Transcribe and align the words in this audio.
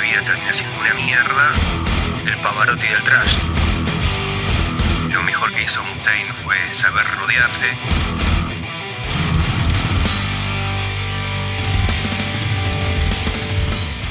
vida 0.00 0.22
termina 0.24 0.52
siendo 0.52 0.78
una 0.80 0.94
mierda, 0.94 1.54
el 2.26 2.40
Pavarotti 2.40 2.86
del 2.86 3.02
trash. 3.02 3.36
Lo 5.12 5.22
mejor 5.22 5.52
que 5.52 5.62
hizo 5.62 5.82
Mustaine 5.82 6.32
fue 6.34 6.56
saber 6.70 7.04
rodearse. 7.18 7.66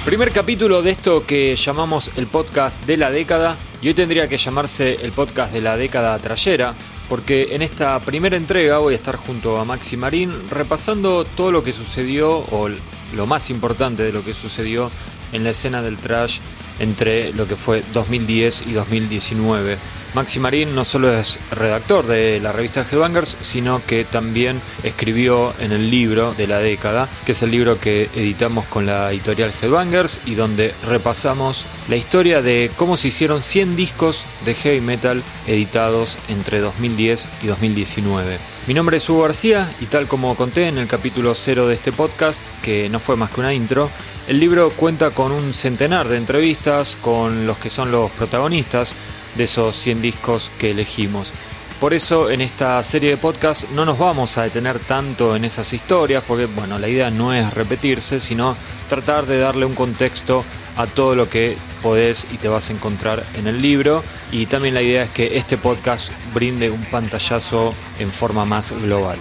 Primer 0.05 0.31
capítulo 0.31 0.81
de 0.81 0.91
esto 0.91 1.25
que 1.25 1.55
llamamos 1.55 2.11
el 2.15 2.27
podcast 2.27 2.81
de 2.85 2.97
la 2.97 3.11
década 3.11 3.57
y 3.81 3.89
hoy 3.89 3.93
tendría 3.93 4.27
que 4.27 4.37
llamarse 4.37 4.99
el 5.03 5.11
podcast 5.11 5.51
de 5.51 5.61
la 5.61 5.77
década 5.77 6.17
trayera 6.19 6.73
porque 7.09 7.55
en 7.55 7.61
esta 7.61 7.99
primera 7.99 8.37
entrega 8.37 8.79
voy 8.79 8.93
a 8.93 8.97
estar 8.97 9.15
junto 9.15 9.59
a 9.59 9.65
Maxi 9.65 9.97
Marín 9.97 10.33
repasando 10.49 11.25
todo 11.25 11.51
lo 11.51 11.63
que 11.63 11.71
sucedió 11.73 12.37
o 12.37 12.69
lo 13.15 13.27
más 13.27 13.49
importante 13.49 14.03
de 14.03 14.11
lo 14.11 14.23
que 14.23 14.33
sucedió 14.33 14.91
en 15.31 15.43
la 15.43 15.51
escena 15.51 15.81
del 15.81 15.97
trash 15.97 16.39
entre 16.79 17.33
lo 17.33 17.47
que 17.47 17.55
fue 17.55 17.83
2010 17.93 18.67
y 18.67 18.73
2019. 18.73 19.77
Maxi 20.13 20.39
Marín 20.39 20.73
no 20.73 20.85
solo 20.85 21.11
es 21.13 21.39
redactor 21.51 22.07
de 22.07 22.39
la 22.39 22.51
revista 22.51 22.85
Headbangers, 22.89 23.37
sino 23.41 23.81
que 23.85 24.05
también 24.05 24.61
escribió 24.83 25.53
en 25.59 25.71
el 25.71 25.91
libro 25.91 26.33
de 26.33 26.47
la 26.47 26.59
década, 26.59 27.09
que 27.25 27.33
es 27.33 27.43
el 27.43 27.51
libro 27.51 27.79
que 27.79 28.09
editamos 28.15 28.65
con 28.65 28.85
la 28.85 29.11
editorial 29.11 29.53
Headbangers 29.61 30.21
y 30.25 30.35
donde 30.35 30.73
repasamos 30.87 31.65
la 31.89 31.95
historia 31.95 32.41
de 32.41 32.71
cómo 32.75 32.97
se 32.97 33.09
hicieron 33.09 33.43
100 33.43 33.75
discos 33.75 34.25
de 34.45 34.55
heavy 34.55 34.81
metal 34.81 35.21
editados 35.45 36.17
entre 36.29 36.59
2010 36.59 37.29
y 37.43 37.47
2019. 37.47 38.39
Mi 38.67 38.73
nombre 38.73 38.97
es 38.97 39.09
Hugo 39.09 39.23
García 39.23 39.71
y 39.79 39.85
tal 39.85 40.07
como 40.07 40.35
conté 40.35 40.67
en 40.67 40.77
el 40.77 40.87
capítulo 40.87 41.35
0 41.35 41.67
de 41.67 41.73
este 41.73 41.91
podcast, 41.91 42.41
que 42.61 42.89
no 42.89 42.99
fue 42.99 43.15
más 43.15 43.29
que 43.29 43.39
una 43.39 43.53
intro, 43.53 43.89
el 44.27 44.41
libro 44.41 44.71
cuenta 44.71 45.11
con 45.11 45.31
un 45.31 45.53
centenar 45.53 46.09
de 46.09 46.17
entrevistas 46.17 46.97
con 46.99 47.47
los 47.47 47.57
que 47.59 47.69
son 47.69 47.91
los 47.91 48.11
protagonistas 48.11 48.93
de 49.37 49.45
esos 49.45 49.75
100 49.75 50.01
discos 50.01 50.51
que 50.57 50.71
elegimos. 50.71 51.33
Por 51.79 51.93
eso 51.93 52.31
en 52.31 52.41
esta 52.41 52.81
serie 52.81 53.11
de 53.11 53.17
podcast 53.17 53.69
no 53.69 53.85
nos 53.85 53.99
vamos 53.99 54.39
a 54.39 54.43
detener 54.43 54.79
tanto 54.79 55.35
en 55.35 55.45
esas 55.45 55.73
historias, 55.73 56.23
porque 56.27 56.47
bueno, 56.47 56.79
la 56.79 56.87
idea 56.87 57.11
no 57.11 57.33
es 57.33 57.53
repetirse, 57.53 58.19
sino 58.19 58.57
tratar 58.89 59.27
de 59.27 59.37
darle 59.37 59.65
un 59.65 59.75
contexto 59.75 60.43
a 60.75 60.87
todo 60.87 61.13
lo 61.13 61.29
que 61.29 61.55
podés 61.83 62.27
y 62.31 62.37
te 62.37 62.47
vas 62.47 62.69
a 62.69 62.73
encontrar 62.73 63.23
en 63.35 63.45
el 63.45 63.61
libro. 63.61 64.03
Y 64.31 64.47
también 64.47 64.73
la 64.73 64.81
idea 64.81 65.03
es 65.03 65.11
que 65.11 65.37
este 65.37 65.59
podcast 65.59 66.11
brinde 66.33 66.71
un 66.71 66.83
pantallazo 66.85 67.73
en 67.99 68.11
forma 68.11 68.43
más 68.43 68.71
global. 68.71 69.19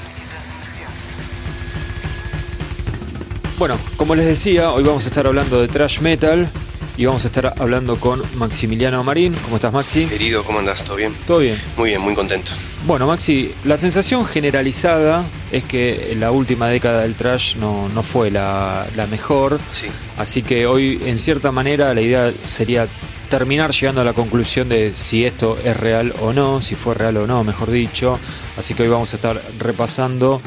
Bueno, 3.58 3.78
como 3.98 4.14
les 4.14 4.27
decía, 4.27 4.70
hoy 4.70 4.83
vamos 4.83 5.05
a 5.05 5.08
estar 5.08 5.27
hablando 5.27 5.61
de 5.61 5.69
thrash 5.69 6.01
metal, 6.01 6.48
y 6.97 7.05
vamos 7.05 7.25
a 7.25 7.27
estar 7.28 7.55
hablando 7.58 7.98
con 7.98 8.22
Maximiliano 8.36 9.02
Marín. 9.05 9.34
¿Cómo 9.44 9.56
estás, 9.56 9.72
Maxi? 9.72 10.06
Querido, 10.06 10.42
¿cómo 10.44 10.61
andas? 10.61 10.83
¿Todo 10.84 10.97
bien? 10.97 11.12
Todo 11.27 11.39
bien. 11.39 11.61
Muy 11.77 11.91
bien, 11.91 12.00
muy 12.00 12.14
contento. 12.14 12.52
Bueno, 12.86 13.06
Maxi, 13.06 13.52
la 13.64 13.77
sensación 13.77 14.25
generalizada 14.25 15.24
es 15.52 15.64
que 15.64 16.17
la 16.19 16.30
última 16.30 16.69
década 16.69 17.02
del 17.02 17.14
trash 17.14 17.56
no, 17.56 17.89
no 17.91 18.02
fue 18.02 18.30
la, 18.30 18.86
la 18.97 19.06
mejor. 19.06 19.61
Sí. 19.70 19.89
Así 20.17 20.42
que 20.42 20.67
hoy, 20.67 21.00
en 21.05 21.19
cierta 21.19 21.52
manera, 21.52 21.92
la 21.92 22.00
idea 22.00 22.33
sería 22.42 22.89
terminar 23.28 23.72
llegando 23.72 24.00
a 24.00 24.05
la 24.05 24.12
conclusión 24.12 24.69
de 24.69 24.94
si 24.94 25.24
esto 25.24 25.58
es 25.64 25.77
real 25.77 26.14
o 26.20 26.33
no, 26.33 26.62
si 26.62 26.77
fue 26.77 26.94
real 26.94 27.19
o 27.19 27.27
no, 27.27 27.44
mejor 27.44 27.70
dicho. 27.70 28.19
Así 28.56 28.74
que 28.74 28.84
hoy 28.84 28.89
vamos 28.89 29.12
a 29.12 29.17
estar 29.17 29.41
repasando 29.58 30.41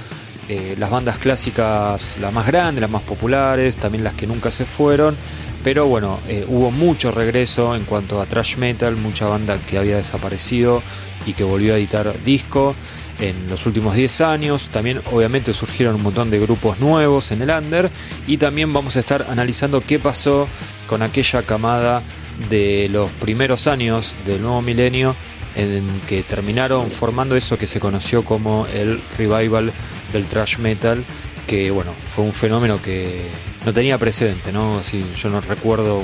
eh, 0.47 0.75
las 0.79 0.89
bandas 0.89 1.19
clásicas, 1.19 2.17
las 2.19 2.33
más 2.33 2.47
grandes, 2.47 2.81
las 2.81 2.89
más 2.89 3.03
populares, 3.03 3.75
también 3.77 4.03
las 4.03 4.15
que 4.15 4.25
nunca 4.25 4.49
se 4.49 4.65
fueron. 4.65 5.15
Pero 5.63 5.87
bueno, 5.87 6.19
eh, 6.27 6.45
hubo 6.47 6.71
mucho 6.71 7.11
regreso 7.11 7.75
en 7.75 7.83
cuanto 7.83 8.21
a 8.21 8.25
thrash 8.25 8.57
metal, 8.57 8.95
mucha 8.95 9.27
banda 9.27 9.59
que 9.59 9.77
había 9.77 9.97
desaparecido 9.97 10.81
y 11.25 11.33
que 11.33 11.43
volvió 11.43 11.73
a 11.73 11.77
editar 11.77 12.13
disco 12.23 12.75
en 13.19 13.49
los 13.49 13.65
últimos 13.65 13.95
10 13.95 14.21
años. 14.21 14.69
También 14.69 15.01
obviamente 15.11 15.53
surgieron 15.53 15.95
un 15.95 16.03
montón 16.03 16.29
de 16.29 16.39
grupos 16.39 16.79
nuevos 16.79 17.31
en 17.31 17.41
el 17.41 17.49
under 17.49 17.91
y 18.25 18.37
también 18.37 18.71
vamos 18.71 18.95
a 18.95 18.99
estar 18.99 19.27
analizando 19.29 19.81
qué 19.81 19.99
pasó 19.99 20.47
con 20.87 21.01
aquella 21.01 21.43
camada 21.43 22.01
de 22.49 22.87
los 22.89 23.09
primeros 23.09 23.67
años 23.67 24.15
del 24.25 24.41
nuevo 24.41 24.61
milenio 24.61 25.13
en 25.55 25.85
que 26.07 26.23
terminaron 26.23 26.89
formando 26.89 27.35
eso 27.35 27.57
que 27.57 27.67
se 27.67 27.81
conoció 27.81 28.23
como 28.23 28.65
el 28.67 29.01
revival 29.17 29.73
del 30.13 30.25
thrash 30.25 30.57
metal 30.59 31.03
que 31.47 31.71
bueno, 31.71 31.93
fue 31.99 32.23
un 32.23 32.31
fenómeno 32.31 32.81
que 32.81 33.27
no 33.65 33.73
tenía 33.73 33.97
precedente, 33.97 34.51
¿no? 34.51 34.79
Así, 34.79 35.03
yo 35.15 35.29
no 35.29 35.41
recuerdo 35.41 35.99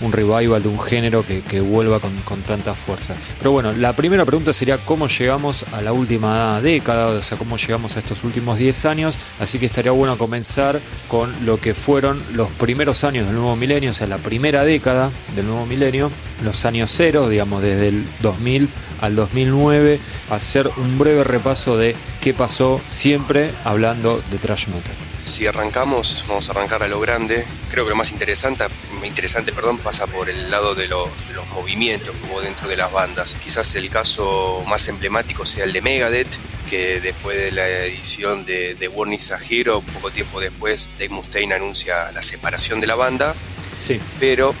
un, 0.00 0.12
revival 0.12 0.62
de 0.62 0.68
un 0.68 0.78
género 0.78 1.26
que, 1.26 1.40
que 1.40 1.60
vuelva 1.60 2.00
con, 2.00 2.14
con, 2.22 2.42
tanta 2.42 2.74
fuerza. 2.74 3.14
Pero 3.38 3.52
bueno, 3.52 3.72
la 3.72 3.94
primera 3.94 4.24
pregunta 4.24 4.52
sería 4.52 4.76
cómo 4.78 5.08
llegamos 5.08 5.64
a 5.72 5.80
la 5.80 5.92
última 5.92 6.60
década, 6.60 7.06
o 7.06 7.22
sea, 7.22 7.38
cómo 7.38 7.56
llegamos 7.56 7.96
a 7.96 8.00
estos 8.00 8.22
últimos 8.22 8.58
10 8.58 8.84
años. 8.84 9.16
Así 9.40 9.58
que 9.58 9.66
estaría 9.66 9.92
bueno 9.92 10.18
comenzar 10.18 10.80
con 11.08 11.32
lo 11.46 11.58
que 11.58 11.74
fueron 11.74 12.22
los 12.34 12.50
primeros 12.50 13.04
años 13.04 13.26
del 13.26 13.36
nuevo 13.36 13.56
milenio, 13.56 13.90
o 13.90 13.94
sea, 13.94 14.06
la 14.06 14.18
primera 14.18 14.64
década 14.64 15.10
del 15.34 15.46
nuevo 15.46 15.64
milenio, 15.64 16.10
los 16.44 16.64
años 16.66 16.92
cero, 16.94 17.28
digamos, 17.28 17.62
desde 17.62 17.88
el 17.88 18.04
2000 18.20 18.68
al 19.00 19.16
2009, 19.16 19.98
hacer 20.30 20.70
un 20.76 20.98
breve 20.98 21.24
repaso 21.24 21.76
de 21.76 21.96
qué 22.20 22.34
pasó 22.34 22.80
siempre 22.86 23.50
hablando 23.64 24.22
de 24.30 24.38
thrash 24.38 24.68
metal. 24.68 25.15
Si 25.26 25.44
arrancamos, 25.44 26.24
vamos 26.28 26.48
a 26.48 26.52
arrancar 26.52 26.84
a 26.84 26.88
lo 26.88 27.00
grande. 27.00 27.44
Creo 27.68 27.84
que 27.84 27.90
lo 27.90 27.96
más 27.96 28.12
interesante, 28.12 28.64
interesante 29.04 29.52
perdón, 29.52 29.78
pasa 29.78 30.06
por 30.06 30.30
el 30.30 30.52
lado 30.52 30.76
de, 30.76 30.86
lo, 30.86 31.10
de 31.26 31.34
los 31.34 31.46
movimientos 31.48 32.14
que 32.14 32.30
hubo 32.30 32.40
dentro 32.40 32.68
de 32.68 32.76
las 32.76 32.92
bandas. 32.92 33.34
Quizás 33.42 33.74
el 33.74 33.90
caso 33.90 34.62
más 34.68 34.86
emblemático 34.86 35.44
sea 35.44 35.64
el 35.64 35.72
de 35.72 35.82
Megadeth, 35.82 36.28
que 36.70 37.00
después 37.00 37.36
de 37.36 37.50
la 37.50 37.66
edición 37.68 38.46
de, 38.46 38.76
de 38.76 38.86
Warning 38.86 39.18
Hero, 39.50 39.82
poco 39.92 40.12
tiempo 40.12 40.40
después, 40.40 40.90
Dave 40.96 41.08
Mustaine 41.08 41.56
anuncia 41.56 42.12
la 42.12 42.22
separación 42.22 42.78
de 42.78 42.86
la 42.86 42.94
banda. 42.94 43.34
Sí. 43.80 44.00
Pero, 44.20 44.54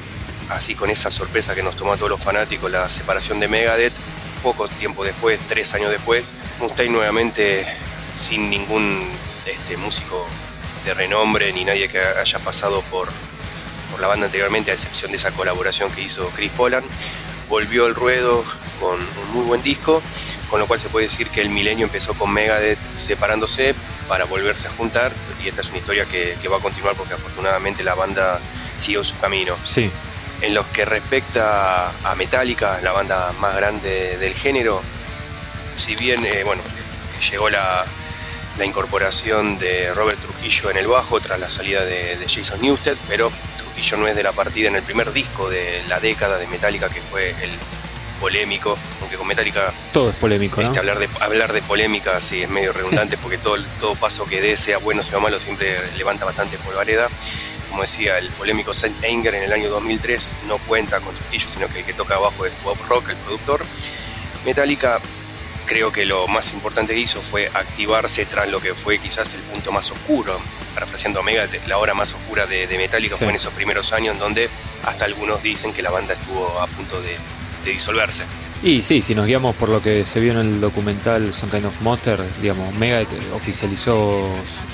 así 0.50 0.74
con 0.74 0.90
esa 0.90 1.12
sorpresa 1.12 1.54
que 1.54 1.62
nos 1.62 1.76
tomó 1.76 1.92
a 1.92 1.96
todos 1.96 2.10
los 2.10 2.22
fanáticos, 2.22 2.70
la 2.70 2.90
separación 2.90 3.38
de 3.38 3.46
Megadeth, 3.46 3.94
poco 4.42 4.66
tiempo 4.66 5.04
después, 5.04 5.38
tres 5.48 5.72
años 5.74 5.92
después, 5.92 6.32
Mustaine 6.58 6.92
nuevamente 6.92 7.64
sin 8.16 8.50
ningún 8.50 9.08
este, 9.46 9.76
músico 9.76 10.26
de 10.86 10.94
renombre 10.94 11.52
ni 11.52 11.64
nadie 11.64 11.88
que 11.88 11.98
haya 11.98 12.38
pasado 12.38 12.80
por, 12.82 13.08
por, 13.90 14.00
la 14.00 14.06
banda 14.06 14.26
anteriormente, 14.26 14.70
a 14.70 14.74
excepción 14.74 15.10
de 15.10 15.18
esa 15.18 15.32
colaboración 15.32 15.90
que 15.90 16.00
hizo 16.00 16.30
Chris 16.30 16.52
Polan, 16.52 16.84
volvió 17.48 17.86
al 17.86 17.94
ruedo 17.94 18.44
con 18.80 19.00
un 19.00 19.32
muy 19.32 19.44
buen 19.44 19.62
disco, 19.62 20.00
con 20.48 20.60
lo 20.60 20.66
cual 20.66 20.80
se 20.80 20.88
puede 20.88 21.06
decir 21.06 21.28
que 21.28 21.40
el 21.40 21.50
milenio 21.50 21.86
empezó 21.86 22.14
con 22.14 22.32
Megadeth 22.32 22.78
separándose 22.94 23.74
para 24.08 24.24
volverse 24.26 24.68
a 24.68 24.70
juntar 24.70 25.12
y 25.42 25.48
esta 25.48 25.60
es 25.60 25.70
una 25.70 25.78
historia 25.78 26.04
que, 26.04 26.36
que 26.40 26.48
va 26.48 26.58
a 26.58 26.60
continuar 26.60 26.94
porque 26.94 27.14
afortunadamente 27.14 27.82
la 27.82 27.94
banda 27.94 28.40
siguió 28.78 29.02
su 29.02 29.16
camino. 29.18 29.56
Sí. 29.64 29.90
En 30.40 30.54
lo 30.54 30.70
que 30.70 30.84
respecta 30.84 31.90
a 32.04 32.14
Metallica, 32.14 32.80
la 32.80 32.92
banda 32.92 33.32
más 33.40 33.56
grande 33.56 34.18
del 34.18 34.34
género, 34.34 34.82
si 35.74 35.96
bien, 35.96 36.24
eh, 36.26 36.44
bueno, 36.44 36.62
llegó 37.30 37.48
la, 37.48 37.86
la, 38.58 38.64
incorporación 38.64 39.58
de 39.58 39.92
Robert 39.94 40.20
Trujillo 40.20 40.70
en 40.70 40.76
el 40.76 40.86
bajo 40.86 41.20
tras 41.20 41.38
la 41.38 41.50
salida 41.50 41.84
de, 41.84 42.16
de, 42.16 42.28
Jason 42.28 42.60
Newsted, 42.60 42.96
pero 43.08 43.30
Trujillo 43.58 43.96
no 43.98 44.08
es 44.08 44.16
de 44.16 44.22
la 44.22 44.32
partida 44.32 44.68
en 44.68 44.76
el 44.76 44.82
primer 44.82 45.12
disco 45.12 45.48
de 45.48 45.82
la 45.88 46.00
década 46.00 46.38
de 46.38 46.46
Metallica, 46.46 46.88
que 46.88 47.00
fue 47.00 47.30
el 47.30 47.50
polémico, 48.20 48.78
aunque 49.00 49.16
con 49.16 49.26
Metallica... 49.26 49.72
Todo 49.92 50.10
es 50.10 50.16
polémico, 50.16 50.60
¿no? 50.60 50.66
Este, 50.66 50.78
hablar, 50.78 50.98
de, 50.98 51.08
hablar 51.20 51.52
de 51.52 51.62
polémica 51.62 52.20
sí 52.20 52.42
es 52.42 52.48
medio 52.48 52.72
redundante 52.72 53.18
porque 53.18 53.38
todo, 53.38 53.56
todo 53.78 53.94
paso 53.94 54.26
que 54.26 54.40
dé, 54.40 54.56
sea 54.56 54.78
bueno 54.78 55.00
o 55.00 55.04
sea 55.04 55.18
malo, 55.18 55.38
siempre 55.38 55.78
levanta 55.96 56.24
bastante 56.24 56.58
polvareda 56.58 57.08
como 57.76 57.82
decía, 57.82 58.16
el 58.16 58.30
polémico 58.30 58.72
Saint 58.72 59.04
Anger 59.04 59.34
en 59.34 59.42
el 59.42 59.52
año 59.52 59.68
2003 59.68 60.38
no 60.48 60.56
cuenta 60.56 60.98
con 61.00 61.14
Trujillo, 61.14 61.50
sino 61.50 61.68
que 61.68 61.80
el 61.80 61.84
que 61.84 61.92
toca 61.92 62.14
abajo 62.14 62.46
es 62.46 62.52
Bob 62.62 62.78
Rock, 62.88 63.10
el 63.10 63.16
productor. 63.16 63.66
Metallica 64.46 64.98
creo 65.66 65.92
que 65.92 66.06
lo 66.06 66.26
más 66.28 66.52
importante 66.52 66.94
que 66.94 67.00
hizo 67.00 67.20
fue 67.22 67.50
activarse 67.52 68.24
tras 68.26 68.48
lo 68.48 68.60
que 68.60 68.74
fue 68.74 68.98
quizás 68.98 69.34
el 69.34 69.40
punto 69.42 69.72
más 69.72 69.90
oscuro, 69.90 70.38
parafraseando 70.74 71.20
Omega, 71.20 71.46
la 71.66 71.78
hora 71.78 71.92
más 71.92 72.14
oscura 72.14 72.46
de, 72.46 72.66
de 72.66 72.78
Metallica 72.78 73.16
sí. 73.16 73.24
fue 73.24 73.30
en 73.30 73.36
esos 73.36 73.52
primeros 73.52 73.92
años 73.92 74.18
donde 74.18 74.48
hasta 74.84 75.04
algunos 75.04 75.42
dicen 75.42 75.72
que 75.72 75.82
la 75.82 75.90
banda 75.90 76.14
estuvo 76.14 76.60
a 76.60 76.66
punto 76.68 77.02
de, 77.02 77.16
de 77.64 77.70
disolverse. 77.70 78.24
Y 78.62 78.82
sí, 78.82 79.02
si 79.02 79.14
nos 79.14 79.26
guiamos 79.26 79.54
por 79.56 79.68
lo 79.68 79.82
que 79.82 80.04
se 80.04 80.18
vio 80.20 80.32
en 80.32 80.38
el 80.38 80.60
documental 80.60 81.32
Some 81.32 81.52
Kind 81.52 81.66
of 81.66 81.80
Monster, 81.82 82.20
digamos, 82.40 82.74
Megadeth 82.74 83.12
oficializó 83.34 84.28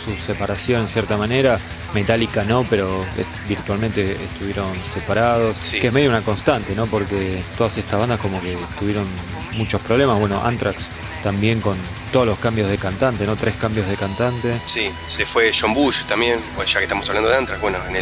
su, 0.05 0.12
su, 0.12 0.19
separación 0.19 0.82
en 0.82 0.88
cierta 0.88 1.17
manera 1.17 1.58
Metallica 1.94 2.44
no, 2.44 2.64
pero 2.64 3.05
virtualmente 3.49 4.12
estuvieron 4.25 4.73
separados. 4.84 5.58
Que 5.58 5.88
es 5.88 5.93
medio 5.93 6.08
una 6.08 6.23
constante, 6.23 6.75
¿no? 6.75 6.87
Porque 6.87 7.43
todas 7.56 7.76
estas 7.76 8.00
bandas 8.00 8.19
como 8.19 8.40
que 8.40 8.56
tuvieron 8.79 9.06
muchos 9.52 9.81
problemas. 9.82 10.19
Bueno, 10.19 10.40
Anthrax 10.43 10.90
también 11.23 11.61
con 11.61 11.76
todos 12.12 12.26
los 12.26 12.38
cambios 12.38 12.70
de 12.70 12.79
cantante, 12.79 13.26
¿no? 13.26 13.37
Tres 13.37 13.56
cambios 13.56 13.87
de 13.88 13.96
cantante. 13.96 14.61
Sí, 14.67 14.90
se 15.06 15.26
fue 15.26 15.52
John 15.58 15.75
Bush 15.75 16.05
también, 16.05 16.40
ya 16.67 16.79
que 16.79 16.84
estamos 16.84 17.08
hablando 17.08 17.29
de 17.29 17.37
Anthrax. 17.37 17.61
Bueno, 17.61 17.79
en, 17.88 17.96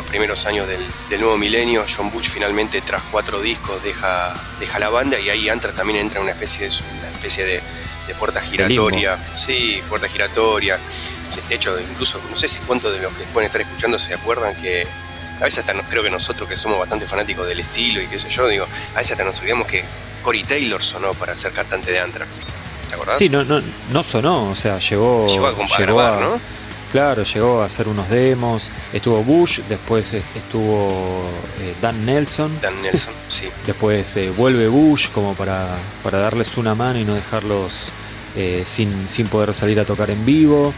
los 0.00 0.08
primeros 0.08 0.46
años 0.46 0.66
del, 0.66 1.20
nuevo 1.20 1.36
milenio, 1.36 1.84
John 1.94 2.10
Bush 2.10 2.28
finalmente 2.28 2.80
tras 2.80 3.02
cuatro 3.10 3.40
discos 3.40 3.82
deja, 3.82 4.34
deja 4.58 4.78
la 4.78 4.88
banda 4.88 5.20
y 5.20 5.28
ahí 5.28 5.48
Anthrax 5.48 5.76
también 5.76 5.98
entra 5.98 6.18
en 6.18 6.24
una 6.24 6.32
especie 6.32 6.68
de, 6.68 6.74
una 7.00 7.08
especie 7.08 7.44
de 7.44 7.62
de 8.10 8.14
puerta 8.16 8.40
giratoria. 8.40 9.18
Sí, 9.34 9.80
puerta 9.88 10.08
giratoria. 10.08 10.78
De 11.48 11.54
hecho, 11.54 11.78
incluso 11.78 12.20
no 12.28 12.36
sé 12.36 12.48
si 12.48 12.58
cuántos 12.60 12.92
de 12.92 13.00
los 13.00 13.12
que 13.14 13.24
pueden 13.24 13.46
estar 13.46 13.60
escuchando 13.60 13.98
se 13.98 14.14
acuerdan 14.14 14.54
que 14.56 14.86
a 15.40 15.44
veces 15.44 15.60
hasta 15.60 15.80
creo 15.88 16.02
que 16.02 16.10
nosotros 16.10 16.48
que 16.48 16.56
somos 16.56 16.78
bastante 16.78 17.06
fanáticos 17.06 17.46
del 17.46 17.60
estilo 17.60 18.02
y 18.02 18.06
qué 18.06 18.18
sé 18.18 18.28
yo, 18.28 18.48
digo, 18.48 18.66
a 18.94 18.98
veces 18.98 19.12
hasta 19.12 19.24
nos 19.24 19.38
olvidamos 19.40 19.66
que 19.66 19.84
Cory 20.22 20.42
Taylor 20.42 20.82
sonó 20.82 21.14
para 21.14 21.34
ser 21.34 21.52
cantante 21.52 21.92
de 21.92 22.00
Anthrax. 22.00 22.42
¿Te 22.88 22.94
acordás? 22.94 23.16
Sí, 23.16 23.28
no, 23.28 23.44
no, 23.44 23.62
no 23.90 24.02
sonó, 24.02 24.50
o 24.50 24.56
sea, 24.56 24.78
llegó, 24.78 25.28
llegó 25.28 25.46
a, 25.46 25.78
grabar, 25.78 26.20
¿no? 26.20 26.40
Claro, 26.90 27.22
llegó 27.22 27.62
a 27.62 27.66
hacer 27.66 27.86
unos 27.86 28.08
demos. 28.08 28.70
Estuvo 28.92 29.22
Bush, 29.22 29.60
después 29.68 30.12
estuvo 30.14 31.22
eh, 31.60 31.74
Dan 31.80 32.04
Nelson. 32.04 32.58
Dan 32.60 32.80
Nelson, 32.82 33.12
sí. 33.28 33.48
después 33.66 34.16
eh, 34.16 34.30
vuelve 34.36 34.66
Bush 34.68 35.08
como 35.10 35.34
para, 35.34 35.76
para 36.02 36.18
darles 36.18 36.56
una 36.56 36.74
mano 36.74 36.98
y 36.98 37.04
no 37.04 37.14
dejarlos 37.14 37.92
eh, 38.36 38.62
sin, 38.64 39.06
sin 39.06 39.28
poder 39.28 39.54
salir 39.54 39.78
a 39.78 39.84
tocar 39.84 40.10
en 40.10 40.24
vivo. 40.26 40.72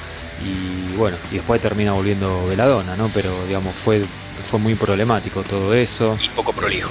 Y 0.45 0.97
bueno, 0.97 1.17
y 1.31 1.37
después 1.37 1.61
termina 1.61 1.93
volviendo 1.93 2.47
Veladona, 2.47 2.97
¿no? 2.97 3.09
Pero 3.15 3.31
digamos, 3.47 3.75
fue, 3.75 4.03
fue 4.43 4.59
muy 4.59 4.75
problemático 4.75 5.43
todo 5.43 5.73
eso. 5.73 6.19
Y 6.23 6.29
poco 6.31 6.53
prolijo. 6.53 6.91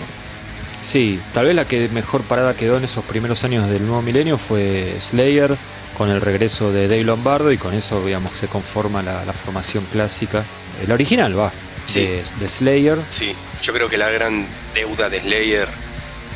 Sí, 0.80 1.22
tal 1.32 1.46
vez 1.46 1.56
la 1.56 1.68
que 1.68 1.90
mejor 1.90 2.24
parada 2.24 2.56
quedó 2.56 2.78
en 2.78 2.86
esos 2.86 3.06
primeros 3.06 3.44
años 3.44 3.70
del 3.70 3.86
nuevo 3.86 4.02
milenio 4.02 4.40
fue 4.40 4.98
Slayer, 5.00 5.56
con 5.98 6.10
el 6.10 6.22
regreso 6.22 6.72
de 6.72 6.88
Dave 6.88 7.04
Lombardo 7.04 7.52
y 7.52 7.58
con 7.58 7.74
eso, 7.74 8.04
digamos, 8.06 8.32
se 8.40 8.48
conforma 8.48 9.02
la, 9.02 9.34
formación 9.34 9.86
clásica, 9.92 10.44
el 10.82 10.92
original, 10.92 11.38
va, 11.38 11.52
de, 11.94 12.24
Slayer. 12.48 13.00
Sí, 13.10 13.36
yo 13.62 13.74
creo 13.74 13.90
que 13.90 13.98
la 13.98 14.10
gran 14.10 14.48
deuda 14.74 15.10
de 15.10 15.20
Slayer 15.20 15.68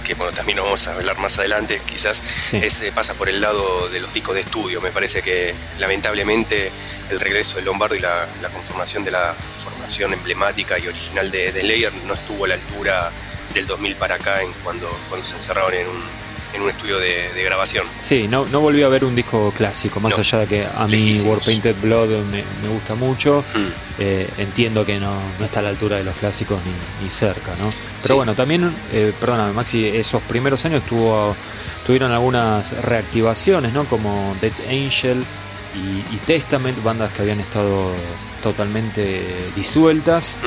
que 0.06 0.14
bueno, 0.14 0.34
también 0.34 0.58
lo 0.58 0.66
vamos 0.66 0.88
a 0.88 0.94
hablar 0.94 1.18
más 1.18 1.40
adelante, 1.40 1.82
quizás 1.84 2.22
ese 2.54 2.92
pasa 2.92 3.16
por 3.16 3.28
el 3.28 3.42
lado 3.42 3.90
de 3.90 4.00
los 4.00 4.14
discos 4.14 4.36
de 4.36 4.42
estudio. 4.42 4.80
Me 4.80 4.92
parece 4.92 5.24
que 5.24 5.56
lamentablemente 5.80 6.72
el 7.10 7.20
regreso 7.20 7.58
de 7.58 7.64
Lombardo 7.64 7.96
y 7.96 8.00
la, 8.00 8.28
conformación 8.54 9.04
de 9.04 9.10
la 9.10 9.34
formación 9.58 10.14
emblemática 10.14 10.78
y 10.78 10.88
original 10.88 11.32
de, 11.32 11.52
de, 11.52 11.62
Slayer 11.62 11.92
no 12.06 12.14
estuvo 12.14 12.46
a 12.46 12.50
la 12.50 12.54
altura 12.54 13.12
del 13.56 13.66
2000 13.66 13.96
para 13.96 14.16
acá 14.16 14.44
en 14.44 14.54
cuando, 14.64 14.96
cuando 15.10 15.26
se 15.26 15.34
encerraron 15.34 15.74
en 15.74 15.88
un, 15.88 16.04
en 16.56 16.62
un 16.62 16.70
estudio 16.70 16.98
de, 17.00 17.44
grabación. 17.44 17.86
Sí, 18.00 18.28
no, 18.28 18.46
no 18.48 18.60
volví 18.60 18.82
a 18.82 18.88
ver 18.88 19.06
un 19.06 19.16
disco 19.16 19.54
clásico, 19.56 20.00
más 20.00 20.18
allá 20.18 20.40
de 20.40 20.48
que 20.48 20.66
a 20.66 20.88
mí 20.88 21.14
War 21.24 21.40
Painted 21.40 21.76
Blood 21.82 22.10
me, 22.26 22.44
gusta 22.70 22.96
mucho. 22.96 23.44
Hmm. 23.54 23.68
Eh, 24.00 24.28
entiendo 24.38 24.86
que 24.86 25.00
no, 25.00 25.14
está 25.42 25.60
a 25.60 25.64
la 25.64 25.70
altura 25.70 25.98
de 25.98 26.04
los 26.04 26.16
clásicos 26.16 26.60
ni, 27.02 27.10
cerca, 27.10 27.56
¿no? 27.60 27.72
Pero 28.02 28.16
bueno, 28.16 28.34
también, 28.34 28.74
eh, 28.92 29.14
perdóname, 29.20 29.54
Maxi, 29.54 29.86
esos 29.88 30.22
primeros 30.24 30.66
años 30.66 30.84
tuvo, 30.86 31.36
tuvieron 31.86 32.12
algunas 32.12 32.72
reactivaciones, 32.84 33.72
¿no? 33.74 33.86
Como 33.86 34.36
Dead 34.42 34.54
Angel 34.70 35.24
y, 35.76 36.18
Testament, 36.26 36.82
bandas 36.84 37.12
que 37.12 37.22
habían 37.22 37.40
estado 37.40 37.92
totalmente 38.46 39.26
disueltas. 39.56 40.38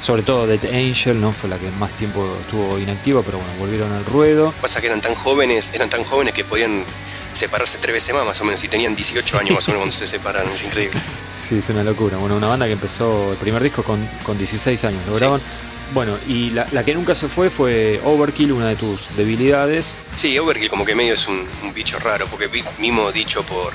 Sobre 0.00 0.22
todo 0.22 0.46
Dead 0.46 0.64
Angel, 0.66 1.20
¿no? 1.20 1.32
Fue 1.32 1.50
la 1.50 1.58
que 1.58 1.72
más 1.72 1.90
tiempo 1.96 2.36
estuvo 2.40 2.78
inactiva, 2.78 3.22
pero 3.22 3.38
bueno, 3.38 3.52
volvieron 3.58 3.90
al 3.92 4.04
ruedo. 4.04 4.54
Pasa 4.60 4.80
que 4.80 4.86
eran 4.86 5.00
tan 5.00 5.16
jóvenes, 5.16 5.72
eran 5.74 5.90
tan 5.90 6.04
jóvenes 6.04 6.34
que 6.34 6.44
podían 6.44 6.84
separarse 7.32 7.78
tres 7.78 7.94
veces 7.94 8.14
más, 8.14 8.24
más 8.24 8.40
o 8.40 8.44
menos, 8.44 8.62
y 8.62 8.68
tenían 8.68 8.94
18 8.94 9.38
años 9.40 9.54
más 9.56 9.66
o 9.66 9.72
menos 9.72 9.80
cuando 9.80 9.96
se 9.96 10.06
separaron, 10.06 10.52
es 10.52 10.62
increíble. 10.62 11.00
Sí, 11.32 11.58
es 11.58 11.68
una 11.68 11.82
locura. 11.84 12.16
Bueno, 12.16 12.36
una 12.36 12.46
banda 12.46 12.66
que 12.66 12.72
empezó 12.72 13.32
el 13.32 13.38
primer 13.38 13.62
disco 13.62 13.82
con, 13.82 14.08
con 14.22 14.38
16 14.38 14.84
años, 14.84 15.20
lo 15.20 15.40
Bueno, 15.92 16.16
y 16.26 16.50
la, 16.50 16.84
que 16.84 16.94
nunca 16.94 17.14
se 17.14 17.28
fue 17.28 17.50
fue 17.50 18.00
Overkill, 18.04 18.52
una 18.52 18.68
de 18.68 18.76
tus 18.76 19.14
debilidades. 19.16 19.98
Sí, 20.14 20.38
Overkill 20.38 20.70
como 20.70 20.84
que 20.84 20.94
medio 20.94 21.14
es 21.14 21.28
un, 21.28 21.44
un 21.64 21.74
bicho 21.74 21.98
raro, 21.98 22.26
porque 22.28 22.48
mismo 22.78 23.12
dicho 23.12 23.42
por, 23.42 23.74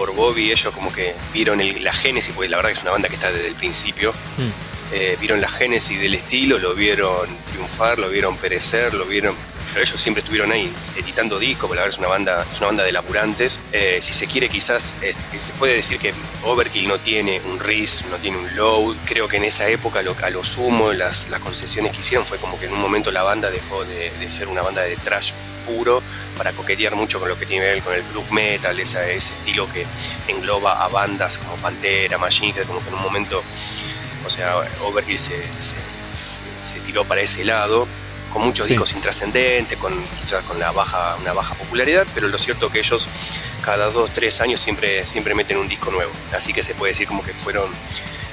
por 0.00 0.14
Bobby, 0.14 0.50
ellos 0.50 0.72
como 0.72 0.90
que 0.90 1.14
vieron 1.30 1.60
la 1.84 1.92
génesis, 1.92 2.32
porque 2.34 2.48
la 2.48 2.56
verdad 2.56 2.70
que 2.70 2.78
es 2.78 2.82
una 2.82 2.92
banda 2.92 3.10
que 3.10 3.16
está 3.16 3.30
desde 3.30 3.48
el 3.48 3.54
principio. 3.54 4.12
Hmm. 4.38 4.48
Eh, 4.94 5.18
vieron 5.20 5.42
la 5.42 5.50
génesis 5.50 6.00
del 6.00 6.14
estilo, 6.14 6.58
lo 6.58 6.74
vieron 6.74 7.28
triunfar, 7.44 7.98
lo 7.98 8.08
vieron 8.08 8.38
perecer, 8.38 8.94
lo 8.94 9.04
vieron. 9.04 9.36
Pero 9.68 9.84
ellos 9.84 10.00
siempre 10.00 10.22
estuvieron 10.22 10.52
ahí 10.52 10.72
editando 10.96 11.38
discos, 11.38 11.68
porque 11.68 11.76
la 11.76 11.82
verdad 11.82 11.94
es 11.94 11.98
una 11.98 12.08
banda, 12.08 12.46
es 12.50 12.58
una 12.60 12.68
banda 12.68 12.84
de 12.84 12.92
laburantes. 12.92 13.60
Eh, 13.72 13.98
si 14.00 14.14
se 14.14 14.26
quiere, 14.26 14.48
quizás 14.48 14.96
se 15.38 15.52
puede 15.58 15.74
decir 15.74 15.98
que 15.98 16.14
Overkill 16.44 16.88
no 16.88 16.98
tiene 16.98 17.42
un 17.42 17.60
RIS, 17.60 18.06
no 18.10 18.16
tiene 18.16 18.38
un 18.38 18.56
load. 18.56 18.96
Creo 19.04 19.28
que 19.28 19.36
en 19.36 19.44
esa 19.44 19.68
época, 19.68 20.00
a 20.00 20.30
lo 20.30 20.44
sumo, 20.44 20.94
las, 20.94 21.28
las 21.28 21.40
concesiones 21.40 21.92
que 21.92 22.00
hicieron 22.00 22.24
fue 22.24 22.38
como 22.38 22.58
que 22.58 22.64
en 22.64 22.72
un 22.72 22.80
momento 22.80 23.10
la 23.10 23.22
banda 23.22 23.50
dejó 23.50 23.84
de, 23.84 24.10
de 24.18 24.30
ser 24.30 24.48
una 24.48 24.62
banda 24.62 24.80
de 24.80 24.96
trash 24.96 25.32
puro 25.60 26.02
para 26.36 26.52
coquetear 26.52 26.94
mucho 26.96 27.20
con 27.20 27.28
lo 27.28 27.38
que 27.38 27.46
tiene 27.46 27.64
que 27.64 27.72
ver 27.74 27.82
con 27.82 27.94
el 27.94 28.02
group 28.10 28.30
metal, 28.32 28.78
ese, 28.78 29.16
ese 29.16 29.32
estilo 29.34 29.68
que 29.72 29.86
engloba 30.28 30.84
a 30.84 30.88
bandas 30.88 31.38
como 31.38 31.56
Pantera, 31.56 32.18
Machine 32.18 32.52
Head, 32.56 32.66
como 32.66 32.80
que 32.80 32.88
en 32.88 32.94
un 32.94 33.02
momento, 33.02 33.42
o 34.26 34.30
sea, 34.30 34.56
Overkill 34.82 35.18
se, 35.18 35.42
se, 36.64 36.80
tiró 36.80 37.04
para 37.04 37.20
ese 37.20 37.44
lado 37.44 37.86
con 38.32 38.42
muchos 38.42 38.66
discos 38.66 38.92
intrascendentes, 38.92 39.76
con 39.78 39.92
quizás 40.20 40.44
con 40.44 40.58
la 40.58 40.70
baja, 40.70 41.16
una 41.20 41.32
baja 41.32 41.54
popularidad, 41.54 42.06
pero 42.14 42.28
lo 42.28 42.38
cierto 42.38 42.70
que 42.70 42.78
ellos 42.78 43.08
cada 43.60 43.90
dos, 43.90 44.10
tres 44.10 44.40
años 44.40 44.60
siempre, 44.60 45.06
siempre 45.06 45.34
meten 45.34 45.58
un 45.58 45.68
disco 45.68 45.90
nuevo. 45.90 46.12
Así 46.32 46.52
que 46.52 46.62
se 46.62 46.74
puede 46.74 46.92
decir 46.92 47.06
como 47.06 47.22
que 47.22 47.34
fueron 47.34 47.70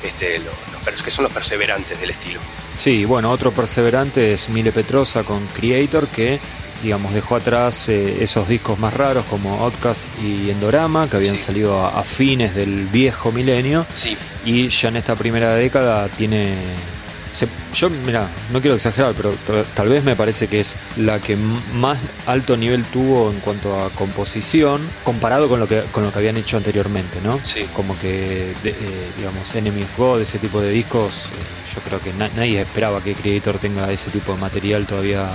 este, 0.03 0.39
los, 0.39 1.01
que 1.01 1.11
son 1.11 1.23
los 1.23 1.31
perseverantes 1.31 1.99
del 1.99 2.11
estilo. 2.11 2.39
Sí, 2.75 3.05
bueno, 3.05 3.31
otro 3.31 3.51
perseverante 3.51 4.33
es 4.33 4.49
Mile 4.49 4.71
Petrosa 4.71 5.23
con 5.23 5.45
Creator, 5.47 6.07
que 6.07 6.39
digamos, 6.81 7.13
dejó 7.13 7.35
atrás 7.35 7.89
eh, 7.89 8.17
esos 8.21 8.47
discos 8.47 8.79
más 8.79 8.93
raros 8.93 9.25
como 9.25 9.63
Outcast 9.63 10.03
y 10.21 10.49
Endorama, 10.49 11.09
que 11.09 11.17
habían 11.17 11.37
salido 11.37 11.85
a, 11.85 12.03
fines 12.03 12.55
del 12.55 12.87
viejo 12.87 13.31
milenio. 13.31 13.85
Sí. 13.95 14.17
Y 14.45 14.69
ya 14.69 14.89
en 14.89 14.97
esta 14.97 15.15
primera 15.15 15.55
década 15.55 16.07
tiene. 16.07 16.55
yo, 17.73 17.89
mira, 17.89 18.29
no 18.51 18.61
quiero 18.61 18.75
exagerar, 18.75 19.13
pero 19.13 19.33
tal 19.75 19.89
vez 19.89 20.03
me 20.03 20.15
parece 20.15 20.47
que 20.47 20.61
es 20.61 20.75
la 20.95 21.19
que 21.19 21.35
más 21.75 21.97
alto 22.25 22.55
nivel 22.55 22.83
tuvo 22.85 23.29
en 23.31 23.39
cuanto 23.39 23.83
a 23.83 23.89
composición, 23.89 24.81
comparado 25.03 25.49
con 25.49 25.59
lo 25.59 25.67
que, 25.67 25.83
con 25.91 26.03
lo 26.03 26.11
que 26.11 26.19
habían 26.19 26.37
hecho 26.37 26.57
anteriormente, 26.57 27.19
¿no? 27.21 27.39
Sí. 27.43 27.67
Como 27.73 27.97
que, 27.99 28.51
eh, 28.63 28.75
digamos, 29.17 29.53
Enemy 29.53 29.83
of 29.83 29.97
God, 29.97 30.21
ese 30.21 30.39
tipo 30.39 30.61
de 30.61 30.71
discos, 30.71 31.25
eh, 31.25 31.73
yo 31.75 31.81
creo 31.81 31.99
que 31.99 32.13
nadie 32.13 32.61
esperaba 32.61 33.03
que 33.03 33.13
Creator 33.13 33.59
tenga 33.59 33.91
ese 33.91 34.09
tipo 34.11 34.33
de 34.33 34.39
material 34.39 34.85
todavía 34.85 35.29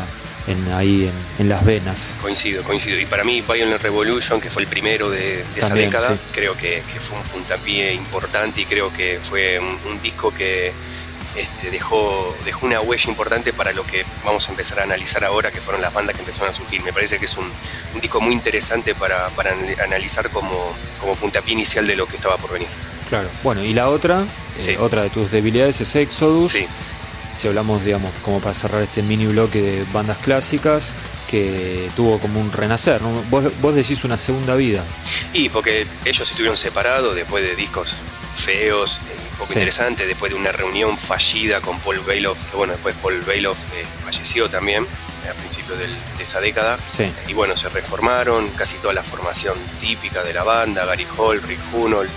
en, 0.46 0.72
ahí 0.72 1.10
en, 1.38 1.48
las 1.48 1.64
venas. 1.64 2.18
Coincido, 2.20 2.62
coincido. 2.62 2.98
Y 2.98 3.06
para 3.06 3.24
mí 3.24 3.40
Violent 3.42 3.82
Revolution, 3.82 4.40
que 4.40 4.50
fue 4.50 4.62
el 4.62 4.68
primero 4.68 5.10
de, 5.10 5.44
esa 5.56 5.74
década, 5.74 6.16
creo 6.32 6.56
que, 6.56 6.82
fue 7.00 7.18
un 7.18 7.24
puntapié 7.24 7.92
importante 7.94 8.62
y 8.62 8.64
creo 8.64 8.92
que 8.92 9.18
fue 9.20 9.58
un, 9.58 10.00
disco 10.02 10.32
que 10.32 10.72
este, 11.36 11.70
dejó, 11.70 12.34
dejó 12.44 12.66
una 12.66 12.80
huella 12.80 13.08
importante 13.08 13.52
para 13.52 13.72
lo 13.72 13.86
que 13.86 14.04
vamos 14.24 14.48
a 14.48 14.50
empezar 14.50 14.80
a 14.80 14.82
analizar 14.82 15.24
ahora, 15.24 15.50
que 15.50 15.60
fueron 15.60 15.80
las 15.80 15.92
bandas 15.92 16.14
que 16.14 16.22
empezaron 16.22 16.50
a 16.50 16.52
surgir. 16.52 16.82
Me 16.82 16.92
parece 16.92 17.18
que 17.18 17.26
es 17.26 17.36
un, 17.36 17.50
disco 18.00 18.20
muy 18.20 18.32
interesante 18.32 18.94
para, 18.94 19.30
analizar 19.84 20.30
como, 20.30 20.74
como 21.00 21.14
puntapié 21.16 21.52
inicial 21.52 21.86
de 21.86 21.96
lo 21.96 22.06
que 22.06 22.16
estaba 22.16 22.36
por 22.36 22.52
venir. 22.52 22.68
Claro. 23.08 23.28
Bueno, 23.42 23.62
y 23.62 23.74
la 23.74 23.90
otra, 23.90 24.24
eh, 24.66 24.76
otra 24.80 25.02
de 25.02 25.10
tus 25.10 25.30
debilidades 25.30 25.80
es 25.82 25.94
Exodus. 25.94 26.50
Sí 26.50 26.66
si 27.32 27.48
hablamos, 27.48 27.84
digamos, 27.84 28.12
como 28.22 28.40
para 28.40 28.54
cerrar 28.54 28.82
este 28.82 29.02
mini 29.02 29.26
bloque 29.26 29.60
de 29.60 29.84
bandas 29.92 30.18
clásicas, 30.18 30.94
que 31.28 31.90
tuvo 31.96 32.18
como 32.18 32.40
un 32.40 32.52
renacer. 32.52 33.00
Vos, 33.30 33.74
decís 33.74 34.04
una 34.04 34.16
segunda 34.16 34.54
vida. 34.54 34.84
Y 35.32 35.48
porque 35.48 35.86
ellos 36.04 36.28
estuvieron 36.28 36.56
separados 36.56 37.16
después 37.16 37.42
de 37.42 37.56
discos 37.56 37.96
feos, 38.34 38.98
eh, 38.98 39.16
poco 39.38 39.52
interesantes, 39.54 40.06
después 40.06 40.32
de 40.32 40.38
una 40.38 40.52
reunión 40.52 40.98
fallida 40.98 41.60
con 41.60 41.78
Paul 41.80 42.00
Bailoff, 42.00 42.44
que 42.50 42.56
bueno, 42.56 42.74
después 42.74 42.94
Paul 43.00 43.22
Bailoff 43.22 43.64
eh, 43.74 43.86
falleció 43.98 44.48
también 44.50 44.84
eh, 44.84 45.30
a 45.30 45.34
principios 45.34 45.78
de 45.78 45.86
esa 46.22 46.40
década. 46.40 46.78
Y 47.26 47.32
bueno, 47.32 47.56
se 47.56 47.70
reformaron, 47.70 48.48
casi 48.50 48.76
toda 48.76 48.92
la 48.92 49.02
formación 49.02 49.54
típica 49.80 50.22
de 50.22 50.34
la 50.34 50.44
banda, 50.44 50.84
Gary 50.84 51.06
Hall, 51.16 51.42
Rick 51.42 51.60
Hunold, 51.72 52.10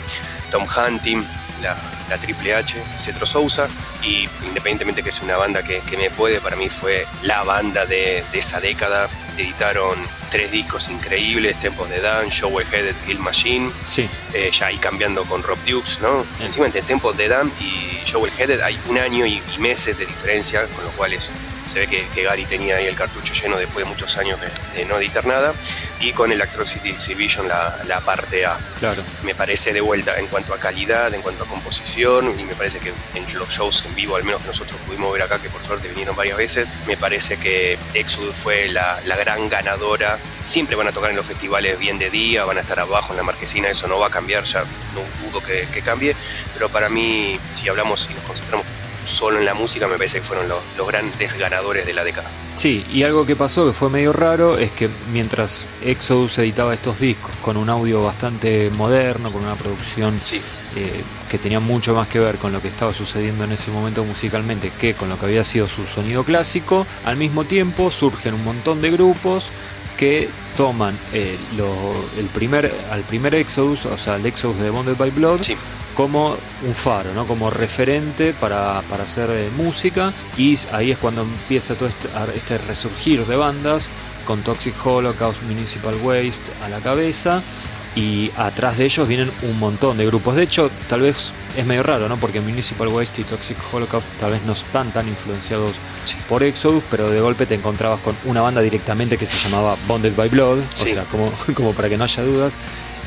Tom 0.51 0.65
Hunting, 0.65 1.23
la, 1.61 1.77
la 2.09 2.17
Triple 2.17 2.53
H, 2.55 2.81
Cetro 2.95 3.25
Sousa, 3.25 3.67
y 4.03 4.27
independientemente 4.45 5.01
que 5.03 5.09
es 5.09 5.21
una 5.21 5.37
banda 5.37 5.63
que, 5.63 5.79
que 5.81 5.97
me 5.97 6.09
puede, 6.09 6.39
para 6.41 6.55
mí 6.55 6.69
fue 6.69 7.05
la 7.23 7.43
banda 7.43 7.85
de, 7.85 8.23
de 8.31 8.39
esa 8.39 8.59
década. 8.59 9.09
Editaron 9.37 9.97
tres 10.29 10.51
discos 10.51 10.87
increíbles, 10.89 11.59
Tempos 11.59 11.89
de 11.89 11.99
Dan, 11.99 12.29
Show 12.29 12.57
Headed 12.59 12.95
Kill 13.05 13.19
Machine, 13.19 13.69
Sí, 13.85 14.07
eh, 14.33 14.49
ya 14.51 14.67
ahí 14.67 14.77
cambiando 14.77 15.23
con 15.25 15.43
Rob 15.43 15.57
Dukes, 15.65 15.99
¿no? 16.01 16.25
Mm. 16.39 16.43
Encima 16.43 16.65
entre 16.67 16.81
Tempos 16.83 17.17
de 17.17 17.27
Dan 17.27 17.51
y 17.59 17.99
Joel 18.09 18.31
Headed 18.37 18.61
hay 18.61 18.79
un 18.87 18.97
año 18.97 19.25
y, 19.25 19.41
y 19.53 19.57
meses 19.59 19.97
de 19.97 20.05
diferencia, 20.05 20.65
con 20.67 20.85
lo 20.85 20.91
cual 20.91 21.13
es- 21.13 21.33
se 21.65 21.79
ve 21.79 21.87
que, 21.87 22.07
que 22.09 22.23
Gary 22.23 22.45
tenía 22.45 22.77
ahí 22.77 22.85
el 22.85 22.95
cartucho 22.95 23.33
lleno 23.33 23.57
después 23.57 23.85
de 23.85 23.89
muchos 23.89 24.17
años 24.17 24.39
de, 24.39 24.47
de 24.77 24.85
no 24.85 24.97
editar 24.97 25.25
nada, 25.25 25.53
y 25.99 26.11
con 26.11 26.31
el 26.31 26.41
Atrocity 26.41 26.89
Exhibition 26.89 27.47
la, 27.47 27.79
la 27.85 28.01
parte 28.01 28.45
A. 28.45 28.57
claro. 28.79 29.03
Me 29.23 29.33
parece 29.35 29.73
de 29.73 29.81
vuelta 29.81 30.17
en 30.17 30.27
cuanto 30.27 30.53
a 30.53 30.59
calidad, 30.59 31.13
en 31.13 31.21
cuanto 31.21 31.43
a 31.43 31.47
composición, 31.47 32.39
y 32.39 32.43
me 32.43 32.55
parece 32.55 32.79
que 32.79 32.89
en 33.13 33.37
los 33.37 33.49
shows 33.49 33.83
en 33.85 33.95
vivo, 33.95 34.15
al 34.15 34.23
menos 34.23 34.41
que 34.41 34.47
nosotros 34.47 34.79
pudimos 34.85 35.11
ver 35.13 35.23
acá, 35.23 35.39
que 35.39 35.49
por 35.49 35.63
suerte 35.63 35.87
vinieron 35.87 36.15
varias 36.15 36.37
veces, 36.37 36.71
me 36.87 36.97
parece 36.97 37.37
que 37.37 37.77
Exodus 37.93 38.35
fue 38.35 38.67
la, 38.69 38.99
la 39.05 39.15
gran 39.15 39.49
ganadora. 39.49 40.19
Siempre 40.43 40.75
van 40.75 40.87
a 40.87 40.91
tocar 40.91 41.09
en 41.09 41.15
los 41.15 41.25
festivales 41.25 41.79
bien 41.79 41.97
de 41.97 42.09
día, 42.09 42.45
van 42.45 42.57
a 42.57 42.61
estar 42.61 42.79
abajo 42.79 43.13
en 43.13 43.17
la 43.17 43.23
marquesina, 43.23 43.69
eso 43.69 43.87
no 43.87 43.99
va 43.99 44.07
a 44.07 44.11
cambiar, 44.11 44.43
ya 44.43 44.63
no 44.93 45.27
dudo 45.27 45.41
que, 45.41 45.67
que 45.73 45.81
cambie, 45.81 46.15
pero 46.53 46.69
para 46.69 46.89
mí, 46.89 47.39
si 47.51 47.67
hablamos 47.67 48.07
y 48.11 48.13
nos 48.13 48.23
concentramos 48.23 48.65
solo 49.05 49.37
en 49.39 49.45
la 49.45 49.53
música, 49.53 49.87
me 49.87 49.97
parece 49.97 50.19
que 50.19 50.23
fueron 50.25 50.47
los, 50.49 50.59
los 50.77 50.87
grandes 50.87 51.37
ganadores 51.37 51.85
de 51.85 51.93
la 51.93 52.03
década. 52.03 52.29
Sí, 52.55 52.85
y 52.91 53.03
algo 53.03 53.25
que 53.25 53.35
pasó 53.35 53.65
que 53.67 53.73
fue 53.73 53.89
medio 53.89 54.13
raro 54.13 54.57
es 54.57 54.71
que 54.71 54.89
mientras 55.11 55.67
Exodus 55.83 56.37
editaba 56.37 56.73
estos 56.73 56.99
discos 56.99 57.35
con 57.41 57.57
un 57.57 57.69
audio 57.69 58.01
bastante 58.03 58.69
moderno, 58.71 59.31
con 59.31 59.43
una 59.43 59.55
producción 59.55 60.19
Sí, 60.23 60.41
eh, 60.75 61.03
que 61.29 61.37
tenía 61.37 61.59
mucho 61.59 61.93
más 61.93 62.07
que 62.07 62.19
ver 62.19 62.37
con 62.37 62.51
lo 62.53 62.61
que 62.61 62.67
estaba 62.69 62.93
sucediendo 62.93 63.43
en 63.43 63.51
ese 63.51 63.71
momento 63.71 64.03
musicalmente 64.03 64.71
que 64.79 64.93
con 64.93 65.09
lo 65.09 65.19
que 65.19 65.25
había 65.25 65.43
sido 65.43 65.67
su 65.67 65.85
sonido 65.85 66.23
clásico, 66.23 66.87
al 67.03 67.17
mismo 67.17 67.43
tiempo 67.43 67.91
surgen 67.91 68.33
un 68.33 68.43
montón 68.43 68.81
de 68.81 68.91
grupos 68.91 69.51
que 69.97 70.29
toman 70.57 70.97
eh, 71.13 71.37
lo- 71.57 71.93
el 72.17 72.25
primer, 72.27 72.73
al 72.91 73.01
primer 73.01 73.35
Exodus, 73.35 73.85
o 73.85 73.97
sea, 73.97 74.15
el 74.15 74.25
Exodus 74.25 74.59
de 74.61 74.69
Bonded 74.69 74.95
by 74.97 75.09
Blood, 75.11 75.41
sí, 75.41 75.55
como 75.95 76.35
un 76.65 76.73
faro, 76.73 77.13
¿no? 77.13 77.25
como 77.25 77.49
referente 77.49 78.33
para, 78.33 78.81
para 78.89 79.03
hacer 79.05 79.29
eh, 79.31 79.49
música 79.55 80.13
y 80.37 80.57
ahí 80.71 80.91
es 80.91 80.97
cuando 80.97 81.21
empieza 81.21 81.75
todo 81.75 81.87
este, 81.89 82.09
este 82.35 82.57
resurgir 82.57 83.25
de 83.25 83.35
bandas 83.35 83.89
con 84.27 84.41
Toxic 84.41 84.73
Holocaust, 84.85 85.41
Municipal 85.43 85.95
Waste 86.03 86.51
a 86.65 86.69
la 86.69 86.79
cabeza 86.79 87.41
y 87.95 88.29
atrás 88.35 88.77
de 88.77 88.83
ellos 88.85 89.07
vienen 89.07 89.31
un 89.43 89.57
montón 89.57 89.97
de 89.97 90.05
grupos. 90.05 90.35
De 90.35 90.43
hecho, 90.43 90.69
tal 90.89 90.99
vez 91.01 91.31
es 91.55 91.65
medio 91.65 91.81
raro, 91.81 92.09
¿no? 92.09 92.17
Porque 92.17 92.41
Municipal 92.41 92.89
Waste 92.89 93.21
y 93.21 93.23
Toxic 93.23 93.57
Holocaust 93.71 94.05
tal 94.19 94.31
vez 94.31 94.41
no 94.43 94.51
están 94.51 94.91
tan 94.91 95.07
influenciados 95.07 95.77
sí. 96.03 96.17
por 96.27 96.43
Exodus, 96.43 96.83
pero 96.91 97.09
de 97.09 97.21
golpe 97.21 97.45
te 97.45 97.55
encontrabas 97.55 98.01
con 98.01 98.13
una 98.25 98.41
banda 98.41 98.61
directamente 98.61 99.17
que 99.17 99.25
se 99.25 99.37
llamaba 99.47 99.77
Bonded 99.87 100.13
by 100.13 100.27
Blood, 100.27 100.57
Sí. 100.73 100.89
o 100.89 100.93
sea, 100.93 101.03
como, 101.05 101.31
como 101.55 101.71
para 101.73 101.87
que 101.87 101.95
no 101.95 102.03
haya 102.03 102.23
dudas. 102.23 102.57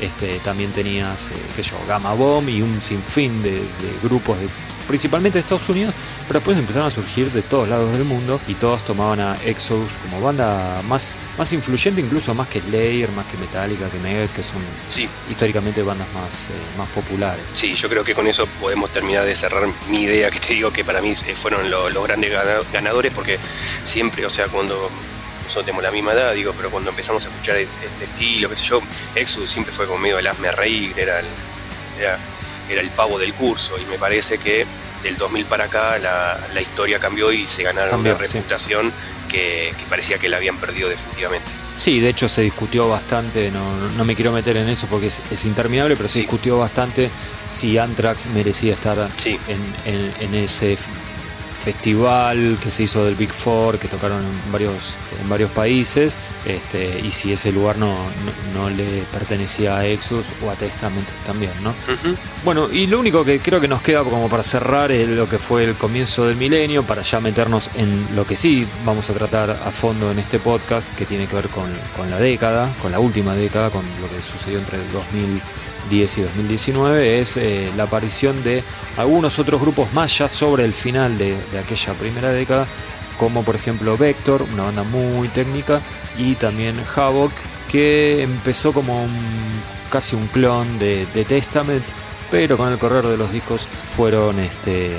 Este, 0.01 0.39
también 0.39 0.71
tenías, 0.71 1.29
eh, 1.29 1.33
qué 1.55 1.63
sé 1.63 1.71
yo, 1.71 1.77
Gamma 1.87 2.13
Bomb 2.13 2.47
y 2.49 2.61
un 2.61 2.81
sinfín 2.81 3.43
de, 3.43 3.51
de 3.51 3.63
grupos, 4.03 4.39
de, 4.39 4.47
principalmente 4.87 5.37
de 5.37 5.41
Estados 5.41 5.67
Unidos, 5.69 5.93
pero 6.27 6.39
después 6.39 6.57
empezaron 6.57 6.87
a 6.87 6.91
surgir 6.91 7.29
de 7.31 7.41
todos 7.43 7.67
lados 7.69 7.91
del 7.91 8.05
mundo 8.05 8.39
y 8.47 8.55
todos 8.55 8.83
tomaban 8.83 9.19
a 9.19 9.35
Exodus 9.45 9.91
como 10.01 10.19
banda 10.21 10.81
más, 10.87 11.15
más 11.37 11.51
influyente, 11.53 12.01
incluso 12.01 12.33
más 12.33 12.47
que 12.47 12.59
Slayer, 12.61 13.11
más 13.11 13.25
que 13.27 13.37
Metallica, 13.37 13.87
que 13.89 13.99
Megadeth, 13.99 14.33
que 14.33 14.41
son 14.41 14.61
sí. 14.87 15.07
históricamente 15.29 15.83
bandas 15.83 16.07
más, 16.13 16.47
eh, 16.47 16.53
más 16.77 16.87
populares. 16.89 17.51
Sí, 17.53 17.75
yo 17.75 17.87
creo 17.89 18.03
que 18.03 18.15
con 18.15 18.25
eso 18.25 18.47
podemos 18.59 18.89
terminar 18.91 19.25
de 19.25 19.35
cerrar 19.35 19.67
mi 19.89 20.03
idea, 20.03 20.31
que 20.31 20.39
te 20.39 20.53
digo 20.53 20.71
que 20.71 20.83
para 20.83 21.01
mí 21.01 21.11
eh, 21.11 21.35
fueron 21.35 21.69
lo- 21.69 21.89
los 21.91 22.03
grandes 22.05 22.31
gana- 22.31 22.61
ganadores, 22.73 23.13
porque 23.13 23.37
siempre, 23.83 24.25
o 24.25 24.29
sea, 24.31 24.47
cuando 24.47 24.89
nosotros 25.49 25.65
tenemos 25.65 25.83
la 25.83 25.89
misma 25.91 26.13
edad, 26.13 26.31
digo, 26.35 26.53
pero 26.55 26.69
cuando 26.69 26.91
empezamos 26.91 27.25
a 27.25 27.29
escuchar 27.29 27.55
e- 27.57 27.67
este 27.83 28.03
estilo, 28.03 28.49
qué 28.49 28.55
sé 28.55 28.65
yo, 28.65 28.81
Exodus 29.15 29.49
siempre 29.49 29.73
fue 29.73 29.87
como 29.87 29.97
medio 29.97 30.19
el 30.19 30.27
hazme 30.27 30.51
reír, 30.51 30.93
era 30.97 31.19
el, 31.21 31.25
era, 31.99 32.19
era 32.69 32.81
el 32.81 32.89
pavo 32.91 33.17
del 33.17 33.33
curso, 33.33 33.75
y 33.81 33.85
me 33.85 33.97
parece 33.97 34.37
que 34.37 34.67
del 35.01 35.17
2000 35.17 35.45
para 35.45 35.63
acá 35.63 35.97
la, 35.97 36.39
la 36.53 36.61
historia 36.61 36.99
cambió 36.99 37.31
y 37.31 37.47
se 37.47 37.63
ganaron 37.63 37.89
Cambió, 37.89 38.15
una 38.15 38.27
sí. 38.27 38.33
reputación 38.37 38.91
que, 39.27 39.73
que 39.77 39.85
parecía 39.89 40.19
que 40.19 40.29
la 40.29 40.37
habían 40.37 40.57
perdido 40.57 40.87
definitivamente. 40.87 41.49
Sí, 41.79 41.99
de 41.99 42.09
hecho 42.09 42.29
se 42.29 42.41
discutió 42.43 42.87
bastante, 42.89 43.49
no, 43.49 43.75
no 43.97 44.05
me 44.05 44.13
quiero 44.15 44.31
meter 44.31 44.55
en 44.57 44.69
eso 44.69 44.85
porque 44.87 45.07
es, 45.07 45.23
es 45.31 45.45
interminable, 45.45 45.95
pero 45.95 46.09
se 46.09 46.15
Sí. 46.15 46.19
discutió 46.21 46.59
bastante 46.59 47.09
si 47.47 47.77
Anthrax 47.79 48.27
merecía 48.27 48.73
estar 48.73 49.09
Sí. 49.15 49.39
en, 49.47 49.73
en- 49.85 50.13
en 50.19 50.35
ese 50.35 50.77
festival 51.59 52.57
que 52.63 52.71
se 52.71 52.83
hizo 52.83 53.05
del 53.05 53.15
Big 53.15 53.31
Four, 53.31 53.77
que 53.77 53.87
tocaron 53.87 54.23
en 54.23 54.51
varios, 54.51 54.95
en 55.21 55.29
varios 55.29 55.51
países, 55.51 56.17
este, 56.45 57.01
y 57.03 57.11
si 57.11 57.31
ese 57.31 57.51
lugar 57.51 57.77
no, 57.77 57.93
no, 58.53 58.61
no 58.61 58.69
le 58.69 59.03
pertenecía 59.11 59.77
a 59.77 59.85
Exodus 59.85 60.27
o 60.43 60.49
a 60.49 60.55
Testament 60.55 61.07
también, 61.25 61.51
¿no? 61.61 61.73
Bueno, 62.43 62.69
y 62.71 62.87
lo 62.87 62.99
único 62.99 63.23
que 63.25 63.39
creo 63.39 63.59
que 63.59 63.67
nos 63.67 63.81
queda 63.81 64.03
como 64.03 64.29
para 64.29 64.43
cerrar 64.43 64.91
es 64.91 65.07
lo 65.07 65.29
que 65.29 65.37
fue 65.37 65.65
el 65.65 65.75
comienzo 65.75 66.25
del 66.25 66.37
milenio, 66.37 66.83
para 66.83 67.01
ya 67.01 67.19
meternos 67.19 67.69
en 67.75 68.15
lo 68.15 68.25
que 68.25 68.35
sí 68.35 68.65
vamos 68.85 69.09
a 69.09 69.13
tratar 69.13 69.51
a 69.51 69.71
fondo 69.71 70.11
en 70.11 70.19
este 70.19 70.39
podcast, 70.39 70.87
que 70.95 71.05
tiene 71.05 71.27
que 71.27 71.35
ver 71.35 71.49
con, 71.49 71.69
con 71.95 72.09
la 72.09 72.17
década, 72.17 72.73
con 72.81 72.91
la 72.91 72.99
última 72.99 73.35
década, 73.35 73.69
con 73.69 73.83
lo 74.01 74.09
que 74.09 74.21
sucedió 74.21 74.59
entre 74.59 74.77
el 74.77 74.91
2010 74.91 75.69
y 75.89 76.21
2019, 76.21 77.19
es 77.21 77.37
eh, 77.37 77.71
la 77.75 77.83
aparición 77.83 78.43
de 78.43 78.63
algunos 78.97 79.39
otros 79.39 79.59
grupos 79.61 79.91
más 79.93 80.17
ya 80.17 80.29
sobre 80.29 80.65
el 80.65 80.73
final 80.73 81.17
de, 81.17 81.35
de 81.51 81.59
aquella 81.59 81.93
primera 81.93 82.29
década, 82.31 82.67
como 83.17 83.43
por 83.43 83.55
ejemplo 83.55 83.97
Vector, 83.97 84.43
una 84.53 84.63
banda 84.63 84.83
muy 84.83 85.27
técnica, 85.29 85.81
y 86.17 86.35
también 86.35 86.75
Havoc, 86.95 87.31
que 87.69 88.23
empezó 88.23 88.71
como 88.73 89.03
un- 89.03 89.61
casi 89.89 90.15
un 90.15 90.27
clon 90.27 90.77
de, 90.79 91.05
de 91.13 91.25
Testament, 91.25 91.83
pero 92.31 92.57
con 92.57 92.71
el 92.71 92.77
correr 92.77 93.05
de 93.07 93.17
los 93.17 93.31
discos 93.31 93.67
fueron 93.95 94.39
este, 94.39 94.97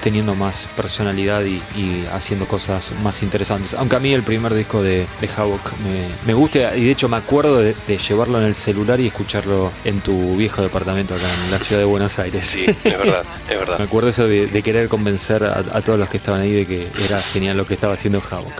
teniendo 0.00 0.34
más 0.34 0.68
personalidad 0.76 1.42
y, 1.44 1.62
y 1.76 2.06
haciendo 2.12 2.46
cosas 2.46 2.92
más 3.02 3.22
interesantes. 3.22 3.74
Aunque 3.74 3.96
a 3.96 4.00
mí 4.00 4.12
el 4.12 4.22
primer 4.22 4.54
disco 4.54 4.82
de, 4.82 5.06
de 5.20 5.28
Havoc 5.36 5.60
me, 5.78 6.06
me 6.26 6.34
gusta 6.34 6.76
y 6.76 6.84
de 6.84 6.90
hecho 6.90 7.08
me 7.08 7.16
acuerdo 7.16 7.58
de, 7.58 7.74
de 7.86 7.98
llevarlo 7.98 8.38
en 8.38 8.44
el 8.44 8.54
celular 8.54 9.00
y 9.00 9.06
escucharlo 9.06 9.72
en 9.84 10.00
tu 10.00 10.36
viejo 10.36 10.62
departamento 10.62 11.14
acá 11.14 11.24
en 11.44 11.50
la 11.50 11.58
ciudad 11.58 11.80
de 11.80 11.86
Buenos 11.86 12.18
Aires. 12.18 12.46
Sí, 12.46 12.64
es 12.66 12.82
verdad, 12.98 13.24
es 13.48 13.58
verdad. 13.58 13.78
Me 13.78 13.84
acuerdo 13.84 14.08
eso 14.08 14.26
de, 14.26 14.46
de 14.46 14.62
querer 14.62 14.88
convencer 14.88 15.44
a, 15.44 15.58
a 15.58 15.82
todos 15.82 15.98
los 15.98 16.08
que 16.08 16.16
estaban 16.16 16.40
ahí 16.40 16.52
de 16.52 16.66
que 16.66 16.88
era 17.06 17.20
genial 17.20 17.56
lo 17.56 17.66
que 17.66 17.74
estaba 17.74 17.94
haciendo 17.94 18.22
Havoc. 18.30 18.52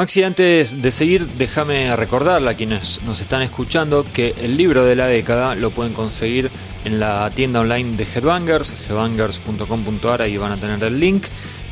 Maxi, 0.00 0.22
antes 0.22 0.80
de 0.80 0.92
seguir, 0.92 1.26
déjame 1.36 1.94
recordarle 1.94 2.48
a 2.48 2.54
quienes 2.54 3.02
nos 3.02 3.20
están 3.20 3.42
escuchando 3.42 4.02
que 4.14 4.34
el 4.40 4.56
libro 4.56 4.86
de 4.86 4.96
la 4.96 5.04
década 5.04 5.54
lo 5.54 5.68
pueden 5.72 5.92
conseguir 5.92 6.50
en 6.86 6.98
la 6.98 7.28
tienda 7.28 7.60
online 7.60 7.98
de 7.98 8.04
Headbangers, 8.04 8.74
headbangers.com.ar, 8.88 10.22
ahí 10.22 10.38
van 10.38 10.52
a 10.52 10.56
tener 10.56 10.82
el 10.82 10.98
link. 10.98 11.26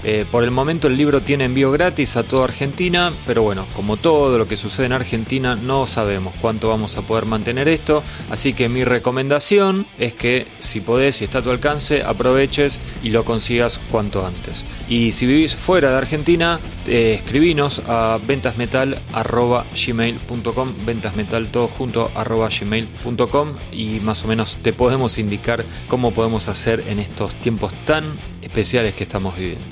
Eh, 0.04 0.24
por 0.30 0.44
el 0.44 0.50
momento 0.50 0.88
el 0.88 0.96
libro 0.96 1.20
tiene 1.20 1.44
envío 1.44 1.70
gratis 1.72 2.16
a 2.16 2.22
toda 2.22 2.44
Argentina, 2.44 3.12
pero 3.26 3.42
bueno, 3.42 3.66
como 3.74 3.96
todo 3.96 4.38
lo 4.38 4.46
que 4.46 4.56
sucede 4.56 4.86
en 4.86 4.92
Argentina, 4.92 5.56
no 5.56 5.86
sabemos 5.86 6.34
cuánto 6.40 6.68
vamos 6.68 6.96
a 6.96 7.02
poder 7.02 7.26
mantener 7.26 7.66
esto, 7.68 8.02
así 8.30 8.52
que 8.52 8.68
mi 8.68 8.84
recomendación 8.84 9.88
es 9.98 10.14
que 10.14 10.46
si 10.60 10.80
podés, 10.80 11.16
si 11.16 11.24
está 11.24 11.40
a 11.40 11.42
tu 11.42 11.50
alcance, 11.50 12.04
aproveches 12.04 12.78
y 13.02 13.10
lo 13.10 13.24
consigas 13.24 13.80
cuanto 13.90 14.24
antes. 14.24 14.64
Y 14.88 15.10
si 15.12 15.26
vivís 15.26 15.56
fuera 15.56 15.90
de 15.90 15.96
Argentina, 15.96 16.60
eh, 16.86 17.14
escribinos 17.14 17.82
a 17.88 18.18
ventasmetal.gmail.com, 18.26 20.74
ventasmetal 20.86 21.48
todo 21.48 21.68
y 23.72 24.00
más 24.00 24.24
o 24.24 24.28
menos 24.28 24.56
te 24.62 24.72
podemos 24.72 25.18
indicar 25.18 25.64
cómo 25.88 26.12
podemos 26.12 26.48
hacer 26.48 26.84
en 26.88 26.98
estos 26.98 27.34
tiempos 27.34 27.74
tan 27.84 28.04
especiales 28.48 28.94
que 28.94 29.04
estamos 29.04 29.36
viviendo. 29.36 29.64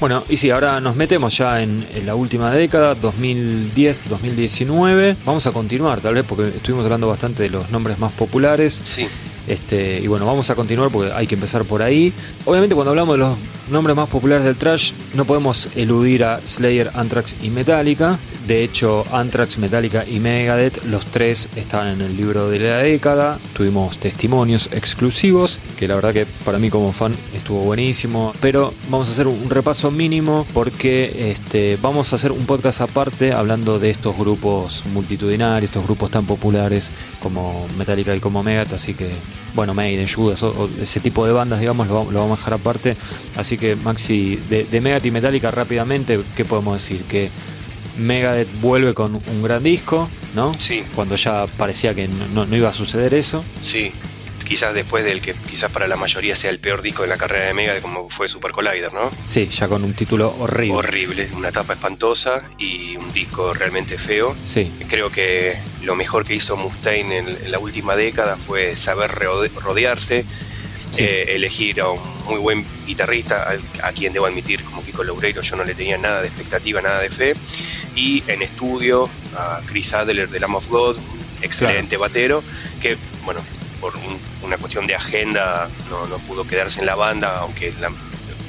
Bueno, 0.00 0.24
y 0.30 0.38
sí, 0.38 0.48
ahora 0.50 0.80
nos 0.80 0.96
metemos 0.96 1.36
ya 1.36 1.60
en, 1.62 1.86
en 1.94 2.06
la 2.06 2.14
última 2.14 2.50
década, 2.52 2.96
2010-2019. 2.96 5.16
Vamos 5.26 5.46
a 5.46 5.52
continuar, 5.52 6.00
tal 6.00 6.14
vez, 6.14 6.24
porque 6.26 6.48
estuvimos 6.48 6.84
hablando 6.84 7.06
bastante 7.08 7.42
de 7.42 7.50
los 7.50 7.70
nombres 7.70 7.98
más 7.98 8.10
populares. 8.12 8.80
Sí, 8.82 9.06
Este, 9.46 10.00
y 10.00 10.06
bueno, 10.06 10.24
vamos 10.24 10.48
a 10.48 10.54
continuar 10.54 10.88
porque 10.90 11.12
hay 11.12 11.26
que 11.26 11.34
empezar 11.34 11.64
por 11.64 11.82
ahí. 11.82 12.14
Obviamente 12.46 12.74
cuando 12.74 12.92
hablamos 12.92 13.12
de 13.14 13.18
los 13.18 13.36
nombres 13.70 13.94
más 13.94 14.08
populares 14.08 14.46
del 14.46 14.56
trash, 14.56 14.92
no 15.12 15.26
podemos 15.26 15.68
eludir 15.76 16.24
a 16.24 16.40
Slayer, 16.46 16.90
Anthrax 16.94 17.36
y 17.42 17.50
Metallica. 17.50 18.18
De 18.50 18.64
hecho, 18.64 19.04
Anthrax, 19.12 19.58
Metallica 19.58 20.04
y 20.04 20.18
Megadeth, 20.18 20.82
los 20.86 21.06
tres 21.06 21.48
estaban 21.54 21.86
en 21.86 22.00
el 22.00 22.16
libro 22.16 22.50
de 22.50 22.58
la 22.58 22.78
década. 22.78 23.38
Tuvimos 23.52 23.98
testimonios 23.98 24.70
exclusivos, 24.72 25.60
que 25.78 25.86
la 25.86 25.94
verdad 25.94 26.12
que 26.12 26.26
para 26.44 26.58
mí 26.58 26.68
como 26.68 26.92
fan 26.92 27.14
estuvo 27.32 27.60
buenísimo. 27.60 28.34
Pero 28.40 28.74
vamos 28.88 29.08
a 29.08 29.12
hacer 29.12 29.28
un 29.28 29.48
repaso 29.48 29.92
mínimo 29.92 30.48
porque 30.52 31.30
este, 31.30 31.78
vamos 31.80 32.12
a 32.12 32.16
hacer 32.16 32.32
un 32.32 32.44
podcast 32.44 32.80
aparte 32.80 33.32
hablando 33.32 33.78
de 33.78 33.90
estos 33.90 34.18
grupos 34.18 34.84
multitudinarios, 34.86 35.70
estos 35.70 35.84
grupos 35.84 36.10
tan 36.10 36.26
populares 36.26 36.90
como 37.22 37.68
Metallica 37.78 38.16
y 38.16 38.18
como 38.18 38.42
Megadeth. 38.42 38.72
Así 38.72 38.94
que, 38.94 39.10
bueno, 39.54 39.74
Maiden, 39.74 40.08
Judas, 40.08 40.44
ese 40.80 40.98
tipo 40.98 41.24
de 41.24 41.30
bandas, 41.30 41.60
digamos, 41.60 41.86
lo, 41.86 42.04
vamos 42.04 42.32
a 42.32 42.40
dejar 42.40 42.54
aparte. 42.54 42.96
Así 43.36 43.56
que, 43.56 43.76
Maxi, 43.76 44.40
de, 44.50 44.64
de 44.64 44.80
Megadeth 44.80 45.06
y 45.06 45.10
Metallica 45.12 45.52
rápidamente, 45.52 46.18
¿qué 46.34 46.44
podemos 46.44 46.74
decir? 46.74 47.02
Que 47.02 47.30
Megadeth 48.00 48.48
vuelve 48.60 48.94
con 48.94 49.14
un 49.14 49.42
gran 49.42 49.62
disco, 49.62 50.08
¿no? 50.34 50.52
Sí. 50.58 50.84
Cuando 50.94 51.16
ya 51.16 51.46
parecía 51.46 51.94
que 51.94 52.08
no, 52.08 52.44
iba 52.56 52.68
a 52.68 52.72
suceder 52.72 53.14
eso. 53.14 53.44
Sí. 53.62 53.92
Quizás 54.44 54.74
después 54.74 55.04
del 55.04 55.20
que 55.20 55.34
quizás 55.34 55.70
para 55.70 55.86
la 55.86 55.96
mayoría 55.96 56.34
sea 56.34 56.50
el 56.50 56.58
peor 56.58 56.82
disco 56.82 57.02
de 57.02 57.08
la 57.08 57.16
carrera 57.16 57.46
de 57.46 57.54
Megadeth, 57.54 57.82
como 57.82 58.10
fue 58.10 58.26
Super 58.26 58.50
Collider, 58.50 58.92
¿no? 58.92 59.12
Sí, 59.24 59.46
ya 59.46 59.68
con 59.68 59.84
un 59.84 59.94
título 59.94 60.34
horrible. 60.40 60.76
Horrible, 60.76 61.28
una 61.36 61.52
tapa 61.52 61.74
espantosa 61.74 62.42
y 62.58 62.96
un 62.96 63.12
disco 63.12 63.54
realmente 63.54 63.96
feo. 63.96 64.34
Sí. 64.42 64.72
Creo 64.88 65.10
que 65.10 65.56
lo 65.82 65.94
mejor 65.94 66.26
que 66.26 66.34
hizo 66.34 66.56
Mustaine 66.56 67.18
en, 67.18 67.50
la 67.52 67.60
última 67.60 67.94
década 67.94 68.36
fue 68.38 68.74
saber 68.74 69.12
rodearse, 69.12 70.24
eh, 70.98 71.26
elegir 71.28 71.80
a 71.80 71.88
un 71.88 72.00
muy 72.26 72.38
buen 72.38 72.66
guitarrista, 72.86 73.48
a, 73.82 73.92
quien 73.92 74.12
debo 74.12 74.26
admitir, 74.26 74.62
como 74.64 74.84
Kiko 74.84 75.04
Loureiro, 75.04 75.42
yo 75.42 75.56
no 75.56 75.64
le 75.64 75.74
tenía 75.74 75.98
nada 75.98 76.22
de 76.22 76.28
expectativa, 76.28 76.80
nada 76.80 77.00
de 77.00 77.10
fe. 77.10 77.34
Y 77.94 78.22
en 78.26 78.42
estudio, 78.42 79.08
a 79.36 79.60
Chris 79.66 79.92
Adler 79.94 80.28
de 80.28 80.40
Lamb 80.40 80.56
of 80.56 80.68
God, 80.68 80.96
excelente 81.42 81.96
batero, 81.96 82.42
que, 82.80 82.96
bueno, 83.24 83.40
por 83.80 83.94
una 84.42 84.58
cuestión 84.58 84.86
de 84.86 84.94
agenda 84.94 85.68
no, 85.88 86.06
no, 86.06 86.18
pudo 86.18 86.46
quedarse 86.46 86.80
en 86.80 86.86
la 86.86 86.94
banda, 86.94 87.38
aunque 87.38 87.72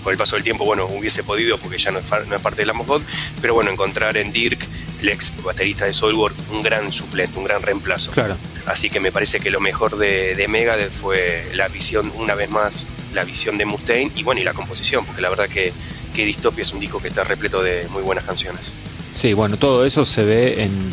con 0.03 0.11
el 0.11 0.17
paso 0.17 0.35
del 0.35 0.43
tiempo, 0.43 0.65
bueno, 0.65 0.85
hubiese 0.85 1.23
podido 1.23 1.57
porque 1.57 1.77
ya 1.77 1.91
no 1.91 1.99
es, 1.99 2.11
no 2.27 2.35
es 2.35 2.41
parte 2.41 2.61
de 2.61 2.65
Lamb 2.65 2.81
of 2.81 2.87
God, 2.87 3.01
pero 3.39 3.53
bueno, 3.53 3.71
encontrar 3.71 4.17
en 4.17 4.31
Dirk, 4.31 4.67
el 4.99 5.09
ex 5.09 5.31
baterista 5.43 5.85
de 5.85 5.93
Soulwork, 5.93 6.35
un 6.51 6.61
gran 6.61 6.91
suplente, 6.91 7.37
un 7.37 7.45
gran 7.45 7.61
reemplazo. 7.61 8.11
Claro. 8.11 8.37
Así 8.65 8.89
que 8.89 8.99
me 8.99 9.11
parece 9.11 9.39
que 9.39 9.49
lo 9.49 9.59
mejor 9.59 9.97
de, 9.97 10.35
de 10.35 10.47
Megadeth 10.47 10.91
fue 10.91 11.47
la 11.53 11.67
visión, 11.67 12.11
una 12.15 12.35
vez 12.35 12.49
más, 12.49 12.87
la 13.13 13.23
visión 13.23 13.57
de 13.57 13.65
Mustaine 13.65 14.11
y 14.15 14.23
bueno, 14.23 14.41
y 14.41 14.43
la 14.43 14.53
composición, 14.53 15.05
porque 15.05 15.21
la 15.21 15.29
verdad 15.29 15.49
que, 15.49 15.73
que 16.13 16.25
Distopia 16.25 16.61
es 16.61 16.73
un 16.73 16.79
disco 16.79 16.99
que 16.99 17.07
está 17.07 17.23
repleto 17.23 17.63
de 17.63 17.87
muy 17.89 18.03
buenas 18.03 18.23
canciones. 18.23 18.75
Sí, 19.13 19.33
bueno, 19.33 19.57
todo 19.57 19.85
eso 19.85 20.05
se 20.05 20.23
ve 20.23 20.63
en, 20.63 20.91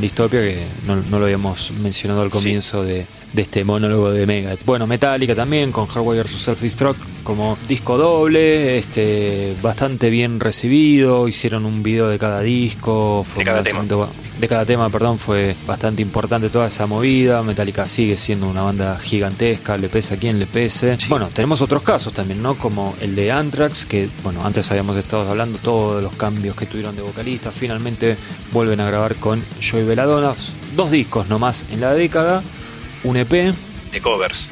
Distopia, 0.00 0.40
que 0.40 0.64
no, 0.86 1.18
lo 1.18 1.24
habíamos 1.24 1.72
mencionado 1.72 2.22
al 2.22 2.30
comienzo 2.30 2.84
de, 2.84 3.04
de, 3.32 3.42
este 3.42 3.64
monólogo 3.64 4.12
de 4.12 4.26
Megadeth. 4.26 4.64
Bueno, 4.64 4.86
Metallica 4.86 5.34
también, 5.34 5.72
con 5.72 5.86
Hardware 5.86 6.22
vs. 6.22 6.46
Self-Destruct 6.46 7.00
como 7.24 7.58
disco 7.66 7.98
doble, 7.98 8.78
este, 8.78 9.56
bastante 9.60 10.08
bien 10.08 10.38
recibido, 10.38 11.26
hicieron 11.26 11.66
un 11.66 11.82
video 11.82 12.06
de 12.06 12.16
cada 12.16 12.42
disco. 12.42 13.24
Fue 13.24 13.40
de 13.40 13.50
cada 13.50 13.62
tema. 13.64 13.84
De 14.38 14.46
cada 14.46 14.64
tema, 14.64 14.88
perdón, 14.88 15.18
fue 15.18 15.56
bastante 15.66 16.00
importante 16.00 16.48
toda 16.48 16.68
esa 16.68 16.86
movida. 16.86 17.42
Metallica 17.42 17.88
sigue 17.88 18.16
siendo 18.16 18.46
una 18.48 18.62
banda 18.62 18.96
gigantesca, 18.96 19.76
le 19.76 19.88
pese 19.88 20.14
a 20.14 20.16
quien 20.16 20.38
le 20.38 20.46
pese. 20.46 20.96
Bueno, 21.08 21.28
tenemos 21.32 21.60
otros 21.60 21.82
casos 21.82 22.12
también, 22.12 22.40
¿no? 22.40 22.56
Como 22.56 22.94
el 23.00 23.16
de 23.16 23.32
Anthrax, 23.32 23.84
que, 23.84 24.08
bueno, 24.22 24.46
antes 24.46 24.70
habíamos 24.70 24.96
estado 24.96 25.28
hablando 25.28 25.58
todos 25.58 26.00
los 26.00 26.12
cambios 26.14 26.54
que 26.54 26.66
tuvieron 26.66 26.94
de 26.94 27.02
vocalistas. 27.02 27.52
Finalmente 27.52 28.16
vuelven 28.52 28.78
a 28.78 28.86
grabar 28.86 29.16
con 29.16 29.42
Joey 29.60 29.84
Belladonna. 29.84 30.34
Dos 30.76 30.90
discos 30.92 31.28
nomás 31.28 31.66
en 31.72 31.80
la 31.80 31.92
década, 31.92 32.44
un 33.02 33.16
EP. 33.16 33.30
De 33.90 34.00
covers. 34.00 34.50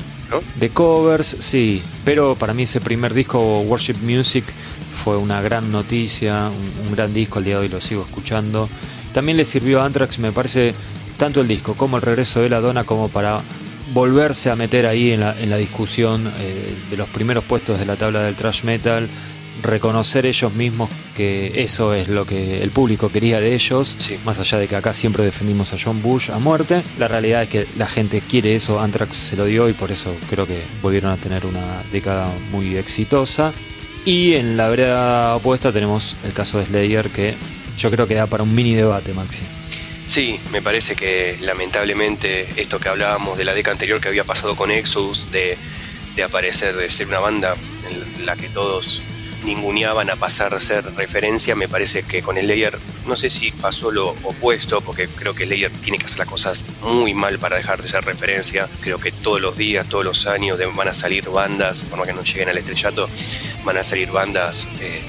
De 0.57 0.71
covers, 0.71 1.37
sí. 1.38 1.81
Pero 2.05 2.35
para 2.35 2.55
mí 2.55 2.64
ese 2.64 2.81
primer 2.81 3.14
disco, 3.14 3.61
Worship 3.61 3.97
Music, 4.02 4.45
fue 4.97 5.16
una 5.16 5.40
gran 5.43 5.71
noticia, 5.71 6.50
un, 6.85 6.93
gran 6.93 7.14
disco, 7.14 7.38
al 7.38 7.45
día 7.45 7.55
de 7.57 7.61
hoy 7.62 7.69
lo 7.69 7.81
sigo 7.81 8.02
escuchando. 8.02 8.69
También 9.17 9.39
le 9.39 9.47
sirvió 9.47 9.81
a 9.81 9.87
Anthrax, 9.87 10.19
me 10.19 10.31
parece, 10.31 10.75
tanto 11.17 11.41
el 11.41 11.49
disco 11.49 11.73
como 11.73 11.97
el 11.97 12.03
regreso 12.03 12.43
de 12.43 12.51
la 12.51 12.61
dona 12.61 12.85
como 12.85 13.09
para 13.09 13.41
volverse 13.95 14.51
a 14.51 14.57
meter 14.57 14.85
ahí 14.85 15.13
en 15.13 15.21
la, 15.21 15.41
en 15.41 15.49
la 15.49 15.57
discusión 15.57 16.31
eh, 16.39 16.75
de 16.91 16.97
los 16.99 17.09
primeros 17.09 17.43
puestos 17.45 17.79
de 17.79 17.87
la 17.87 17.97
tabla 17.97 18.21
del 18.21 18.35
thrash 18.35 18.65
metal 18.65 19.09
reconocer 19.63 20.27
ellos 20.27 20.53
mismos 20.53 20.91
que 21.15 21.63
eso 21.63 21.95
es 21.95 22.09
lo 22.09 22.27
que 22.27 22.63
el 22.63 22.69
público 22.73 23.09
quería 23.09 23.41
de 23.41 23.55
ellos, 23.55 23.97
más 24.27 24.39
allá 24.39 24.59
de 24.59 24.69
que 24.69 24.77
acá 24.77 24.93
siempre 24.93 25.25
defendimos 25.25 25.73
a 25.73 25.79
John 25.83 26.03
Bush 26.03 26.31
a 26.31 26.39
muerte, 26.39 26.83
la 26.99 27.09
realidad 27.09 27.45
es 27.45 27.49
que 27.49 27.67
la 27.79 27.87
gente 27.87 28.21
quiere 28.21 28.55
eso, 28.55 28.81
Anthrax 28.83 29.17
se 29.17 29.37
lo 29.37 29.47
dio 29.47 29.71
y 29.71 29.73
por 29.73 29.93
eso 29.93 30.15
creo 30.29 30.47
que 30.47 30.61
volvieron 30.83 31.11
a 31.11 31.17
tener 31.17 31.47
una 31.47 31.83
década 31.91 32.31
muy 32.53 32.77
exitosa. 32.77 33.55
Y 34.05 34.35
en 34.35 34.57
la 34.57 34.69
vereda 34.69 35.35
opuesta 35.35 35.73
tenemos 35.73 36.17
el 36.23 36.33
caso 36.33 36.59
de 36.59 36.67
Slayer 36.67 37.09
que 37.09 37.35
yo 37.76 37.90
creo 37.90 38.06
que 38.06 38.14
da 38.14 38.26
para 38.26 38.42
un 38.42 38.54
mini 38.54 38.75
debate, 38.75 39.12
Maxi. 39.12 39.42
Sí, 40.06 40.38
me 40.52 40.62
parece 40.62 40.95
que 40.95 41.37
lamentablemente 41.40 42.47
esto 42.56 42.78
que 42.78 42.89
hablábamos 42.89 43.36
de 43.39 43.45
la 43.45 43.54
década 43.54 43.73
anterior 43.73 44.00
que 44.00 44.08
había 44.08 44.25
pasado 44.25 44.54
con 44.54 44.71
Exodus, 44.71 45.30
de, 45.32 45.58
de 46.15 46.23
aparecer, 46.23 46.76
de 46.76 46.89
ser 46.89 47.08
una 47.08 47.19
banda 47.19 47.56
en 47.91 48.25
la 48.25 48.36
que 48.36 48.49
todos 48.49 49.02
ninguneaban 49.45 50.10
a 50.10 50.17
pasar 50.17 50.54
a 50.54 50.60
ser 50.60 50.84
referencia, 50.95 51.54
me 51.54 51.69
parece 51.69 52.02
que 52.02 52.23
con 52.23 52.36
el 52.36 52.49
Layer, 52.49 52.78
no 53.06 53.17
sé 53.17 53.30
si 53.30 53.52
pasó 53.52 53.91
lo 53.91 54.10
opuesto, 54.25 54.80
porque 54.80 55.08
creo 55.08 55.34
que 55.34 55.45
el 55.45 55.50
Layer 55.50 55.71
tiene 55.71 55.99
que 55.99 56.06
hacer 56.06 56.19
las 56.19 56.28
cosas 56.28 56.65
muy 56.82 57.15
mal 57.15 57.39
para 57.39 57.56
dejar 57.56 57.80
de 57.80 57.89
ser 57.89 58.04
referencia. 58.04 58.69
Creo 58.80 58.99
que 58.99 59.12
todos 59.12 59.41
los 59.41 59.56
días, 59.56 59.89
todos 59.89 60.04
los 60.04 60.26
años 60.26 60.58
van 60.75 60.89
a 60.89 60.95
salir 60.95 61.28
bandas, 61.30 61.82
por 61.84 61.99
más 61.99 62.06
que 62.06 62.12
no 62.12 62.23
lleguen 62.23 62.49
al 62.49 62.58
estrellato, 62.58 63.08
van 63.65 63.76
a 63.76 63.82
salir 63.82 64.10
bandas 64.10 64.67
eh, 64.80 65.00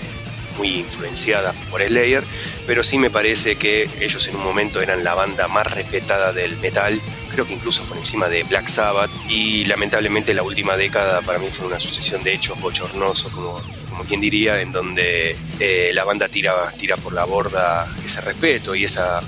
muy 0.58 0.80
influenciadas 0.80 1.56
por 1.70 1.82
Slayer, 1.82 2.24
pero 2.66 2.84
sí 2.84 2.98
me 2.98 3.10
parece 3.10 3.56
que 3.56 3.90
ellos 4.00 4.28
en 4.28 4.36
un 4.36 4.44
momento 4.44 4.82
eran 4.82 5.04
la 5.04 5.14
banda 5.14 5.48
más 5.48 5.72
respetada 5.72 6.34
del 6.34 6.58
metal, 6.58 7.00
creo 7.32 7.46
que 7.46 7.54
incluso 7.54 7.84
por 7.84 7.98
encima 7.98 8.28
de 8.30 8.44
Black 8.44 8.68
Sabbath, 8.68 9.12
y 9.30 9.66
lamentablemente 9.66 10.34
la 10.34 10.44
última 10.44 10.78
década 10.78 11.22
para 11.22 11.40
mí 11.40 11.48
fue 11.52 11.68
una 11.68 11.80
sucesión 11.80 12.24
de 12.24 12.34
hechos 12.34 12.60
bochornosos 12.60 13.32
como 13.32 13.62
como 13.98 14.08
quien 14.08 14.22
diría, 14.22 14.62
en 14.62 14.72
donde 14.72 15.36
eh, 15.60 15.90
la 15.92 16.04
banda 16.04 16.30
tira, 16.30 16.54
tira 16.78 16.98
por 16.98 17.14
la 17.14 17.26
borda 17.26 17.92
ese 18.06 18.22
respeto 18.22 18.76
y 18.76 18.84
esa, 18.84 19.24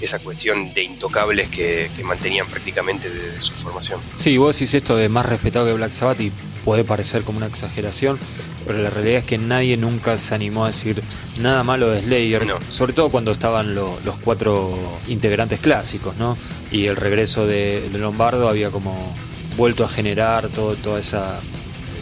esa 0.00 0.18
cuestión 0.18 0.74
de 0.74 0.82
intocables 0.82 1.46
que, 1.46 1.88
mantenían 2.02 2.48
prácticamente 2.48 3.08
desde 3.10 3.40
su 3.40 3.52
formación. 3.54 4.00
Sí, 4.16 4.36
vos 4.36 4.58
decís 4.58 4.74
esto 4.74 4.96
de 4.96 5.08
más 5.08 5.24
respetado 5.24 5.66
que 5.66 5.72
Black 5.74 5.92
Sabbath 5.92 6.20
y 6.20 6.32
puede 6.68 6.84
parecer 6.84 7.22
como 7.22 7.38
una 7.38 7.46
exageración, 7.46 8.18
pero 8.66 8.82
la 8.82 8.90
realidad 8.90 9.20
es 9.20 9.24
que 9.24 9.38
nadie 9.38 9.78
nunca 9.78 10.18
se 10.18 10.34
animó 10.34 10.64
a 10.64 10.66
decir 10.66 11.02
nada 11.40 11.64
malo 11.64 11.88
de 11.88 12.02
Slayer, 12.02 12.46
sobre 12.68 12.92
todo 12.92 13.08
cuando 13.08 13.32
estaban 13.32 13.74
los 13.74 14.18
cuatro 14.22 14.98
integrantes 15.08 15.60
clásicos, 15.60 16.16
¿no? 16.18 16.36
Y 16.70 16.84
el 16.84 16.96
regreso 16.96 17.46
de, 17.46 17.88
Lombardo 17.94 18.50
había 18.50 18.70
como 18.70 19.16
vuelto 19.56 19.82
a 19.82 19.88
generar 19.88 20.50
todo, 20.50 20.76
toda 20.76 21.00
esa 21.00 21.40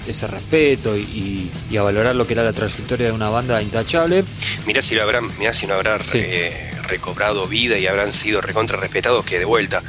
ese 0.08 0.26
respeto 0.26 0.96
y, 0.96 1.52
a 1.78 1.82
valorar 1.82 2.16
lo 2.16 2.26
que 2.26 2.32
era 2.32 2.42
la 2.42 2.52
trayectoria 2.52 3.06
de 3.06 3.12
una 3.12 3.28
banda 3.28 3.62
intachable. 3.62 4.24
Mirá 4.66 4.82
si 4.82 4.96
lo 4.96 5.02
habrán, 5.04 5.30
mirá 5.38 5.54
si 5.54 5.68
no 5.68 5.74
habrán 5.74 6.00
eh, 6.14 6.72
recobrado 6.88 7.46
vida 7.46 7.78
y 7.78 7.86
habrán 7.86 8.12
sido 8.12 8.40
recontra 8.40 8.78
respetados 8.78 9.24
que 9.24 9.38
de 9.38 9.44
vuelta. 9.44 9.84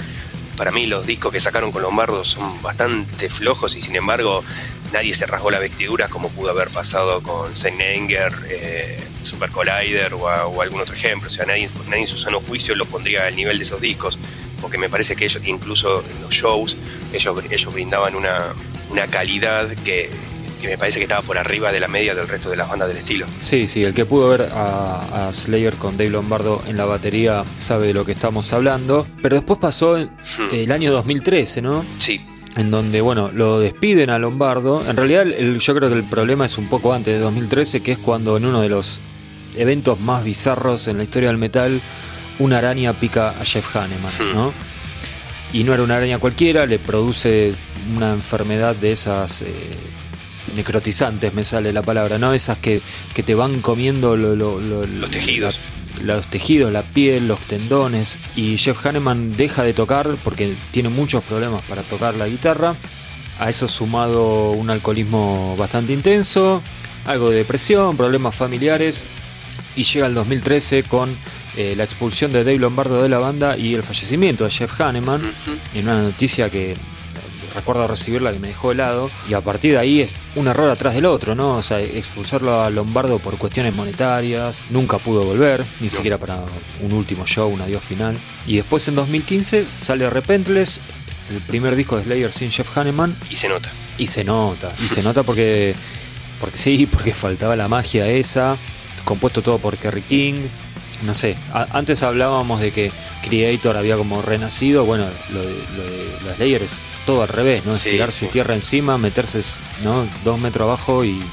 Para 0.57 0.71
mí 0.71 0.87
los 0.87 1.05
discos 1.05 1.31
que 1.31 1.39
sacaron 1.39 1.71
con 1.71 1.83
Lombardo 1.83 2.25
son 2.25 2.61
bastante 2.63 3.29
flojos 3.29 3.75
y 3.75 3.81
sin 3.81 3.95
embargo 3.95 4.43
nadie 4.91 5.13
se 5.13 5.27
rasgó 5.27 5.51
la 5.51 5.59
vestidura 5.59 6.09
como 6.09 6.29
pudo 6.29 6.49
haber 6.49 6.69
pasado 6.69 7.21
con 7.21 7.55
Saint 7.55 7.79
eh, 7.79 8.99
Super 9.21 9.51
Collider 9.51 10.15
o, 10.15 10.61
algún 10.61 10.81
otro 10.81 10.95
ejemplo. 10.95 11.27
O 11.27 11.29
sea, 11.29 11.45
nadie, 11.45 11.69
nadie 11.87 12.01
en 12.01 12.07
su 12.07 12.17
sano 12.17 12.41
juicio 12.41 12.75
lo 12.75 12.85
pondría 12.85 13.27
al 13.27 13.35
nivel 13.35 13.57
de 13.57 13.63
esos 13.63 13.79
discos 13.79 14.17
porque 14.59 14.79
me 14.79 14.89
parece 14.89 15.15
que 15.15 15.25
ellos, 15.25 15.43
incluso 15.45 16.03
en 16.03 16.21
los 16.23 16.33
shows, 16.33 16.75
ellos, 17.13 17.43
ellos 17.49 17.73
brindaban 17.73 18.15
una, 18.15 18.53
una 18.89 19.07
calidad 19.07 19.69
que, 19.83 20.09
me 20.63 20.77
parece 20.77 20.99
que 20.99 21.03
estaba 21.03 21.21
por 21.21 21.37
arriba 21.37 21.71
de 21.71 21.79
la 21.79 21.87
media 21.87 22.15
del 22.15 22.27
resto 22.27 22.49
de 22.49 22.55
las 22.55 22.69
bandas 22.69 22.87
del 22.87 22.97
estilo. 22.97 23.25
Sí, 23.41 23.67
sí, 23.67 23.83
el 23.83 23.93
que 23.93 24.05
pudo 24.05 24.29
ver 24.29 24.49
a, 24.53 25.29
Slayer 25.31 25.75
con 25.75 25.97
Dave 25.97 26.09
Lombardo 26.09 26.63
en 26.67 26.77
la 26.77 26.85
batería 26.85 27.43
sabe 27.57 27.87
de 27.87 27.93
lo 27.93 28.05
que 28.05 28.13
estamos 28.13 28.53
hablando. 28.53 29.05
Pero 29.21 29.35
después 29.35 29.59
pasó 29.59 29.97
hmm. 29.97 30.53
el 30.53 30.71
año 30.71 30.91
2013, 30.91 31.61
¿no? 31.61 31.85
Sí. 31.99 32.21
En 32.55 32.71
donde, 32.71 33.01
bueno, 33.01 33.31
lo 33.31 33.59
despiden 33.59 34.09
a 34.09 34.17
Lombardo. 34.17 34.83
En 34.87 34.95
realidad, 34.95 35.25
yo 35.25 35.75
creo 35.75 35.89
que 35.89 35.95
el 35.95 36.09
problema 36.09 36.45
es 36.45 36.57
un 36.57 36.67
poco 36.67 36.93
antes 36.93 37.13
de 37.13 37.19
2013, 37.19 37.81
que 37.81 37.91
es 37.91 37.97
cuando 37.99 38.37
en 38.37 38.45
uno 38.45 38.61
de 38.61 38.69
los 38.69 39.01
eventos 39.55 39.99
más 39.99 40.23
bizarros 40.23 40.87
en 40.87 40.97
la 40.97 41.03
historia 41.03 41.29
del 41.29 41.37
metal, 41.37 41.81
una 42.39 42.59
araña 42.59 42.99
pica 42.99 43.29
a 43.29 43.45
Jeff 43.45 43.75
Hanneman, 43.75 44.11
hmm. 44.11 44.33
¿no? 44.33 44.53
y 45.53 45.63
no 45.63 45.73
era 45.73 45.83
una 45.83 45.97
araña 45.97 46.19
cualquiera, 46.19 46.65
le 46.65 46.79
produce 46.79 47.55
una 47.95 48.11
enfermedad 48.13 48.75
de 48.75 48.91
esas 48.91 49.41
eh, 49.41 49.47
necrotizantes, 50.55 51.33
me 51.33 51.43
sale 51.43 51.73
la 51.73 51.81
palabra, 51.81 52.17
¿no? 52.17 52.33
Esas 52.33 52.57
que, 52.57 52.81
que 53.13 53.23
te 53.23 53.35
van 53.35 53.61
comiendo 53.61 54.15
los 54.17 55.11
tejidos. 55.11 55.59
los 56.01 56.27
tejidos, 56.27 56.71
la 56.71 56.83
piel, 56.83 57.27
los 57.27 57.39
tendones. 57.41 58.17
Y 58.35 58.57
Jeff 58.57 58.85
Hanneman 58.85 59.35
deja 59.37 59.63
de 59.63 59.73
tocar 59.73 60.15
porque 60.23 60.53
tiene 60.71 60.89
muchos 60.89 61.23
problemas 61.23 61.61
para 61.63 61.83
tocar 61.83 62.15
la 62.15 62.27
guitarra. 62.27 62.75
A 63.39 63.49
eso 63.49 63.67
sumado 63.67 64.51
un 64.51 64.69
alcoholismo 64.69 65.55
bastante 65.57 65.93
intenso, 65.93 66.61
algo 67.05 67.29
de 67.29 67.37
depresión, 67.37 67.95
problemas 67.95 68.35
familiares. 68.35 69.05
Y 69.75 69.83
llega 69.83 70.07
el 70.07 70.15
2013 70.15 70.83
con 70.83 71.15
eh, 71.55 71.75
la 71.75 71.83
expulsión 71.83 72.33
de 72.33 72.43
Dave 72.43 72.57
Lombardo 72.57 73.01
de 73.01 73.09
la 73.09 73.19
banda 73.19 73.57
y 73.57 73.75
el 73.75 73.83
fallecimiento 73.83 74.43
de 74.43 74.49
Jeff 74.49 74.79
Hanneman. 74.79 75.21
En 75.75 75.85
una 75.85 76.01
noticia 76.01 76.49
que 76.49 76.75
recuerdo 77.57 77.87
recibirla 77.87 78.31
que 78.31 78.39
me 78.39 78.49
dejó 78.49 78.71
helado. 78.71 79.09
Y 79.29 79.33
a 79.33 79.41
partir 79.41 79.73
de 79.73 79.79
ahí 79.79 80.01
es 80.01 80.15
un 80.35 80.47
error 80.47 80.69
atrás 80.69 80.93
del 80.93 81.05
otro, 81.05 81.35
¿no? 81.35 81.57
O 81.57 81.63
sea, 81.63 81.79
expulsarlo 81.79 82.61
a 82.61 82.69
Lombardo 82.69 83.19
por 83.19 83.37
cuestiones 83.37 83.73
monetarias, 83.75 84.63
nunca 84.69 84.97
pudo 84.97 85.25
volver, 85.25 85.65
ni 85.79 85.89
siquiera 85.89 86.17
para 86.17 86.43
un 86.81 86.93
último 86.93 87.25
show, 87.25 87.49
un 87.49 87.61
adiós 87.61 87.83
final. 87.83 88.17
Y 88.45 88.57
después 88.57 88.87
en 88.87 88.95
2015 88.95 89.65
sale 89.65 90.09
Repentless, 90.09 90.79
el 91.29 91.41
primer 91.41 91.75
disco 91.75 91.97
de 91.97 92.03
Slayer 92.03 92.31
sin 92.31 92.51
Jeff 92.51 92.77
Hanneman. 92.77 93.15
Y 93.29 93.35
se 93.35 93.49
nota. 93.49 93.71
Y 93.97 94.07
se 94.07 94.23
nota, 94.23 94.71
y 94.79 94.87
se 94.87 95.03
nota 95.03 95.23
porque, 95.23 95.75
porque 96.39 96.57
sí, 96.57 96.85
porque 96.91 97.13
faltaba 97.13 97.55
la 97.55 97.67
magia 97.67 98.07
esa, 98.07 98.57
compuesto 99.03 99.41
todo 99.41 99.57
por 99.57 99.77
Kerry 99.77 100.01
King, 100.01 100.47
no 101.03 101.13
sé, 101.13 101.35
antes 101.71 102.03
hablábamos 102.03 102.59
de 102.59 102.71
que 102.71 102.91
Creator 103.23 103.77
había 103.77 103.97
como 103.97 104.21
renacido, 104.21 104.85
bueno, 104.85 105.07
lo 105.29 105.41
de, 105.41 105.55
lo 106.25 106.33
Slayer 106.35 106.63
es 106.63 106.85
todo 107.05 107.23
al 107.23 107.29
revés, 107.29 107.65
¿no? 107.65 107.71
Estirarse 107.71 108.27
tierra 108.27 108.53
encima, 108.53 108.97
meterse 108.97 109.41
¿no? 109.83 110.07
dos 110.23 110.39
metros 110.39 110.65
abajo 110.65 111.03
y, 111.03 111.23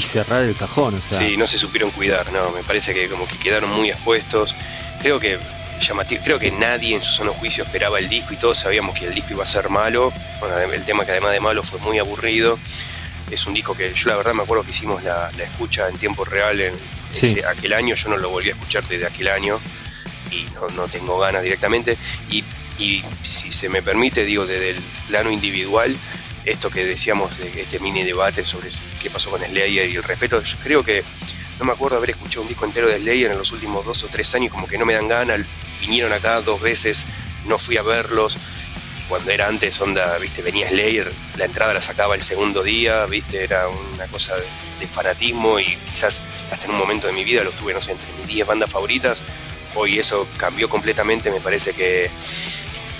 cerrar 0.00 0.42
el 0.42 0.56
cajón, 0.56 0.94
o 0.94 1.00
sea. 1.00 1.18
Sí, 1.18 1.36
no 1.36 1.46
se 1.46 1.58
supieron 1.58 1.90
cuidar, 1.90 2.32
no, 2.32 2.50
me 2.52 2.62
parece 2.62 2.94
que 2.94 3.08
como 3.08 3.26
que 3.26 3.38
quedaron 3.38 3.70
muy 3.70 3.90
expuestos. 3.90 4.54
Creo 5.00 5.20
que 5.20 5.38
llamativo, 5.80 6.22
creo 6.24 6.38
que 6.38 6.50
nadie 6.50 6.94
en 6.94 7.02
su 7.02 7.12
sano 7.12 7.32
juicio 7.34 7.64
esperaba 7.64 7.98
el 7.98 8.08
disco 8.08 8.32
y 8.32 8.36
todos 8.36 8.58
sabíamos 8.58 8.94
que 8.94 9.06
el 9.06 9.14
disco 9.14 9.32
iba 9.32 9.42
a 9.42 9.46
ser 9.46 9.68
malo. 9.68 10.12
Bueno, 10.38 10.56
el 10.58 10.84
tema 10.84 11.04
que 11.04 11.12
además 11.12 11.32
de 11.32 11.40
malo 11.40 11.62
fue 11.62 11.78
muy 11.80 11.98
aburrido. 11.98 12.58
Es 13.30 13.46
un 13.46 13.54
disco 13.54 13.76
que 13.76 13.94
yo 13.94 14.08
la 14.08 14.16
verdad 14.16 14.34
me 14.34 14.42
acuerdo 14.42 14.64
que 14.64 14.70
hicimos 14.70 15.02
la, 15.02 15.30
la 15.36 15.44
escucha 15.44 15.88
en 15.88 15.98
tiempo 15.98 16.24
real 16.24 16.60
en, 16.60 16.74
aquel 17.48 17.72
año, 17.72 17.94
yo 17.94 18.08
no 18.08 18.16
lo 18.16 18.30
volví 18.30 18.50
a 18.50 18.52
escuchar 18.52 18.86
desde 18.86 19.06
aquel 19.06 19.28
año 19.28 19.60
y 20.30 20.46
no, 20.54 20.88
tengo 20.88 21.18
ganas 21.18 21.42
directamente. 21.42 21.96
Y, 22.30 22.44
si 23.22 23.52
se 23.52 23.68
me 23.68 23.82
permite, 23.82 24.24
digo, 24.24 24.46
desde 24.46 24.70
el 24.70 24.82
plano 25.06 25.30
individual, 25.30 25.94
esto 26.46 26.70
que 26.70 26.86
decíamos, 26.86 27.38
este 27.38 27.78
mini 27.78 28.04
debate 28.04 28.46
sobre 28.46 28.70
qué 28.98 29.10
pasó 29.10 29.30
con 29.30 29.44
Slayer 29.44 29.90
y 29.90 29.96
el 29.96 30.02
respeto, 30.02 30.42
yo 30.42 30.56
creo 30.62 30.82
que 30.82 31.04
no 31.58 31.66
me 31.66 31.72
acuerdo 31.72 31.98
haber 31.98 32.10
escuchado 32.10 32.40
un 32.40 32.48
disco 32.48 32.64
entero 32.64 32.88
de 32.88 32.96
Slayer 32.96 33.32
en 33.32 33.36
los 33.36 33.52
últimos 33.52 33.84
dos 33.84 34.02
o 34.04 34.08
tres 34.08 34.34
años, 34.34 34.50
como 34.50 34.66
que 34.66 34.78
no 34.78 34.86
me 34.86 34.94
dan 34.94 35.08
ganas, 35.08 35.40
vinieron 35.82 36.10
acá 36.14 36.40
dos 36.40 36.58
veces, 36.58 37.04
no 37.44 37.58
fui 37.58 37.76
a 37.76 37.82
verlos, 37.82 38.38
cuando 39.10 39.32
era 39.32 39.48
antes, 39.48 39.78
onda, 39.80 40.16
viste, 40.18 40.40
venía 40.40 40.68
Slayer, 40.68 41.12
la 41.36 41.44
entrada 41.44 41.74
la 41.74 41.80
sacaba 41.80 42.14
el 42.14 42.20
segundo 42.20 42.62
día, 42.62 43.04
viste, 43.06 43.42
era 43.42 43.66
una 43.68 44.06
cosa 44.06 44.36
de, 44.36 44.86
fanatismo 44.86 45.60
y 45.60 45.76
quizás 45.92 46.22
hasta 46.50 46.64
en 46.64 46.70
un 46.70 46.78
momento 46.78 47.06
de 47.06 47.12
mi 47.12 47.22
vida 47.22 47.44
lo 47.44 47.50
tuve, 47.50 47.74
no 47.74 47.80
sé, 47.80 47.92
entre 47.92 48.10
mis 48.12 48.26
10 48.26 48.46
bandas 48.46 48.70
favoritas. 48.70 49.22
Hoy 49.74 49.98
eso 49.98 50.26
cambió 50.38 50.70
completamente, 50.70 51.30
me 51.30 51.40
parece 51.40 51.74
que 51.74 52.10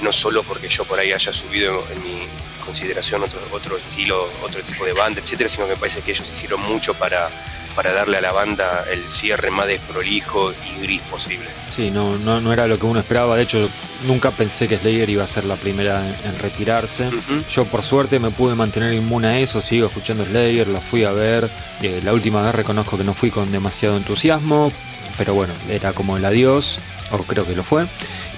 no 0.03 0.13
solo 0.13 0.43
porque 0.43 0.69
yo 0.69 0.85
por 0.85 0.99
ahí 0.99 1.13
haya 1.13 1.33
subido 1.33 1.87
en 1.91 2.03
mi 2.03 2.27
consideración 2.65 3.23
otro, 3.23 3.41
otro 3.53 3.79
estilo, 3.79 4.29
otro 4.43 4.63
tipo 4.63 4.85
de 4.85 4.93
banda, 4.93 5.21
etcétera, 5.21 5.49
sino 5.49 5.67
que 5.67 5.73
me 5.73 5.79
parece 5.79 6.03
que 6.03 6.11
ellos 6.11 6.29
hicieron 6.31 6.61
mucho 6.61 6.93
para 6.95 7.31
para 7.75 7.93
darle 7.93 8.19
a 8.19 8.21
la 8.21 8.33
banda 8.33 8.85
el 8.91 9.09
cierre 9.09 9.51
más 9.51 9.67
desprolijo 9.67 10.53
y 10.53 10.83
gris 10.83 11.01
posible. 11.03 11.47
Sí, 11.71 11.91
no, 11.91 12.19
no, 12.19 12.41
no 12.41 12.53
era 12.53 12.67
lo 12.67 12.79
que 12.79 12.87
uno 12.87 13.01
esperaba. 13.01 13.37
De 13.37 13.43
hecho, 13.43 13.69
nunca 14.07 14.33
pensé 14.33 14.67
que 14.67 14.77
Slayer 14.77 15.09
iba 15.09 15.25
a 15.25 15.27
ser 15.27 15.45
la 15.45 15.57
primera 15.57 16.03
en, 16.25 16.39
retirarse. 16.39 17.11
Yo, 17.49 17.65
por 17.67 17.83
suerte, 17.83 18.19
me 18.19 18.31
pude 18.31 18.55
mantener 18.55 18.93
inmune 18.93 19.29
a 19.29 19.39
eso. 19.39 19.63
Sigo 19.63 19.87
escuchando 19.87 20.25
Slayer, 20.25 20.67
lo 20.67 20.81
fui 20.81 21.05
a 21.05 21.13
ver. 21.13 21.49
Eh, 21.83 22.01
la 22.05 22.13
última 22.13 22.43
vez 22.43 22.55
reconozco 22.55 22.99
que 22.99 23.05
no 23.05 23.15
fui 23.15 23.31
con 23.31 23.53
demasiado 23.53 23.97
entusiasmo. 23.97 24.73
Pero 25.17 25.35
bueno, 25.35 25.53
era 25.69 25.93
como 25.93 26.17
el 26.17 26.25
adiós, 26.25 26.81
o 27.11 27.19
creo 27.19 27.47
que 27.47 27.55
lo 27.55 27.63
fue. 27.63 27.87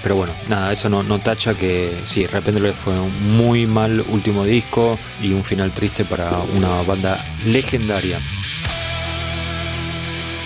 Pero 0.01 0.17
bueno, 0.17 0.33
nada, 0.49 0.71
eso 0.71 0.89
no, 0.89 1.01
no 1.01 1.19
tacha 1.19 1.53
que 1.53 2.01
sí, 2.03 2.23
de 2.23 2.27
repente 2.27 2.73
fue 2.73 2.93
un 2.99 3.37
muy 3.37 3.65
mal 3.65 4.03
último 4.09 4.43
disco 4.43 4.99
y 5.21 5.31
un 5.31 5.45
final 5.45 5.71
triste 5.71 6.03
para 6.03 6.39
una 6.57 6.81
banda 6.81 7.23
legendaria. 7.45 8.19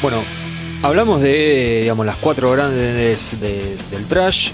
Bueno, 0.02 0.24
hablamos 0.84 1.22
de 1.22 1.80
digamos, 1.82 2.06
las 2.06 2.18
cuatro 2.18 2.52
grandes 2.52 3.36
del 3.40 4.06
trash, 4.08 4.52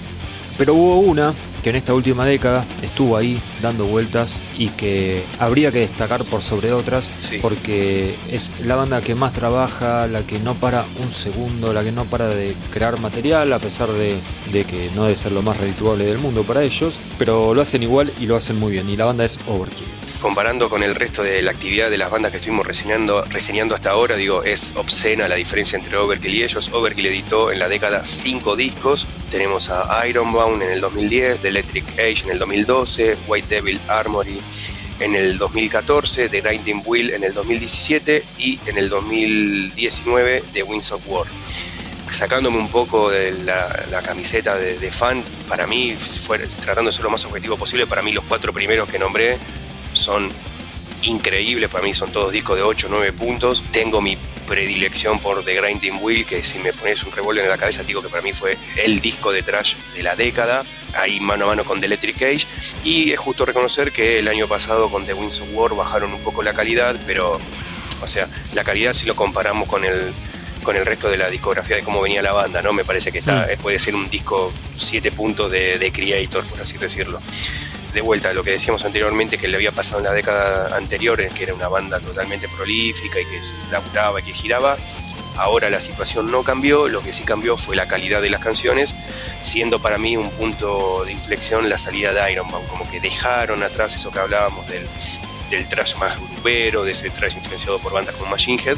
pero 0.58 0.74
hubo 0.74 1.00
una 1.00 1.34
que 1.62 1.70
en 1.70 1.76
esta 1.76 1.94
última 1.94 2.26
década 2.26 2.66
estuvo 2.82 3.18
ahí 3.18 3.42
dando 3.62 3.86
vueltas 3.86 4.42
y 4.58 4.70
que 4.70 5.24
habría 5.40 5.72
que 5.72 5.80
destacar 5.80 6.24
por 6.26 6.42
sobre 6.42 6.72
otras 6.74 7.10
porque 7.42 8.16
es 8.32 8.54
la 8.66 8.76
banda 8.76 9.02
que 9.02 9.16
más 9.16 9.34
trabaja, 9.34 10.08
la 10.08 10.24
que 10.24 10.40
no 10.40 10.56
para 10.56 10.86
un 11.02 11.12
segundo, 11.12 11.74
la 11.74 11.84
que 11.84 11.92
no 11.92 12.06
para 12.06 12.28
de 12.28 12.56
crear 12.72 13.00
material 13.00 13.52
a 13.52 13.60
pesar 13.60 13.90
de, 13.92 14.18
de 14.52 14.64
que 14.66 14.92
no 14.96 15.04
debe 15.04 15.18
ser 15.18 15.34
lo 15.34 15.42
más 15.42 15.58
redituable 15.58 16.06
del 16.06 16.20
mundo 16.20 16.44
para 16.44 16.64
ellos, 16.64 16.96
pero 17.18 17.54
lo 17.54 17.62
hacen 17.62 17.84
igual 17.84 18.12
y 18.20 18.28
lo 18.28 18.36
hacen 18.38 18.58
muy 18.60 18.72
bien 18.72 18.90
y 18.90 18.98
la 18.98 19.06
banda 19.06 19.26
es 19.26 19.40
Overkill 19.48 19.88
comparando 20.24 20.70
con 20.70 20.84
el 20.84 20.96
resto 20.96 21.22
de 21.22 21.42
la 21.42 21.52
actividad 21.52 21.90
de 21.90 21.98
las 21.98 22.10
bandas 22.10 22.32
que 22.32 22.38
estuvimos 22.38 22.66
reseñando, 22.66 23.26
hasta 23.76 23.90
ahora, 23.90 24.16
digo, 24.16 24.42
es 24.42 24.72
obscena 24.78 25.28
la 25.28 25.36
diferencia 25.36 25.78
entre 25.78 25.98
Overkill 25.98 26.34
y 26.34 26.44
ellos. 26.44 26.70
Overkill 26.72 27.08
editó 27.08 27.52
en 27.52 27.60
la 27.60 27.68
década 27.68 28.06
cinco 28.06 28.56
discos. 28.56 29.06
Tenemos 29.30 29.70
a 29.70 30.08
Ironbound 30.08 30.64
en 30.64 30.70
el 30.70 30.80
2010, 30.80 31.40
The 31.40 31.50
Electric 31.50 31.86
Age 32.00 32.24
en 32.24 32.32
el 32.32 32.40
2012, 32.40 33.18
White 33.28 33.54
Devil 33.54 33.82
Armory 33.90 34.40
en 35.02 35.14
el 35.14 35.38
2014, 35.38 36.30
The 36.30 36.40
Grinding 36.40 36.84
Wheel 36.86 37.10
en 37.10 37.26
el 37.26 37.34
2017 37.34 38.24
y 38.38 38.60
en 38.66 38.78
el 38.78 38.88
2019 38.88 40.42
The 40.54 40.64
Winds 40.64 40.94
of 40.94 41.02
War 41.06 41.28
sacándome 42.10 42.58
un 42.58 42.70
poco 42.70 43.10
de 43.10 43.32
la, 43.44 44.02
camiseta 44.06 44.56
de, 44.56 44.92
fan, 44.92 45.24
para 45.50 45.66
mí, 45.66 45.96
tratando 46.62 46.90
de 46.90 46.92
ser 46.92 47.04
lo 47.04 47.10
más 47.10 47.26
objetivo 47.26 47.58
posible, 47.58 47.88
para 47.88 48.04
mí 48.04 48.12
los 48.12 48.24
cuatro 48.26 48.54
primeros 48.54 48.88
que 48.88 49.00
nombré 49.00 49.40
son 49.94 50.32
increíbles, 51.04 51.70
para 51.70 51.84
mí 51.84 51.94
son 51.94 52.12
todos 52.12 52.32
discos 52.32 52.56
de 52.56 52.64
8 52.64 52.88
o 52.88 52.90
9 52.90 53.14
puntos. 53.14 53.64
Tengo 53.72 54.02
mi 54.02 54.18
predilección 54.48 55.20
por 55.20 55.44
The 55.44 55.56
Grinding 55.56 56.00
Wheel, 56.02 56.26
que 56.26 56.44
si 56.44 56.60
me 56.60 56.74
pones 56.74 57.04
un 57.04 57.12
revólver 57.12 57.44
en 57.46 57.50
la 57.50 57.58
cabeza, 57.58 57.84
digo 57.84 58.02
que 58.02 58.10
para 58.10 58.22
mí 58.22 58.34
fue 58.34 58.58
el 58.84 59.00
disco 59.00 59.32
de 59.32 59.42
trash 59.42 59.76
de 59.96 60.04
la 60.04 60.16
década, 60.16 60.64
ahí 60.96 61.20
mano 61.20 61.46
a 61.46 61.48
mano 61.50 61.64
con 61.64 61.80
The 61.80 61.88
Electric 61.88 62.22
Age. 62.22 62.48
Y 62.84 63.12
es 63.12 63.20
justo 63.20 63.46
reconocer 63.46 63.92
que 63.92 64.20
el 64.20 64.28
año 64.28 64.48
pasado 64.48 64.90
con 64.90 65.06
The 65.06 65.14
Winds 65.14 65.42
of 65.42 65.48
War 65.54 65.76
bajaron 65.76 66.14
un 66.14 66.22
poco 66.22 66.44
la 66.44 66.54
calidad, 66.54 67.00
pero, 67.06 67.40
o 68.02 68.08
sea, 68.08 68.28
la 68.54 68.64
calidad 68.64 68.94
si 68.94 69.06
lo 69.06 69.16
comparamos 69.16 69.68
con 69.68 69.84
el 69.86 70.14
con 70.64 70.78
el 70.78 70.86
resto 70.86 71.10
de 71.10 71.18
la 71.18 71.30
discografía 71.30 71.76
de 71.76 71.84
cómo 71.84 72.02
venía 72.02 72.22
la 72.22 72.32
banda, 72.32 72.62
¿no? 72.62 72.72
Me 72.72 72.86
parece 72.86 73.12
que 73.12 73.18
está, 73.18 73.50
mm. 73.54 73.62
puede 73.62 73.80
ser 73.80 73.96
un 73.96 74.10
disco 74.10 74.54
7 74.78 75.12
puntos 75.12 75.52
de, 75.52 75.78
de 75.78 75.92
Creator, 75.92 76.46
por 76.46 76.62
así 76.62 76.78
decirlo 76.78 77.20
de 77.94 78.02
vuelta 78.02 78.30
a 78.30 78.34
lo 78.34 78.44
que 78.44 78.52
decíamos 78.52 78.84
anteriormente 78.86 79.38
que 79.38 79.48
le 79.48 79.56
había 79.56 79.72
pasado 79.72 80.00
en 80.00 80.06
la 80.06 80.14
década 80.14 80.76
anterior, 80.76 81.26
que 81.30 81.44
era 81.44 81.54
una 81.54 81.68
banda 81.68 82.00
totalmente 82.00 82.48
prolífica 82.48 83.20
y 83.20 83.26
que 83.26 83.42
laburaba 83.72 84.20
y 84.20 84.24
que 84.24 84.34
giraba. 84.34 84.78
Ahora 85.36 85.70
la 85.70 85.80
situación 85.80 86.32
no 86.32 86.44
cambió, 86.44 86.88
lo 86.88 87.02
que 87.02 87.12
sí 87.12 87.24
cambió 87.24 87.58
fue 87.58 87.76
la 87.76 87.88
calidad 87.88 88.22
de 88.22 88.30
las 88.30 88.40
canciones, 88.40 88.94
siendo 89.42 89.82
para 89.82 89.98
mí 89.98 90.16
un 90.16 90.30
punto 90.32 91.04
de 91.06 91.12
inflexión 91.12 91.70
la 91.70 91.78
salida 91.78 92.14
de 92.14 92.32
Iron 92.32 92.52
Man, 92.52 92.62
como 92.68 92.90
que 92.90 93.00
dejaron 93.00 93.64
atrás 93.64 93.96
eso 93.96 94.12
que 94.12 94.20
hablábamos 94.20 94.68
del, 94.68 94.88
del 95.50 95.68
trash 95.68 95.96
más 95.96 96.20
grupero, 96.20 96.84
de 96.84 96.92
ese 96.92 97.10
trash 97.10 97.36
influenciado 97.36 97.80
por 97.80 97.94
bandas 97.94 98.16
como 98.16 98.30
Machine 98.30 98.62
Head, 98.64 98.78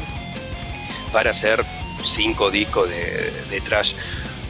para 1.12 1.30
hacer 1.30 1.62
cinco 2.02 2.50
discos 2.50 2.88
de, 2.88 3.30
de 3.50 3.60
trash 3.60 3.94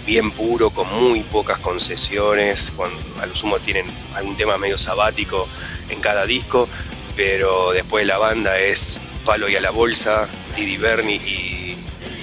bien 0.07 0.31
puro, 0.31 0.71
con 0.71 0.88
muy 1.03 1.21
pocas 1.21 1.59
concesiones, 1.59 2.73
a 3.21 3.27
lo 3.27 3.37
sumo 3.37 3.59
tienen 3.59 3.87
algún 4.14 4.37
tema 4.37 4.57
medio 4.57 4.79
sabático 4.79 5.49
en 5.90 6.01
cada 6.01 6.25
disco, 6.27 6.69
pero 7.16 7.73
después 7.73 8.07
la 8.07 8.16
banda 8.16 8.59
es 8.59 8.99
Palo 9.25 9.49
y 9.49 9.57
a 9.57 9.61
la 9.61 9.71
Bolsa, 9.71 10.29
Didi 10.55 10.77
Bernie 10.77 11.16
y 11.16 11.65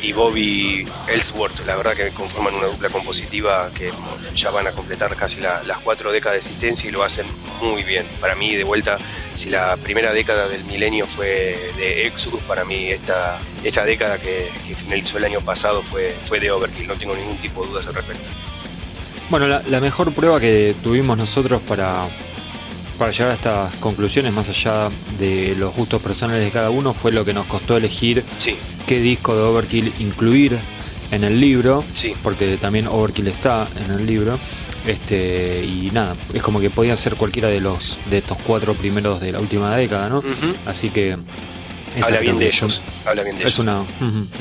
y 0.04 0.12
Bobby 0.12 0.86
Ellsworth, 1.08 1.66
la 1.66 1.78
verdad 1.78 1.94
que 1.94 2.10
conforman 2.10 2.54
una 2.54 2.68
dupla 2.68 2.89
compositiva 2.89 3.72
que 3.74 3.89
ya 4.36 4.52
van 4.52 4.68
a 4.68 4.74
completar 4.74 5.16
casi 5.16 5.39
las 5.39 5.78
cuatro 5.82 6.12
décadas 6.12 6.34
de 6.34 6.39
existencia 6.39 6.89
y 6.89 6.92
lo 6.92 7.04
hacen 7.04 7.26
muy 7.62 7.84
bien. 7.84 8.06
Para 8.20 8.36
mí, 8.36 8.54
de 8.54 8.66
vuelta, 8.66 8.98
si 9.34 9.50
la 9.50 9.78
primera 9.78 10.12
década 10.12 10.50
del 10.50 10.66
milenio 10.66 11.08
fue 11.08 11.58
de 11.78 12.06
Exodus, 12.06 12.44
para 12.44 12.66
mí 12.66 12.89
esta, 12.89 13.39
esta 13.63 13.86
década 13.86 14.18
que, 14.20 14.52
finalizó 14.76 15.20
el 15.20 15.24
año 15.24 15.39
pasado 15.39 15.82
fue, 15.82 16.13
fue 16.26 16.42
de 16.42 16.52
Overkill, 16.52 16.88
no 16.88 16.96
tengo 16.96 17.16
ningún 17.16 17.38
tipo 17.38 17.63
de 17.63 17.70
dudas 17.70 17.88
al 17.88 17.94
respecto. 17.94 18.30
Bueno, 19.30 19.48
la, 19.48 19.80
mejor 19.80 20.13
prueba 20.13 20.38
que 20.42 20.76
tuvimos 20.84 21.18
nosotros 21.18 21.62
para, 21.62 22.08
para 22.98 23.12
llegar 23.12 23.32
a 23.32 23.36
estas 23.36 23.74
conclusiones, 23.76 24.34
más 24.34 24.50
allá 24.50 24.89
de 25.18 25.56
los 25.56 25.74
gustos 25.74 26.02
personales 26.02 26.44
de 26.44 26.52
cada 26.52 26.72
uno, 26.72 26.94
fue 26.94 27.13
lo 27.13 27.24
que 27.24 27.34
nos 27.34 27.46
costó 27.46 27.78
elegir 27.78 28.26
sí 28.38 28.58
qué 28.88 29.00
disco 29.00 29.36
de 29.36 29.41
Overkill 29.41 29.93
incluir 30.00 30.58
en 31.12 31.24
el 31.24 31.39
libro, 31.39 31.84
Sí. 31.93 32.13
porque 32.24 32.58
también 32.58 32.88
Overkill 32.88 33.28
está 33.28 33.67
en 33.84 33.91
el 33.91 34.06
libro. 34.06 34.38
Este, 34.86 35.63
y 35.63 35.91
nada, 35.93 36.13
es 36.34 36.41
como 36.41 36.60
que 36.60 36.69
podía 36.69 36.96
ser 36.98 37.15
cualquiera 37.15 37.48
de 37.48 37.62
los 37.62 37.98
de 38.10 38.17
estos 38.17 38.38
cuatro 38.46 38.74
primeros 38.74 39.22
de 39.22 39.32
la 39.32 39.39
última 39.39 39.74
década, 39.78 40.10
¿no? 40.10 40.22
Así 40.65 40.89
que 40.89 41.17
Habla 42.04 42.19
bien 42.19 42.39
de 42.39 42.48
ellos. 42.48 42.82
Habla 43.06 43.24
bien 43.24 43.38
de 43.38 43.43
Es 43.43 43.48
ellos. 43.48 43.60
una, 43.60 43.84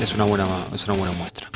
es 0.01 0.13
una 0.13 0.23
buena 0.25 0.45
es 0.73 0.83
una 0.85 0.97
buena 0.97 1.13
muestra. 1.13 1.47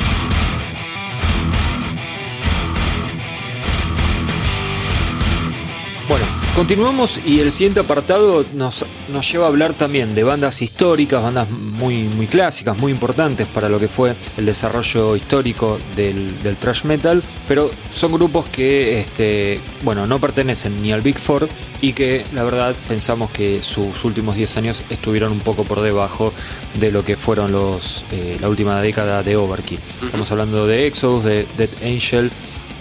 Continuamos 6.57 7.19
y 7.23 7.39
el 7.39 7.51
siguiente 7.51 7.81
apartado 7.81 8.43
nos, 8.55 8.83
nos 9.09 9.31
lleva 9.31 9.45
a 9.45 9.47
hablar 9.47 9.73
también 9.73 10.15
de 10.15 10.23
bandas 10.23 10.63
históricas, 10.63 11.21
bandas 11.21 11.51
muy, 11.51 12.05
muy 12.05 12.25
clásicas, 12.25 12.75
muy 12.79 12.91
importantes 12.91 13.45
para 13.45 13.69
lo 13.69 13.79
que 13.79 13.87
fue 13.87 14.15
el 14.37 14.47
desarrollo 14.47 15.15
histórico 15.15 15.77
del, 15.95 16.41
del 16.41 16.55
thrash 16.57 16.83
metal, 16.85 17.21
pero 17.47 17.69
son 17.91 18.13
grupos 18.13 18.47
que 18.47 18.99
este, 18.99 19.59
bueno, 19.83 20.07
no 20.07 20.19
pertenecen 20.19 20.81
ni 20.81 20.91
al 20.91 21.01
Big 21.01 21.19
Four 21.19 21.47
y 21.79 21.93
que 21.93 22.25
la 22.33 22.43
verdad 22.43 22.75
pensamos 22.87 23.29
que 23.29 23.61
sus 23.61 24.03
últimos 24.03 24.35
10 24.35 24.57
años 24.57 24.83
estuvieron 24.89 25.33
un 25.33 25.41
poco 25.41 25.63
por 25.63 25.81
debajo 25.81 26.33
de 26.79 26.91
lo 26.91 27.05
que 27.05 27.17
fueron 27.17 27.51
los 27.51 28.03
eh, 28.11 28.39
la 28.41 28.49
última 28.49 28.81
década 28.81 29.21
de 29.21 29.35
Overkill. 29.35 29.79
Estamos 30.03 30.31
hablando 30.31 30.65
de 30.65 30.87
Exodus, 30.87 31.23
de 31.23 31.45
Dead 31.55 31.69
Angel 31.83 32.31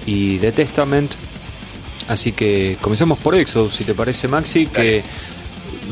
y 0.06 0.38
de 0.38 0.50
Testament. 0.50 1.14
Así 2.08 2.32
que 2.32 2.76
comencemos 2.80 3.18
por 3.18 3.34
Exodus, 3.34 3.74
si 3.74 3.84
te 3.84 3.94
parece, 3.94 4.28
Maxi, 4.28 4.66
que 4.66 5.02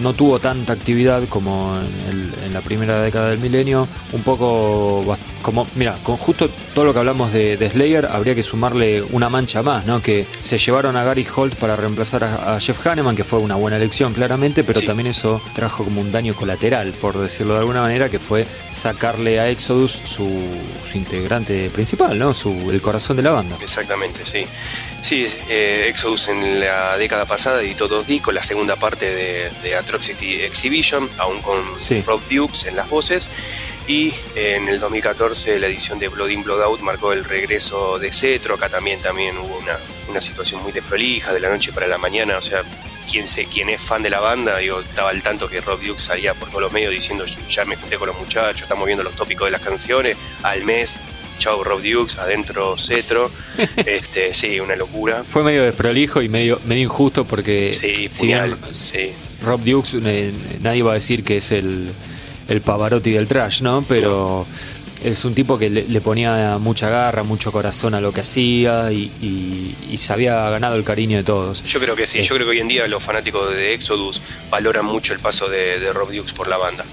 no 0.01 0.13
tuvo 0.13 0.39
tanta 0.41 0.73
actividad 0.73 1.23
como 1.29 1.77
en, 1.77 2.11
el- 2.11 2.45
en 2.47 2.53
la 2.53 2.61
primera 2.61 3.01
década 3.01 3.29
del 3.31 3.39
milenio. 3.39 3.87
Un 4.13 4.23
poco 4.23 5.03
como, 5.45 5.67
mira, 5.75 5.97
con 6.03 6.17
justo 6.17 6.49
todo 6.75 6.87
lo 6.87 6.93
que 6.95 6.99
hablamos 7.01 7.31
de, 7.33 7.57
de 7.59 7.69
Slayer, 7.69 8.09
habría 8.11 8.35
que 8.35 8.43
sumarle 8.43 9.03
una 9.03 9.29
mancha 9.29 9.63
más, 9.63 9.85
¿no? 9.85 10.01
Que 10.03 10.27
se 10.41 10.57
llevaron 10.57 10.97
a 10.97 11.05
Gary 11.05 11.27
Holt 11.37 11.55
para 11.57 11.77
reemplazar 11.77 12.25
a, 12.25 12.57
a 12.57 12.61
Jeff 12.61 12.85
Hanneman, 12.87 13.15
que 13.15 13.25
fue 13.25 13.39
una 13.41 13.55
buena 13.55 13.77
elección, 13.77 14.15
claramente, 14.15 14.65
pero 14.65 14.81
Sí. 14.81 14.87
también 14.87 15.07
eso 15.09 15.43
trajo 15.55 15.85
como 15.85 16.01
un 16.01 16.11
daño 16.11 16.35
colateral, 16.35 16.93
por 16.93 17.19
decirlo 17.19 17.53
de 17.53 17.61
alguna 17.61 17.83
manera, 17.83 18.09
que 18.09 18.19
fue 18.19 18.47
sacarle 18.69 19.39
a 19.39 19.51
Exodus 19.51 20.01
su, 20.05 20.27
su 20.91 20.97
integrante 20.99 21.69
principal, 21.71 22.19
¿no? 22.19 22.33
Su, 22.33 22.71
el 22.71 22.81
corazón 22.81 23.17
de 23.19 23.23
la 23.23 23.31
banda. 23.33 23.57
Exactamente, 23.61 24.25
sí. 24.25 24.47
Sí, 25.03 25.27
eh, 25.51 25.87
Exodus 25.91 26.29
en 26.29 26.59
la 26.61 26.97
década 26.97 27.27
pasada 27.27 27.61
editó 27.61 27.87
dos 27.87 28.07
discos, 28.07 28.33
la 28.33 28.43
segunda 28.43 28.77
parte 28.77 29.05
de, 29.15 29.51
de 29.63 29.77
Atrocity 29.77 30.37
Exhibition, 30.41 31.11
aún 31.19 31.43
con 31.43 31.59
Sí. 31.79 32.03
Rob 32.07 32.23
Dukes 32.31 32.65
en 32.67 32.77
las 32.77 32.89
voces. 32.89 33.29
Y 33.87 34.15
en 34.35 34.69
el 34.69 34.81
2014 34.81 35.59
la 35.59 35.67
edición 35.67 35.99
de 35.99 36.09
Blood 36.09 36.31
In, 36.31 36.43
Blood 36.43 36.63
Out 36.63 36.81
marcó 36.81 37.13
el 37.13 37.25
regreso 37.25 37.99
de 37.99 38.13
Cetro. 38.13 38.55
Acá 38.55 38.71
también, 38.71 39.01
también 39.01 39.37
hubo 39.37 39.59
una, 39.59 39.79
una 40.09 40.21
situación 40.21 40.63
muy 40.63 40.73
desprolija 40.73 41.35
de 41.35 41.41
la 41.41 41.51
noche 41.51 41.71
para 41.73 41.87
la 41.87 41.99
mañana. 41.99 42.39
O 42.39 42.43
sea, 42.43 42.63
quien, 43.11 43.29
se, 43.29 43.45
quien 43.45 43.69
es 43.69 43.81
fan 43.81 44.03
de 44.03 44.09
la 44.09 44.21
banda, 44.21 44.57
digo, 44.59 44.81
estaba 44.81 45.11
al 45.11 45.23
tanto 45.23 45.49
que 45.49 45.61
Rob 45.61 45.81
Dukes 45.81 46.03
salía 46.03 46.33
por 46.33 46.49
todos 46.49 46.63
los 46.63 46.73
medios 46.73 46.93
diciendo 46.93 47.27
ya 47.49 47.65
me 47.67 47.77
junté 47.77 47.97
con 47.97 48.09
los 48.09 48.19
muchachos, 48.19 48.63
estamos 48.63 48.87
viendo 48.87 49.05
los 49.05 49.15
tópicos 49.15 49.47
de 49.47 49.51
las 49.51 49.61
canciones, 49.61 50.17
al 50.43 50.65
mes, 50.65 50.99
chau 51.39 51.63
Rob 51.63 51.83
Dukes, 51.83 52.19
adentro 52.19 52.77
Cetro. 52.79 53.31
este, 53.77 54.33
sí, 54.33 54.61
una 54.61 54.77
locura. 54.77 55.25
Fue 55.27 55.43
medio 55.43 55.63
desprolijo 55.63 56.23
y 56.23 56.31
medio, 56.31 56.61
medio 56.65 56.85
injusto 56.85 57.27
porque 57.27 57.75
Sí, 57.75 58.09
si 58.11 58.27
bien 58.27 58.57
puñal, 58.57 58.75
sí. 58.75 59.13
Rob 59.43 59.63
Dukes, 59.63 59.95
eh, 60.03 60.33
nadie 60.61 60.83
va 60.83 60.93
a 60.93 60.95
decir 60.95 61.23
que 61.23 61.37
es 61.37 61.53
el, 61.53 61.93
el 62.49 62.61
Pavarotti 62.61 63.11
del 63.13 63.27
trash, 63.27 63.63
¿no? 63.63 63.85
Pero 63.89 64.47
es 65.03 65.25
un 65.25 65.35
tipo 65.35 65.59
que 65.59 65.69
le, 65.69 65.85
le 65.89 66.01
ponía 66.01 66.57
mucha 66.59 66.89
garra, 66.89 67.23
mucho 67.25 67.53
corazón 67.53 67.95
a 67.95 68.01
lo 68.01 68.13
que 68.13 68.21
hacía 68.23 68.91
y, 68.91 69.13
y- 69.21 69.77
y 69.91 69.97
se 69.99 70.13
había 70.13 70.49
ganado 70.51 70.77
el 70.77 70.85
cariño 70.85 71.17
de 71.19 71.25
todos. 71.25 71.63
Yo 71.65 71.79
creo 71.81 71.95
que 71.97 72.07
sí, 72.07 72.21
Eh. 72.21 72.25
yo 72.25 72.35
creo 72.35 72.47
que 72.47 72.53
hoy 72.53 72.61
en 72.61 72.69
día 72.69 72.87
los 72.89 73.03
fanáticos 73.03 73.53
de 73.55 73.75
Exodus 73.75 74.21
valoran 74.51 74.87
mucho 74.87 75.13
el 75.13 75.21
paso 75.21 75.49
de, 75.49 75.79
de 75.79 75.93
Rob 75.93 76.11
Dukes 76.11 76.33
por 76.33 76.49
la 76.49 76.57
banda. 76.57 76.85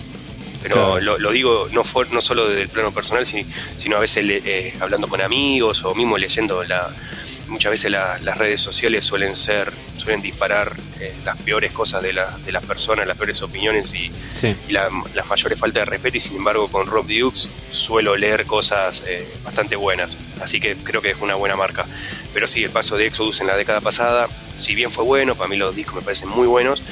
Pero 0.62 0.76
Claro. 0.76 1.00
lo, 1.02 1.18
lo 1.18 1.32
digo 1.32 1.68
no, 1.72 1.84
for- 1.84 2.12
no 2.12 2.22
solo 2.22 2.48
desde 2.48 2.62
el 2.64 2.70
plano 2.70 2.94
personal, 2.94 3.26
si- 3.26 3.46
sino 3.80 3.98
a 3.98 4.00
veces 4.00 4.24
le- 4.26 4.42
eh, 4.46 4.74
hablando 4.80 5.08
con 5.08 5.22
amigos 5.22 5.84
o 5.84 5.96
mismo 5.96 6.18
leyendo 6.18 6.64
la, 6.64 6.94
muchas 7.48 7.72
veces 7.72 7.90
la- 7.92 8.20
las 8.20 8.38
redes 8.38 8.62
sociales 8.62 9.04
suelen 9.04 9.36
ser, 9.36 9.72
suelen 9.98 10.22
disparar 10.22 10.74
eh, 11.00 11.16
las 11.26 11.36
peores 11.38 11.72
cosas 11.72 12.04
de, 12.04 12.14
la- 12.14 12.38
de 12.46 12.52
las 12.52 12.64
personas, 12.64 13.08
las 13.08 13.18
peores 13.18 13.42
opiniones 13.42 13.92
y, 13.96 14.12
Sí. 14.34 14.56
y 14.68 14.72
la- 14.72 14.90
las 15.16 15.26
mayores 15.28 15.60
faltas 15.60 15.82
de 15.82 15.86
respeto 15.86 16.18
y 16.18 16.20
sin 16.20 16.36
embargo 16.38 16.68
con 16.68 16.86
Rob 16.86 17.08
Dukes 17.08 17.50
suelo 17.72 18.16
leer 18.16 18.46
cosas 18.46 19.04
eh, 19.08 19.28
bastante 19.44 19.76
buenas, 19.76 20.18
así 20.42 20.60
que 20.60 20.76
creo 20.78 21.02
que 21.02 21.10
es 21.10 21.18
una 21.20 21.34
buena 21.34 21.56
marca. 21.56 21.88
Pero 22.36 22.48
sí, 22.48 22.64
el 22.64 22.70
paso 22.70 22.98
de 22.98 23.08
Exodus 23.08 23.42
en 23.42 23.48
la 23.48 23.58
década 23.58 23.82
pasada, 23.82 24.28
si 24.58 24.76
bien 24.76 24.92
fue 24.92 25.04
bueno, 25.04 25.36
para 25.36 25.48
mí 25.50 25.58
los 25.58 25.76
discos 25.76 25.96
me 25.96 26.02
parecen 26.04 26.30
muy 26.30 26.48
buenos, 26.48 26.84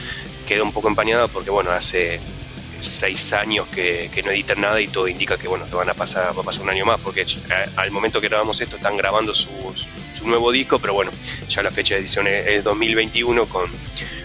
quedó 0.47 0.63
un 0.63 0.73
poco 0.73 0.87
empañado 0.87 1.27
porque 1.27 1.51
bueno, 1.51 1.69
hace 1.69 2.19
seis 2.81 3.33
años 3.33 3.67
que, 3.67 4.09
que 4.13 4.23
no 4.23 4.31
editan 4.31 4.61
nada 4.61 4.79
y 4.81 4.87
todo 4.87 5.07
indica 5.07 5.37
que 5.37 5.47
bueno, 5.47 5.65
que 5.65 5.75
van 5.75 5.89
a 5.89 5.93
pasar, 5.93 6.35
va 6.37 6.41
a 6.41 6.45
pasar 6.45 6.63
un 6.63 6.69
año 6.69 6.85
más, 6.85 6.99
porque 6.99 7.21
eh, 7.21 7.25
al 7.75 7.91
momento 7.91 8.21
que 8.21 8.27
grabamos 8.29 8.59
esto 8.61 8.77
están 8.77 8.97
grabando 8.97 9.33
su, 9.33 9.49
su 10.13 10.27
nuevo 10.27 10.51
disco, 10.51 10.79
pero 10.79 10.93
bueno, 10.93 11.11
ya 11.47 11.61
la 11.63 11.71
fecha 11.71 11.95
de 11.95 12.01
edición 12.01 12.27
es, 12.27 12.47
es 12.47 12.63
2021 12.63 13.45
con, 13.45 13.69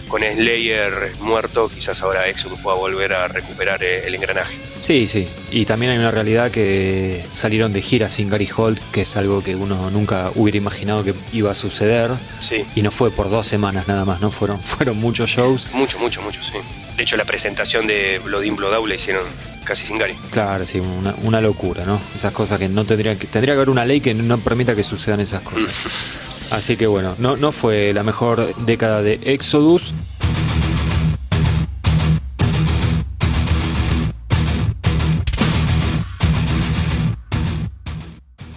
con 0.07 0.21
Slayer 0.21 1.13
muerto, 1.19 1.69
quizás 1.73 2.01
ahora 2.01 2.27
Exodus 2.27 2.59
pueda 2.59 2.77
volver 2.77 3.13
a 3.13 3.27
recuperar 3.27 3.83
eh, 3.83 4.07
el 4.07 4.15
engranaje. 4.15 4.59
Sí, 4.79 5.07
sí. 5.07 5.27
Y 5.51 5.65
también 5.65 5.91
hay 5.93 5.97
una 5.97 6.11
realidad 6.11 6.51
que 6.51 7.25
salieron 7.29 7.73
de 7.73 7.81
gira 7.81 8.09
sin 8.09 8.29
Gary 8.29 8.49
Holt, 8.55 8.79
que 8.91 9.01
es 9.01 9.17
algo 9.17 9.43
que 9.43 9.55
uno 9.55 9.89
nunca 9.89 10.31
hubiera 10.35 10.57
imaginado 10.57 11.03
que 11.03 11.13
iba 11.33 11.51
a 11.51 11.55
suceder. 11.55 12.11
Sí, 12.39 12.65
Y 12.75 12.81
no 12.81 12.91
fue 12.91 13.11
por 13.11 13.29
dos 13.29 13.47
semanas 13.47 13.87
nada 13.87 14.05
más, 14.05 14.21
no 14.21 14.31
fueron, 14.31 14.59
fueron 14.63 14.97
muchos 14.97 15.29
shows. 15.29 15.69
mucho, 15.73 15.99
mucho, 15.99 16.21
mucho, 16.21 16.41
sí. 16.43 16.53
De 16.97 17.03
hecho, 17.03 17.17
la 17.17 17.25
presentación 17.25 17.87
de 17.87 18.19
Blood 18.23 18.43
In, 18.43 18.55
Blood 18.55 18.73
Out 18.73 18.87
la 18.87 18.95
hicieron 18.95 19.25
casi 19.65 19.85
sin 19.85 19.97
Gary. 19.97 20.15
Claro, 20.31 20.65
sí, 20.65 20.79
una, 20.79 21.13
una 21.23 21.41
locura, 21.41 21.83
¿no? 21.83 21.99
Esas 22.15 22.31
cosas 22.31 22.57
que 22.57 22.69
no 22.69 22.85
tendría 22.85 23.17
que 23.17 23.27
tendría 23.27 23.53
que 23.53 23.57
haber 23.57 23.69
una 23.69 23.83
ley 23.83 23.99
que 23.99 24.13
no 24.13 24.37
permita 24.37 24.75
que 24.75 24.83
sucedan 24.83 25.19
esas 25.19 25.41
cosas. 25.41 26.49
Así 26.51 26.77
que 26.77 26.87
bueno, 26.87 27.15
no, 27.17 27.35
no 27.35 27.51
fue 27.51 27.91
la 27.91 28.03
mejor 28.03 28.55
década 28.65 29.01
de 29.01 29.19
Exodus. 29.23 29.93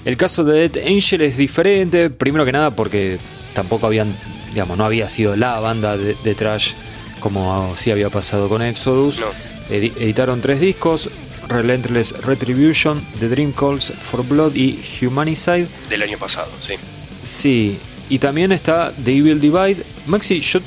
El 0.04 0.16
caso 0.16 0.44
de 0.44 0.68
Dead 0.68 0.86
Angel 0.86 1.20
es 1.22 1.36
diferente, 1.36 2.08
primero 2.08 2.44
que 2.44 2.52
nada 2.52 2.70
porque 2.70 3.18
tampoco 3.52 3.86
habían, 3.86 4.14
digamos, 4.52 4.78
no 4.78 4.84
había 4.84 5.08
sido 5.08 5.36
la 5.36 5.58
banda 5.60 5.96
de, 5.98 6.14
de 6.22 6.34
trash 6.34 6.72
como 7.20 7.76
sí 7.76 7.90
había 7.90 8.10
pasado 8.10 8.48
con 8.48 8.62
Exodus. 8.62 9.20
No. 9.20 9.26
Edi- 9.70 9.92
editaron 9.98 10.40
tres 10.40 10.60
discos, 10.60 11.10
Relentless 11.48 12.12
Retribution, 12.22 13.06
The 13.20 13.28
Dream 13.28 13.52
Calls 13.52 13.92
for 14.00 14.24
Blood 14.26 14.54
y 14.54 14.78
Humanicide. 15.04 15.66
Del 15.90 16.02
año 16.02 16.18
pasado, 16.18 16.50
sí. 16.60 16.74
Sí, 17.22 17.78
y 18.08 18.18
también 18.18 18.52
está 18.52 18.92
The 19.04 19.16
Evil 19.16 19.40
Divide. 19.40 19.84
Maxi, 20.06 20.40
yo 20.40 20.60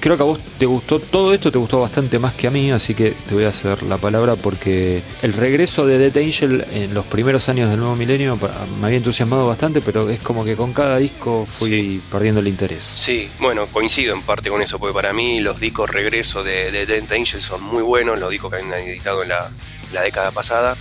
creo 0.00 0.16
que 0.16 0.22
a 0.22 0.26
vos 0.26 0.38
te 0.58 0.66
gustó 0.66 1.00
todo 1.00 1.32
esto, 1.34 1.50
te 1.52 1.58
gustó 1.58 1.80
bastante 1.80 2.18
más 2.18 2.34
que 2.34 2.46
a 2.46 2.50
mí, 2.50 2.70
así 2.70 2.94
que 2.94 3.10
te 3.26 3.34
voy 3.34 3.44
a 3.44 3.48
hacer 3.48 3.82
la 3.82 3.98
palabra 3.98 4.36
porque 4.36 5.02
el 5.22 5.32
regreso 5.32 5.86
de 5.86 5.98
Dead 5.98 6.16
Angel 6.24 6.64
en 6.72 6.94
los 6.94 7.04
primeros 7.06 7.48
años 7.48 7.68
del 7.70 7.78
nuevo 7.80 7.96
milenio 7.96 8.38
me 8.80 8.86
había 8.86 8.98
entusiasmado 8.98 9.46
bastante, 9.48 9.80
pero 9.80 10.08
es 10.10 10.20
como 10.20 10.44
que 10.44 10.56
con 10.56 10.72
cada 10.72 10.98
disco 10.98 11.44
fui 11.46 11.68
Sí. 11.68 12.02
perdiendo 12.10 12.40
el 12.40 12.48
interés. 12.48 12.82
Sí, 12.84 13.28
bueno, 13.40 13.66
coincido 13.66 14.14
en 14.14 14.22
parte 14.22 14.50
con 14.50 14.62
eso, 14.62 14.78
porque 14.78 14.94
para 14.94 15.12
mí 15.12 15.40
los 15.40 15.58
discos 15.60 15.90
regreso 15.90 16.42
de, 16.44 16.70
de 16.70 16.86
Dead 16.86 17.12
Angel 17.12 17.40
son 17.42 17.62
muy 17.62 17.82
buenos, 17.82 18.18
los 18.18 18.30
discos 18.30 18.50
que 18.52 18.58
han 18.58 18.72
editado 18.72 19.22
en 19.22 19.28
la, 19.30 19.50
la 19.92 20.02
década 20.02 20.30
pasada. 20.30 20.76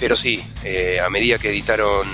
Pero 0.00 0.16
sí, 0.16 0.42
eh, 0.64 0.98
a 1.04 1.08
medida 1.10 1.38
que 1.38 1.50
editaron 1.50 2.08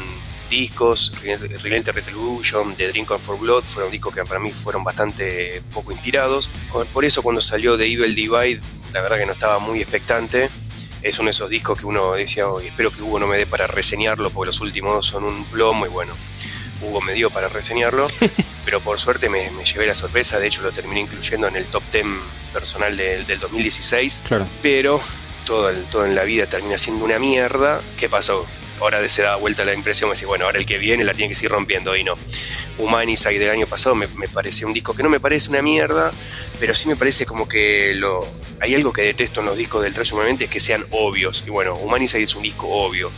discos, 0.48 1.12
Relentless 1.22 1.94
Retribution, 1.94 2.74
The 2.74 2.88
Drink 2.88 3.10
of 3.10 3.22
for 3.22 3.38
Blood, 3.38 3.64
fueron 3.64 3.90
discos 3.92 4.14
que 4.14 4.24
para 4.24 4.40
mí 4.40 4.50
fueron 4.52 4.84
bastante 4.84 5.62
poco 5.72 5.92
inspirados. 5.92 6.50
Por 6.92 7.04
eso 7.04 7.22
cuando 7.22 7.40
salió 7.40 7.76
The 7.76 7.84
Evil 7.86 8.14
Divide, 8.14 8.60
la 8.92 9.00
verdad 9.00 9.18
que 9.18 9.26
no 9.26 9.32
estaba 9.32 9.58
muy 9.58 9.80
expectante. 9.80 10.50
Es 11.02 11.18
uno 11.18 11.26
de 11.26 11.30
esos 11.32 11.48
discos 11.50 11.78
que 11.78 11.86
uno 11.86 12.14
decía, 12.14 12.48
"Oye, 12.48 12.68
espero 12.68 12.90
que 12.90 13.02
Hugo 13.02 13.20
no 13.20 13.26
me 13.26 13.36
dé 13.38 13.46
para 13.46 13.66
reseñarlo, 13.66 14.30
porque 14.30 14.46
los 14.48 14.60
últimos 14.60 14.94
dos 14.94 15.06
son 15.06 15.24
un 15.24 15.44
plomo 15.44 15.86
y 15.86 15.88
bueno, 15.88 16.12
Hugo 16.82 17.00
me 17.00 17.12
dio 17.14 17.30
para 17.30 17.48
reseñarlo, 17.48 18.08
pero 18.64 18.80
por 18.80 18.98
suerte 18.98 19.28
me, 19.28 19.50
me 19.52 19.64
llevé 19.64 19.86
la 19.86 19.94
sorpresa, 19.94 20.38
de 20.40 20.48
hecho 20.48 20.62
lo 20.62 20.72
terminé 20.72 21.00
incluyendo 21.02 21.46
en 21.46 21.56
el 21.56 21.66
top 21.66 21.82
10 21.92 22.04
personal 22.52 22.96
del, 22.96 23.26
del 23.26 23.38
2016, 23.38 24.20
Claro. 24.26 24.46
pero 24.62 25.00
todo, 25.44 25.68
el- 25.70 25.84
todo 25.84 26.04
en 26.04 26.14
la 26.16 26.24
vida 26.24 26.46
termina 26.46 26.78
siendo 26.78 27.04
una 27.04 27.18
mierda. 27.20 27.80
¿Qué 27.96 28.08
pasó? 28.08 28.44
Ahora 28.80 29.06
se 29.08 29.22
da 29.22 29.36
vuelta 29.36 29.64
la 29.64 29.74
impresión, 29.74 30.10
me 30.10 30.26
bueno, 30.26 30.44
ahora 30.44 30.58
el 30.58 30.66
que 30.66 30.78
viene 30.78 31.04
la 31.04 31.14
tiene 31.14 31.30
que 31.30 31.34
seguir 31.34 31.50
rompiendo, 31.50 31.96
y 31.96 32.04
no. 32.04 32.14
Humanicide 32.78 33.38
del 33.38 33.50
año 33.50 33.66
pasado 33.66 33.94
me, 33.94 34.06
me 34.08 34.28
pareció 34.28 34.66
un 34.66 34.72
disco 34.72 34.94
que 34.94 35.02
no 35.02 35.08
me 35.08 35.20
parece 35.20 35.50
una 35.50 35.62
mierda, 35.62 36.12
pero 36.60 36.74
sí 36.74 36.88
me 36.88 36.96
parece 36.96 37.26
como 37.26 37.48
que 37.48 37.94
lo, 37.94 38.26
hay 38.60 38.74
algo 38.74 38.92
que 38.92 39.02
detesto 39.02 39.40
en 39.40 39.46
los 39.46 39.56
discos 39.56 39.82
del 39.82 39.94
trash 39.94 40.12
humanamente 40.12 40.44
es 40.44 40.50
que 40.50 40.60
sean 40.60 40.84
obvios. 40.90 41.44
Y 41.46 41.50
bueno, 41.50 41.74
Humanicide 41.74 42.22
es 42.22 42.34
un 42.34 42.42
disco 42.42 42.68
obvio. 42.68 43.10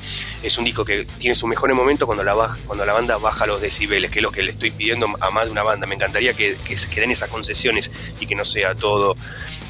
Es 0.43 0.59
un 0.59 0.65
disco 0.65 0.85
que 0.85 1.07
tiene 1.19 1.35
sus 1.35 1.49
mejores 1.49 1.77
momentos 1.77 2.07
cuando 2.07 2.25
la, 2.25 2.35
baja, 2.35 2.59
cuando 2.67 2.85
la 2.85 2.93
banda 2.93 3.17
baja 3.19 3.47
los 3.47 3.61
decibeles, 3.61 4.11
que 4.11 4.19
es 4.19 4.23
lo 4.23 4.33
que 4.33 4.43
le 4.43 4.53
estoy 4.53 4.71
pidiendo 4.71 5.09
a 5.21 5.31
más 5.31 5.47
de 5.47 5.51
una 5.51 5.63
banda. 5.63 5.87
Me 5.87 5.95
encantaría 5.95 6.35
que, 6.35 6.57
que 6.57 6.77
queden 6.91 7.11
esas 7.11 7.29
concesiones 7.29 7.91
y 8.19 8.27
que 8.27 8.35
no 8.35 8.45
sea 8.45 8.75
todo 8.75 9.17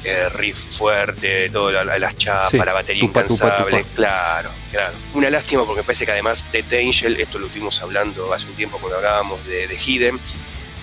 eh, 0.03 0.29
riff 0.29 0.57
fuerte, 0.57 1.49
todo 1.49 1.71
las 1.71 2.17
chapas, 2.17 2.53
la 2.53 2.73
batería 2.73 3.03
incansable. 3.03 3.85
Claro, 3.95 4.51
claro. 4.71 4.95
Una 5.13 5.29
lástima 5.29 5.65
porque 5.65 5.81
me 5.81 5.85
parece 5.85 6.05
que 6.05 6.11
además 6.11 6.45
de 6.51 6.63
Angel, 6.79 7.19
esto 7.19 7.39
lo 7.39 7.47
estuvimos 7.47 7.81
hablando 7.81 8.33
hace 8.33 8.47
un 8.47 8.55
tiempo 8.55 8.77
cuando 8.77 8.97
hablábamos 8.97 9.45
de, 9.45 9.67
de 9.67 9.75
Hidden, 9.75 10.19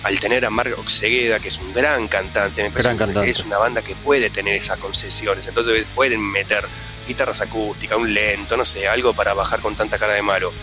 al 0.03 0.19
tener 0.19 0.45
a 0.45 0.49
Marco 0.49 0.79
Oxegueda, 0.79 1.39
que 1.39 1.49
es 1.49 1.59
un 1.59 1.73
gran 1.73 2.07
cantante, 2.07 2.63
me 2.63 2.71
parece 2.71 2.95
que 2.97 3.29
es 3.29 3.45
una 3.45 3.57
banda 3.57 3.81
que 3.81 3.95
puede 3.95 4.29
tener 4.29 4.55
esas 4.55 4.77
concesiones, 4.77 5.47
entonces 5.47 5.85
pueden 5.93 6.21
meter 6.21 6.65
guitarras 7.07 7.41
acústicas, 7.41 7.97
un 7.97 8.13
lento, 8.13 8.55
no 8.55 8.65
sé, 8.65 8.87
algo 8.87 9.13
para 9.13 9.33
bajar 9.33 9.59
con 9.61 9.75
tanta 9.75 9.97
cara 9.97 10.13
de 10.13 10.21
malo. 10.21 10.53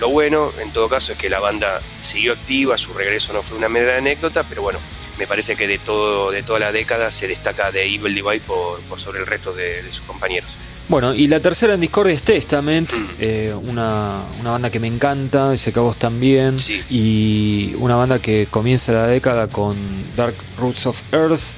Lo 0.00 0.08
bueno, 0.08 0.52
en 0.58 0.72
todo 0.72 0.88
caso, 0.88 1.12
es 1.12 1.18
que 1.18 1.30
la 1.30 1.38
banda 1.38 1.80
siguió 2.00 2.32
activa, 2.32 2.76
su 2.76 2.92
regreso 2.92 3.32
no 3.32 3.42
fue 3.42 3.56
una 3.56 3.68
mera 3.68 3.96
anécdota, 3.96 4.42
pero 4.42 4.62
bueno, 4.62 4.80
me 5.18 5.26
parece 5.26 5.56
que 5.56 5.66
de, 5.66 5.78
todo, 5.78 6.30
de 6.30 6.42
toda 6.42 6.58
la 6.58 6.72
década 6.72 7.10
se 7.10 7.28
destaca 7.28 7.70
de 7.70 7.84
Evil 7.84 8.14
Divide 8.14 8.40
por, 8.40 8.80
sobre 8.96 9.20
el 9.20 9.26
resto 9.26 9.52
de, 9.52 9.82
sus 9.90 10.02
compañeros. 10.02 10.58
Bueno, 10.88 11.14
y 11.14 11.28
la 11.28 11.40
tercera 11.40 11.74
en 11.74 11.80
Discord 11.80 12.08
es 12.08 12.22
Testament, 12.22 12.92
mm. 12.92 13.08
eh, 13.18 13.54
una, 13.54 14.24
banda 14.42 14.70
que 14.70 14.80
me 14.80 14.88
encanta, 14.88 15.56
sé 15.56 15.72
que 15.72 15.78
a 15.78 15.82
vos 15.82 15.96
también, 15.96 16.56
y 16.90 17.74
una 17.78 17.96
banda 17.96 18.18
que 18.18 18.46
comienza 18.50 18.92
la 18.92 19.06
década 19.06 19.48
con 19.48 19.76
Dark 20.16 20.34
Roots 20.58 20.86
of 20.86 21.02
Earth, 21.12 21.54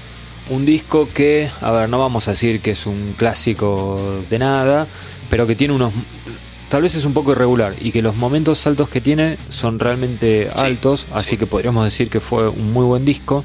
un 0.51 0.67
disco 0.67 1.09
que, 1.09 1.51
a 1.61 1.71
ver, 1.71 1.89
no 1.89 1.99
vamos 1.99 2.29
a 2.29 2.33
decir 2.33 2.61
que 2.61 2.73
es 2.73 2.87
un 2.87 3.15
clásico 3.17 4.25
de 4.29 4.39
nada, 4.39 4.87
pero 5.31 5.47
que 5.47 5.57
tiene 5.57 5.75
unos 5.75 5.93
tal 6.69 6.83
vez 6.83 6.95
es 6.95 7.05
un 7.05 7.13
poco 7.13 7.33
irregular 7.33 7.75
y 7.81 7.93
que 7.93 8.03
los 8.03 8.17
momentos 8.17 8.67
altos 8.67 8.89
que 8.89 9.01
tiene 9.01 9.39
son 9.49 9.79
realmente 9.79 10.51
altos, 10.57 11.07
así 11.13 11.37
que 11.37 11.47
podríamos 11.47 11.85
decir 11.85 12.09
que 12.09 12.21
fue 12.21 12.49
un 12.49 12.73
muy 12.73 12.85
buen 12.85 13.05
disco. 13.05 13.45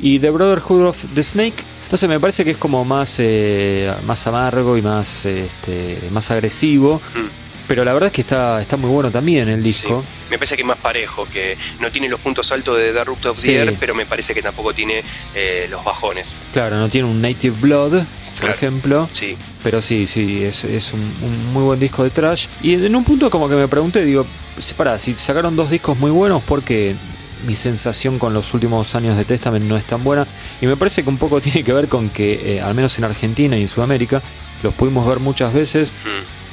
Y 0.00 0.18
The 0.18 0.30
Brotherhood 0.30 0.86
of 0.86 1.06
the 1.14 1.22
Snake, 1.22 1.64
no 1.90 1.96
sé, 1.96 2.08
me 2.08 2.20
parece 2.20 2.44
que 2.44 2.52
es 2.52 2.56
como 2.56 2.84
más, 2.84 3.16
eh, 3.18 3.92
más 4.04 4.26
amargo 4.26 4.76
y 4.76 4.82
más, 4.82 5.24
este, 5.26 5.98
más 6.10 6.30
agresivo. 6.30 7.00
Hmm 7.14 7.40
pero 7.70 7.84
la 7.84 7.92
verdad 7.92 8.08
es 8.08 8.12
que 8.12 8.22
está, 8.22 8.60
está 8.60 8.76
muy 8.76 8.90
bueno 8.90 9.12
también 9.12 9.48
el 9.48 9.62
disco. 9.62 10.02
Me 10.28 10.38
parece 10.38 10.56
que 10.56 10.62
es 10.62 10.66
más 10.66 10.78
parejo, 10.78 11.24
que 11.26 11.56
no 11.78 11.88
tiene 11.92 12.08
los 12.08 12.18
puntos 12.18 12.50
altos 12.50 12.76
de 12.76 12.92
Dark 12.92 13.06
Root 13.06 13.26
of 13.26 13.40
the 13.40 13.76
pero 13.78 13.94
me 13.94 14.06
parece 14.06 14.34
que 14.34 14.42
tampoco 14.42 14.74
tiene 14.74 15.04
eh, 15.36 15.68
los 15.70 15.84
bajones. 15.84 16.34
Claro, 16.52 16.78
no 16.78 16.88
tiene 16.88 17.06
un 17.06 17.20
Native 17.20 17.56
Blood, 17.60 18.02
por 18.40 18.50
ejemplo. 18.50 19.08
Sí. 19.12 19.36
Pero 19.62 19.82
sí, 19.82 20.06
sí, 20.06 20.44
es, 20.44 20.64
es 20.64 20.92
un, 20.92 21.52
muy 21.52 21.62
buen 21.62 21.80
disco 21.80 22.02
de 22.02 22.10
trash. 22.10 22.46
Y 22.62 22.74
en 22.74 22.94
un 22.96 23.04
punto 23.04 23.30
como 23.30 23.48
que 23.48 23.54
me 23.54 23.68
pregunté, 23.68 24.04
digo, 24.04 24.26
para, 24.76 24.98
si 24.98 25.14
sacaron 25.14 25.56
dos 25.56 25.70
discos 25.70 25.98
muy 25.98 26.10
buenos, 26.10 26.42
porque 26.42 26.96
mi 27.46 27.54
sensación 27.54 28.18
con 28.18 28.34
los 28.34 28.52
últimos 28.54 28.94
años 28.94 29.16
de 29.16 29.24
Testament 29.24 29.64
no 29.64 29.76
es 29.76 29.84
tan 29.84 30.02
buena. 30.02 30.26
Y 30.60 30.66
me 30.66 30.76
parece 30.76 31.02
que 31.02 31.08
un 31.08 31.18
poco 31.18 31.40
tiene 31.40 31.64
que 31.64 31.72
ver 31.72 31.88
con 31.88 32.08
que, 32.10 32.56
eh, 32.56 32.60
al 32.60 32.74
menos 32.74 32.96
en 32.98 33.04
Argentina 33.04 33.56
y 33.56 33.62
en 33.62 33.68
Sudamérica, 33.68 34.22
los 34.62 34.74
pudimos 34.74 35.06
ver 35.06 35.20
muchas 35.20 35.54
veces, 35.54 35.92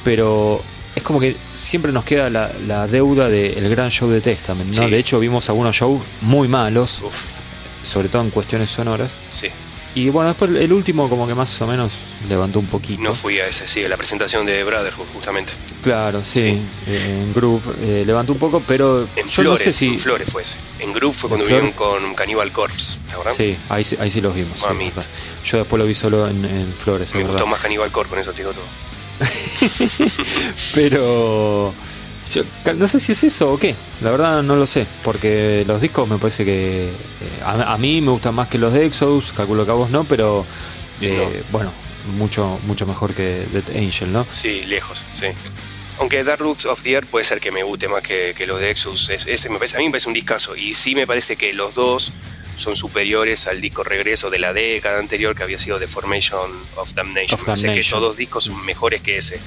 pero 0.02 0.62
es 0.94 1.02
como 1.02 1.20
que 1.20 1.36
siempre 1.54 1.92
nos 1.92 2.04
queda 2.04 2.30
la, 2.30 2.86
deuda 2.86 3.28
del 3.28 3.68
gran 3.68 3.90
show 3.90 4.08
de 4.08 4.20
Testament, 4.20 4.74
¿no? 4.74 4.88
De 4.88 4.98
hecho, 4.98 5.20
vimos 5.20 5.48
algunos 5.48 5.76
shows 5.76 6.02
muy 6.22 6.48
malos, 6.48 7.02
sobre 7.82 8.08
todo 8.08 8.22
en 8.22 8.30
cuestiones 8.30 8.70
sonoras. 8.70 9.14
Sí. 9.30 9.48
Y 9.94 10.10
bueno, 10.10 10.28
después 10.28 10.50
el 10.50 10.72
último 10.72 11.08
como 11.08 11.26
que 11.26 11.34
más 11.34 11.60
o 11.60 11.66
menos 11.66 11.92
levantó 12.28 12.58
un 12.58 12.66
poquito. 12.66 13.02
No 13.02 13.14
fui 13.14 13.38
a 13.40 13.46
ese, 13.46 13.66
sí, 13.66 13.84
a 13.84 13.88
la 13.88 13.96
presentación 13.96 14.46
de 14.46 14.62
Brotherhood, 14.62 15.06
justamente. 15.12 15.52
Claro, 15.82 16.22
sí, 16.22 16.60
eh, 16.86 17.24
en 17.24 17.34
Groove 17.34 17.74
eh, 17.80 18.04
levantó 18.06 18.32
un 18.32 18.38
poco, 18.38 18.62
pero 18.66 19.08
en 19.16 19.28
Flores, 19.28 19.74
si... 19.74 19.88
En 19.88 19.98
Flores 19.98 20.30
fue 20.30 20.42
ese. 20.42 20.58
En 20.78 20.92
Groove 20.92 21.14
fue 21.14 21.28
cuando 21.28 21.46
vinieron 21.46 21.72
con 21.72 22.14
Cannibal 22.14 22.52
Corpse, 22.52 22.98
¿verdad? 23.16 23.32
Sí, 23.32 23.56
ahí, 23.68 23.84
ahí 23.98 24.10
sí 24.10 24.20
los 24.20 24.34
vimos. 24.34 24.66
Yo 25.44 25.58
después 25.58 25.78
lo 25.80 25.86
vi 25.86 25.94
solo 25.94 26.28
en, 26.28 26.72
Flores. 26.76 27.14
Me 27.14 27.24
gustó 27.24 27.46
más 27.46 27.60
Cannibal 27.60 27.90
Corpse, 27.90 28.10
con 28.10 28.18
eso 28.18 28.32
te 28.32 28.38
digo 28.38 28.52
todo. 28.52 28.64
Pero 30.74 31.74
no 32.76 32.88
sé 32.88 33.00
si 33.00 33.12
es 33.12 33.24
eso 33.24 33.52
o 33.52 33.58
qué. 33.58 33.74
La 34.00 34.10
verdad 34.10 34.42
no 34.42 34.56
lo 34.56 34.66
sé. 34.66 34.86
Porque 35.02 35.64
los 35.66 35.80
discos 35.80 36.08
me 36.08 36.18
parece 36.18 36.44
que. 36.44 36.84
Eh, 36.88 37.42
a, 37.44 37.76
mí 37.78 38.00
me 38.00 38.10
gustan 38.10 38.34
más 38.34 38.48
que 38.48 38.58
los 38.58 38.72
de 38.72 38.86
Exodus. 38.86 39.32
Calculo 39.32 39.64
que 39.64 39.70
a 39.70 39.74
vos 39.74 39.90
no, 39.90 40.04
pero. 40.04 40.44
Eh, 41.00 41.42
bueno, 41.50 41.72
mucho, 42.16 42.58
mucho 42.64 42.86
mejor 42.86 43.14
que 43.14 43.46
Dead 43.52 43.76
Angel, 43.76 44.12
¿no? 44.12 44.26
Sí, 44.32 44.64
lejos, 44.64 45.04
sí. 45.14 45.26
Aunque 45.98 46.22
Dark 46.22 46.40
Roots 46.40 46.66
of 46.66 46.82
the 46.82 46.92
Earth 46.92 47.08
puede 47.08 47.24
ser 47.24 47.40
que 47.40 47.50
me 47.50 47.62
guste 47.62 47.88
más 47.88 48.02
que, 48.02 48.34
que 48.36 48.46
los 48.46 48.60
de 48.60 48.70
Exodus. 48.70 49.10
ese 49.10 49.48
me 49.50 49.58
parece, 49.58 49.76
a 49.76 49.78
mí 49.80 49.86
me 49.86 49.92
parece 49.92 50.08
un 50.08 50.14
discazo. 50.14 50.56
Y 50.56 50.74
sí 50.74 50.94
me 50.94 51.06
parece 51.06 51.36
que 51.36 51.52
los 51.52 51.74
dos 51.74 52.12
son 52.56 52.76
superiores 52.76 53.46
al 53.46 53.60
disco 53.60 53.84
regreso 53.84 54.30
de 54.30 54.38
la 54.38 54.52
década 54.52 54.98
anterior 54.98 55.34
que 55.34 55.44
había 55.44 55.58
sido 55.58 55.78
The 55.78 55.88
Formation 55.88 56.50
of 56.76 56.92
Damnation. 56.94 57.38
Of 57.40 57.62
que 57.62 57.82
dos 57.90 58.16
discos 58.16 58.44
son 58.44 58.64
mejores 58.64 59.00
que 59.00 59.18
ese. 59.18 59.40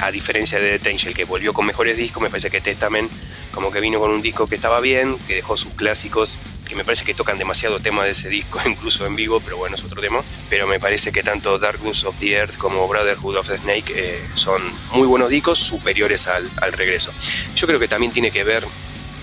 A 0.00 0.10
diferencia 0.10 0.60
de 0.60 0.78
The 0.78 0.90
Angel, 0.90 1.14
que 1.14 1.24
volvió 1.24 1.52
con 1.52 1.66
mejores 1.66 1.96
discos, 1.96 2.22
me 2.22 2.30
parece 2.30 2.50
que 2.50 2.60
Testament 2.60 3.10
como 3.52 3.70
que 3.72 3.80
vino 3.80 3.98
con 3.98 4.10
un 4.10 4.22
disco 4.22 4.46
que 4.46 4.54
estaba 4.54 4.80
bien, 4.80 5.18
que 5.26 5.34
dejó 5.34 5.56
sus 5.56 5.74
clásicos, 5.74 6.38
que 6.68 6.76
me 6.76 6.84
parece 6.84 7.04
que 7.04 7.14
tocan 7.14 7.38
demasiado 7.38 7.80
temas 7.80 8.04
de 8.04 8.12
ese 8.12 8.28
disco, 8.28 8.60
incluso 8.66 9.06
en 9.06 9.16
vivo, 9.16 9.40
pero 9.40 9.56
bueno, 9.56 9.76
es 9.76 9.82
otro 9.82 10.00
tema. 10.00 10.22
Pero 10.48 10.66
me 10.66 10.78
parece 10.78 11.10
que 11.10 11.22
tanto 11.22 11.58
Dark 11.58 11.80
Goose 11.80 12.06
of 12.06 12.16
the 12.18 12.34
Earth 12.34 12.56
como 12.56 12.86
Brotherhood 12.86 13.36
of 13.36 13.48
the 13.48 13.58
Snake 13.58 13.92
eh, 13.96 14.28
son 14.34 14.62
muy 14.92 15.06
buenos 15.06 15.30
discos, 15.30 15.58
superiores 15.58 16.28
al, 16.28 16.48
al 16.60 16.72
regreso. 16.72 17.12
Yo 17.56 17.66
creo 17.66 17.80
que 17.80 17.88
también 17.88 18.12
tiene 18.12 18.30
que 18.30 18.44
ver 18.44 18.64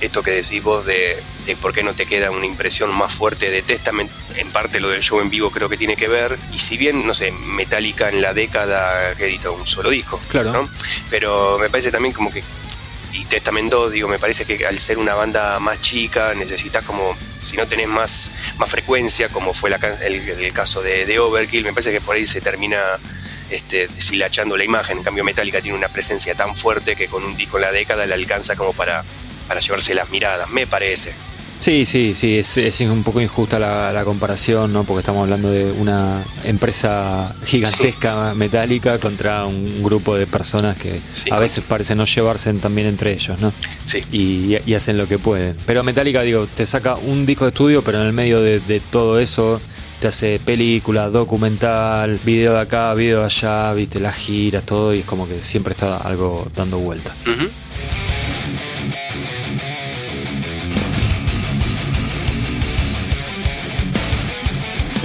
esto 0.01 0.23
que 0.23 0.31
decís 0.31 0.61
vos 0.61 0.85
de, 0.85 1.23
por 1.61 1.73
qué 1.73 1.83
no 1.83 1.93
te 1.93 2.05
queda 2.05 2.31
una 2.31 2.45
impresión 2.45 2.93
más 2.93 3.13
fuerte 3.13 3.49
de 3.49 3.61
Testament, 3.61 4.11
en 4.35 4.51
parte 4.51 4.79
lo 4.79 4.89
del 4.89 5.01
show 5.01 5.21
en 5.21 5.29
vivo 5.29 5.51
creo 5.51 5.69
que 5.69 5.77
tiene 5.77 5.95
que 5.95 6.07
ver, 6.07 6.37
y 6.51 6.59
si 6.59 6.77
bien, 6.77 7.05
no 7.05 7.13
sé, 7.13 7.31
Metallica 7.31 8.09
en 8.09 8.21
la 8.21 8.33
década 8.33 9.15
que 9.15 9.25
editó 9.25 9.53
un 9.53 9.65
solo 9.65 9.89
disco, 9.89 10.19
claro. 10.27 10.51
¿no? 10.51 10.69
pero 11.09 11.57
me 11.59 11.69
parece 11.69 11.91
también 11.91 12.13
como 12.13 12.31
que, 12.31 12.43
y 13.13 13.23
Testament 13.25 13.71
2, 13.71 13.91
digo, 13.91 14.07
me 14.09 14.19
parece 14.19 14.45
que 14.45 14.65
al 14.65 14.77
ser 14.79 14.97
una 14.97 15.15
banda 15.15 15.57
más 15.59 15.79
chica 15.79 16.33
necesitas 16.33 16.83
como, 16.83 17.17
si 17.39 17.55
no 17.55 17.65
tenés 17.65 17.87
más, 17.87 18.31
más 18.57 18.69
frecuencia, 18.69 19.29
como 19.29 19.53
fue 19.53 19.71
el, 20.03 20.53
caso 20.53 20.81
de, 20.81 21.05
de 21.05 21.19
Overkill, 21.19 21.63
me 21.63 21.71
parece 21.71 21.93
que 21.93 22.01
por 22.01 22.15
ahí 22.15 22.25
se 22.25 22.41
termina 22.41 22.99
este, 23.49 23.87
deshilachando 23.87 24.57
la 24.57 24.65
imagen. 24.65 24.97
En 24.97 25.03
cambio, 25.03 25.23
Metallica 25.23 25.61
tiene 25.61 25.77
una 25.77 25.87
presencia 25.87 26.35
tan 26.35 26.55
fuerte 26.55 26.95
que 26.95 27.07
con 27.07 27.23
un 27.23 27.37
disco 27.37 27.57
en 27.57 27.61
la 27.61 27.71
década 27.71 28.05
le 28.05 28.13
alcanza 28.13 28.55
como 28.55 28.73
para 28.73 29.03
para 29.47 29.59
llevarse 29.59 29.93
las 29.93 30.09
miradas, 30.09 30.49
me 30.49 30.67
parece. 30.67 31.13
Sí, 31.65 31.85
sí, 31.87 32.13
sí, 32.13 32.37
es, 32.37 32.81
un 32.81 33.03
poco 33.03 33.21
injusta 33.21 33.57
la, 33.57 34.03
comparación, 34.05 34.71
¿no? 34.71 34.83
Porque 34.83 34.99
estamos 34.99 35.23
hablando 35.23 35.49
de 35.49 35.71
una 35.71 36.23
empresa 36.43 37.33
gigantesca 37.43 38.35
metálica 38.35 38.99
contra 38.99 39.45
un 39.45 39.81
grupo 39.81 40.15
de 40.15 40.27
personas 40.27 40.77
que 40.77 40.99
a 41.31 41.39
veces 41.39 41.63
parecen 41.67 41.97
no 41.97 42.05
llevarse 42.05 42.53
también 42.53 42.87
entre 42.87 43.13
ellos, 43.13 43.39
¿no? 43.41 43.51
Sí. 43.85 44.03
Y, 44.11 44.73
hacen 44.75 44.97
lo 44.97 45.07
que 45.07 45.17
pueden. 45.17 45.57
Pero 45.65 45.83
Metallica, 45.83 46.21
digo, 46.21 46.47
te 46.53 46.67
saca 46.67 46.95
un 46.95 47.25
disco 47.25 47.45
de 47.45 47.49
estudio, 47.49 47.81
pero 47.81 47.99
en 47.99 48.07
el 48.07 48.13
medio 48.13 48.41
de, 48.41 48.81
todo 48.91 49.19
eso 49.19 49.59
te 49.99 50.09
hace 50.09 50.39
película, 50.39 51.09
documental, 51.09 52.19
video 52.23 52.53
de 52.53 52.59
acá, 52.59 52.93
video 52.93 53.21
de 53.21 53.25
allá, 53.25 53.73
viste, 53.73 53.99
las 53.99 54.15
giras, 54.15 54.63
todo, 54.67 54.93
y 54.93 54.99
es 54.99 55.05
como 55.05 55.27
que 55.27 55.41
siempre 55.41 55.71
está 55.71 55.97
algo 55.97 56.47
dando 56.55 56.77
vuelta. 56.77 57.15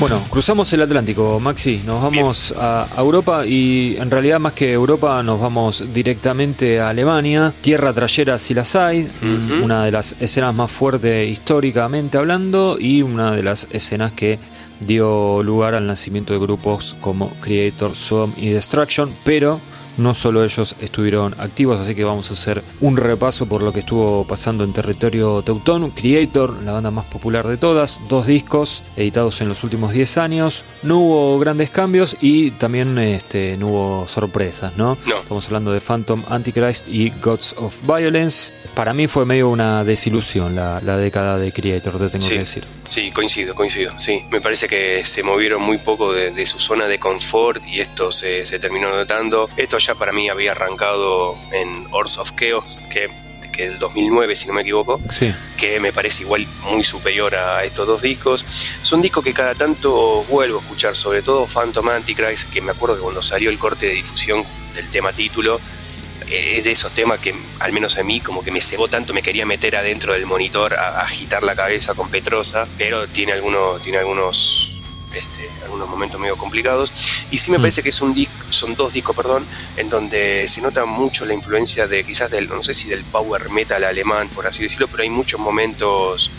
Bueno, 0.00 0.24
cruzamos 0.30 0.72
el 0.72 0.80
Atlántico, 0.80 1.38
Maxi, 1.40 1.82
nos 1.84 2.02
vamos 2.02 2.54
a 2.56 2.88
Europa 2.96 3.44
y 3.44 3.96
en 3.98 4.10
realidad 4.10 4.40
más 4.40 4.54
que 4.54 4.72
Europa 4.72 5.22
nos 5.22 5.38
vamos 5.38 5.84
directamente 5.92 6.80
a 6.80 6.88
Alemania, 6.88 7.52
tierra 7.60 7.92
trayera 7.92 8.38
si 8.38 8.54
las 8.54 8.74
hay, 8.76 9.06
una 9.62 9.84
de 9.84 9.92
las 9.92 10.16
escenas 10.18 10.54
más 10.54 10.70
fuertes 10.72 11.30
históricamente 11.30 12.16
hablando 12.16 12.78
y 12.80 13.02
una 13.02 13.32
de 13.32 13.42
las 13.42 13.68
escenas 13.72 14.12
que 14.12 14.38
dio 14.80 15.42
lugar 15.42 15.74
al 15.74 15.86
nacimiento 15.86 16.32
de 16.32 16.38
grupos 16.38 16.96
como 17.02 17.28
Creator, 17.42 17.94
Sodom 17.94 18.32
y 18.38 18.48
Destruction, 18.48 19.14
pero 19.22 19.60
no 20.00 20.14
solo 20.14 20.42
ellos 20.42 20.74
estuvieron 20.80 21.34
activos, 21.38 21.78
así 21.78 21.94
que 21.94 22.04
vamos 22.04 22.30
a 22.30 22.34
hacer 22.34 22.64
un 22.80 22.96
repaso 22.96 23.46
por 23.46 23.62
lo 23.62 23.72
que 23.72 23.80
estuvo 23.80 24.26
pasando 24.26 24.64
en 24.64 24.72
territorio 24.72 25.42
teutón. 25.42 25.90
Creator, 25.90 26.62
la 26.62 26.72
banda 26.72 26.90
más 26.90 27.04
popular 27.06 27.46
de 27.46 27.56
todas, 27.56 28.00
dos 28.08 28.26
discos 28.26 28.82
editados 28.96 29.40
en 29.40 29.48
los 29.48 29.62
últimos 29.64 29.92
10 29.92 30.18
años. 30.18 30.64
No 30.82 30.98
hubo 30.98 31.38
grandes 31.38 31.70
cambios 31.70 32.16
y 32.20 32.52
también 32.52 32.98
este, 32.98 33.56
no 33.56 33.68
hubo 33.68 34.08
sorpresas, 34.08 34.76
¿no? 34.76 34.96
Estamos 35.06 35.46
hablando 35.46 35.72
de 35.72 35.80
Phantom, 35.80 36.24
Antichrist 36.28 36.88
y 36.88 37.10
Gods 37.10 37.54
of 37.58 37.80
Violence. 37.82 38.52
Para 38.74 38.94
mí 38.94 39.06
fue 39.06 39.26
medio 39.26 39.48
una 39.48 39.84
desilusión 39.84 40.54
la, 40.54 40.80
década 40.80 41.38
de 41.38 41.52
Creator, 41.52 41.98
te 41.98 42.08
tengo 42.08 42.28
que 42.28 42.38
decir. 42.38 42.79
Sí, 42.90 43.12
coincido, 43.12 43.54
coincido. 43.54 43.96
Sí, 43.98 44.24
me 44.30 44.40
parece 44.40 44.66
que 44.66 45.04
se 45.06 45.22
movieron 45.22 45.62
muy 45.62 45.78
poco 45.78 46.12
de, 46.12 46.46
su 46.46 46.58
zona 46.58 46.88
de 46.88 46.98
confort 46.98 47.64
y 47.64 47.80
esto 47.80 48.10
se, 48.10 48.42
terminó 48.58 48.90
notando. 48.90 49.48
Esto 49.56 49.78
ya 49.78 49.94
para 49.94 50.12
mí 50.12 50.28
había 50.28 50.52
arrancado 50.52 51.38
en 51.52 51.86
Horse 51.92 52.20
of 52.20 52.32
Chaos, 52.34 52.64
que 52.90 53.08
que 53.50 53.68
del 53.68 53.78
2009, 53.78 54.36
si 54.36 54.46
no 54.46 54.52
me 54.52 54.62
equivoco, 54.62 55.00
sí. 55.10 55.34
que 55.56 55.80
me 55.80 55.92
parece 55.92 56.22
igual 56.22 56.46
muy 56.62 56.84
superior 56.84 57.34
a 57.34 57.64
estos 57.64 57.86
dos 57.86 58.02
discos. 58.02 58.46
Son 58.82 59.02
discos 59.02 59.24
que 59.24 59.32
cada 59.32 59.54
tanto 59.54 60.24
vuelvo 60.28 60.58
a 60.58 60.62
escuchar, 60.62 60.94
sobre 60.94 61.22
todo 61.22 61.46
Phantom 61.46 61.88
Antichrist, 61.88 62.48
que 62.48 62.60
me 62.60 62.70
acuerdo 62.70 62.96
que 62.96 63.02
cuando 63.02 63.22
salió 63.22 63.50
el 63.50 63.58
corte 63.58 63.86
de 63.86 63.94
difusión 63.94 64.44
del 64.74 64.88
tema 64.90 65.12
título, 65.12 65.60
es 66.30 66.64
de 66.64 66.70
esos 66.72 66.92
temas 66.92 67.18
que 67.18 67.34
al 67.58 67.72
menos 67.72 67.96
a 67.96 68.04
mí 68.04 68.20
como 68.20 68.42
que 68.42 68.50
me 68.50 68.60
cebó 68.60 68.88
tanto, 68.88 69.12
me 69.12 69.22
quería 69.22 69.46
meter 69.46 69.76
adentro 69.76 70.12
del 70.12 70.26
monitor 70.26 70.74
a, 70.74 71.00
agitar 71.00 71.42
la 71.42 71.54
cabeza 71.54 71.94
con 71.94 72.10
Petrosa, 72.10 72.66
pero 72.78 73.08
tiene 73.08 73.32
algunos, 73.32 73.82
tiene 73.82 73.98
algunos, 73.98 74.76
este, 75.12 75.48
algunos 75.64 75.88
momentos 75.88 76.20
medio 76.20 76.36
complicados. 76.36 76.92
Y 77.30 77.38
sí 77.38 77.50
me 77.50 77.58
mm. 77.58 77.60
parece 77.60 77.82
que 77.82 77.88
es 77.90 78.00
un 78.00 78.14
son 78.50 78.74
dos 78.74 78.92
discos, 78.92 79.16
perdón, 79.16 79.46
en 79.76 79.88
donde 79.88 80.46
se 80.48 80.60
nota 80.60 80.84
mucho 80.84 81.24
la 81.24 81.34
influencia 81.34 81.86
de 81.86 82.04
quizás 82.04 82.30
del, 82.30 82.48
no 82.48 82.62
sé 82.62 82.74
si 82.74 82.88
del 82.88 83.04
power 83.04 83.50
metal 83.50 83.84
alemán, 83.84 84.28
por 84.28 84.46
así 84.46 84.62
decirlo, 84.62 84.88
pero 84.88 85.02
hay 85.02 85.10
muchos 85.10 85.40
momentos 85.40 86.30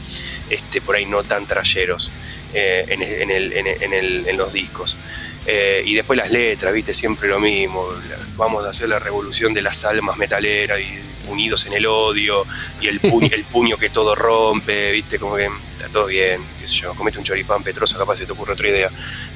este, 0.49 0.81
por 0.81 0.95
ahí 0.95 1.05
no 1.05 1.23
tan 1.23 1.47
trayeros 1.47 2.11
eh, 2.53 2.85
en, 2.89 3.31
el, 3.31 4.27
en 4.27 4.37
los 4.37 4.53
discos. 4.53 4.97
Eh, 5.45 5.83
y 5.85 5.95
después 5.95 6.17
las 6.17 6.31
letras, 6.31 6.73
viste, 6.73 6.93
siempre 6.93 7.27
lo 7.27 7.39
mismo. 7.39 7.89
Vamos 8.35 8.65
a 8.65 8.69
hacer 8.69 8.89
la 8.89 8.99
revolución 8.99 9.53
de 9.53 9.61
las 9.61 9.83
almas 9.85 10.17
metaleras 10.17 10.79
y 10.79 10.99
unidos 11.27 11.65
en 11.65 11.73
el 11.73 11.85
odio 11.85 12.45
y 12.79 12.87
el 12.87 12.99
puño, 12.99 13.29
el 13.31 13.43
puño 13.45 13.77
que 13.77 13.89
todo 13.89 14.15
rompe, 14.15 14.91
viste, 14.91 15.17
como 15.17 15.35
que 15.35 15.49
está 15.77 15.89
todo 15.89 16.07
bien, 16.07 16.41
qué 16.59 16.67
sé 16.67 16.73
yo, 16.73 16.93
comete 16.93 17.17
un 17.17 17.23
choripán 17.23 17.63
petroso, 17.63 17.97
capaz 17.97 18.17
se 18.17 18.25
te 18.25 18.31
ocurre 18.31 18.53
otra 18.53 18.69
idea. 18.69 18.89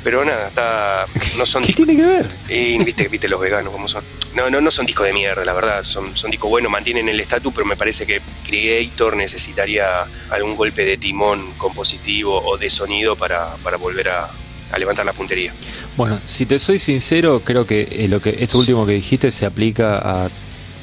Pero 0.03 0.23
nada, 0.23 0.47
está. 0.47 1.05
No 1.37 1.45
son 1.45 1.63
¿Qué 1.63 1.73
tiene 1.73 1.95
que 1.95 2.03
ver? 2.03 2.27
Y 2.49 2.83
viste, 2.83 3.07
viste 3.07 3.27
los 3.27 3.39
veganos 3.39 3.71
como 3.71 3.87
son. 3.87 4.03
No, 4.33 4.49
no, 4.49 4.61
no 4.61 4.69
son 4.69 4.85
discos 4.85 5.07
de 5.07 5.13
mierda, 5.13 5.43
la 5.43 5.53
verdad. 5.53 5.83
Son, 5.83 6.15
son 6.15 6.29
discos 6.29 6.49
buenos, 6.49 6.71
mantienen 6.71 7.09
el 7.09 7.19
estatus, 7.19 7.53
pero 7.53 7.65
me 7.65 7.77
parece 7.77 8.05
que 8.05 8.21
Creator 8.45 9.15
necesitaría 9.15 10.05
algún 10.29 10.55
golpe 10.55 10.85
de 10.85 10.97
timón 10.97 11.53
compositivo 11.53 12.41
o 12.45 12.57
de 12.57 12.69
sonido 12.69 13.15
para, 13.15 13.55
para 13.57 13.77
volver 13.77 14.09
a, 14.09 14.31
a 14.71 14.79
levantar 14.79 15.05
la 15.05 15.13
puntería. 15.13 15.53
Bueno, 15.97 16.19
si 16.25 16.45
te 16.45 16.59
soy 16.59 16.79
sincero, 16.79 17.41
creo 17.43 17.65
que, 17.65 17.87
eh, 17.91 18.07
lo 18.07 18.21
que 18.21 18.37
esto 18.39 18.57
último 18.57 18.85
que 18.85 18.93
dijiste 18.93 19.31
se 19.31 19.45
aplica 19.45 19.97
a 19.97 20.29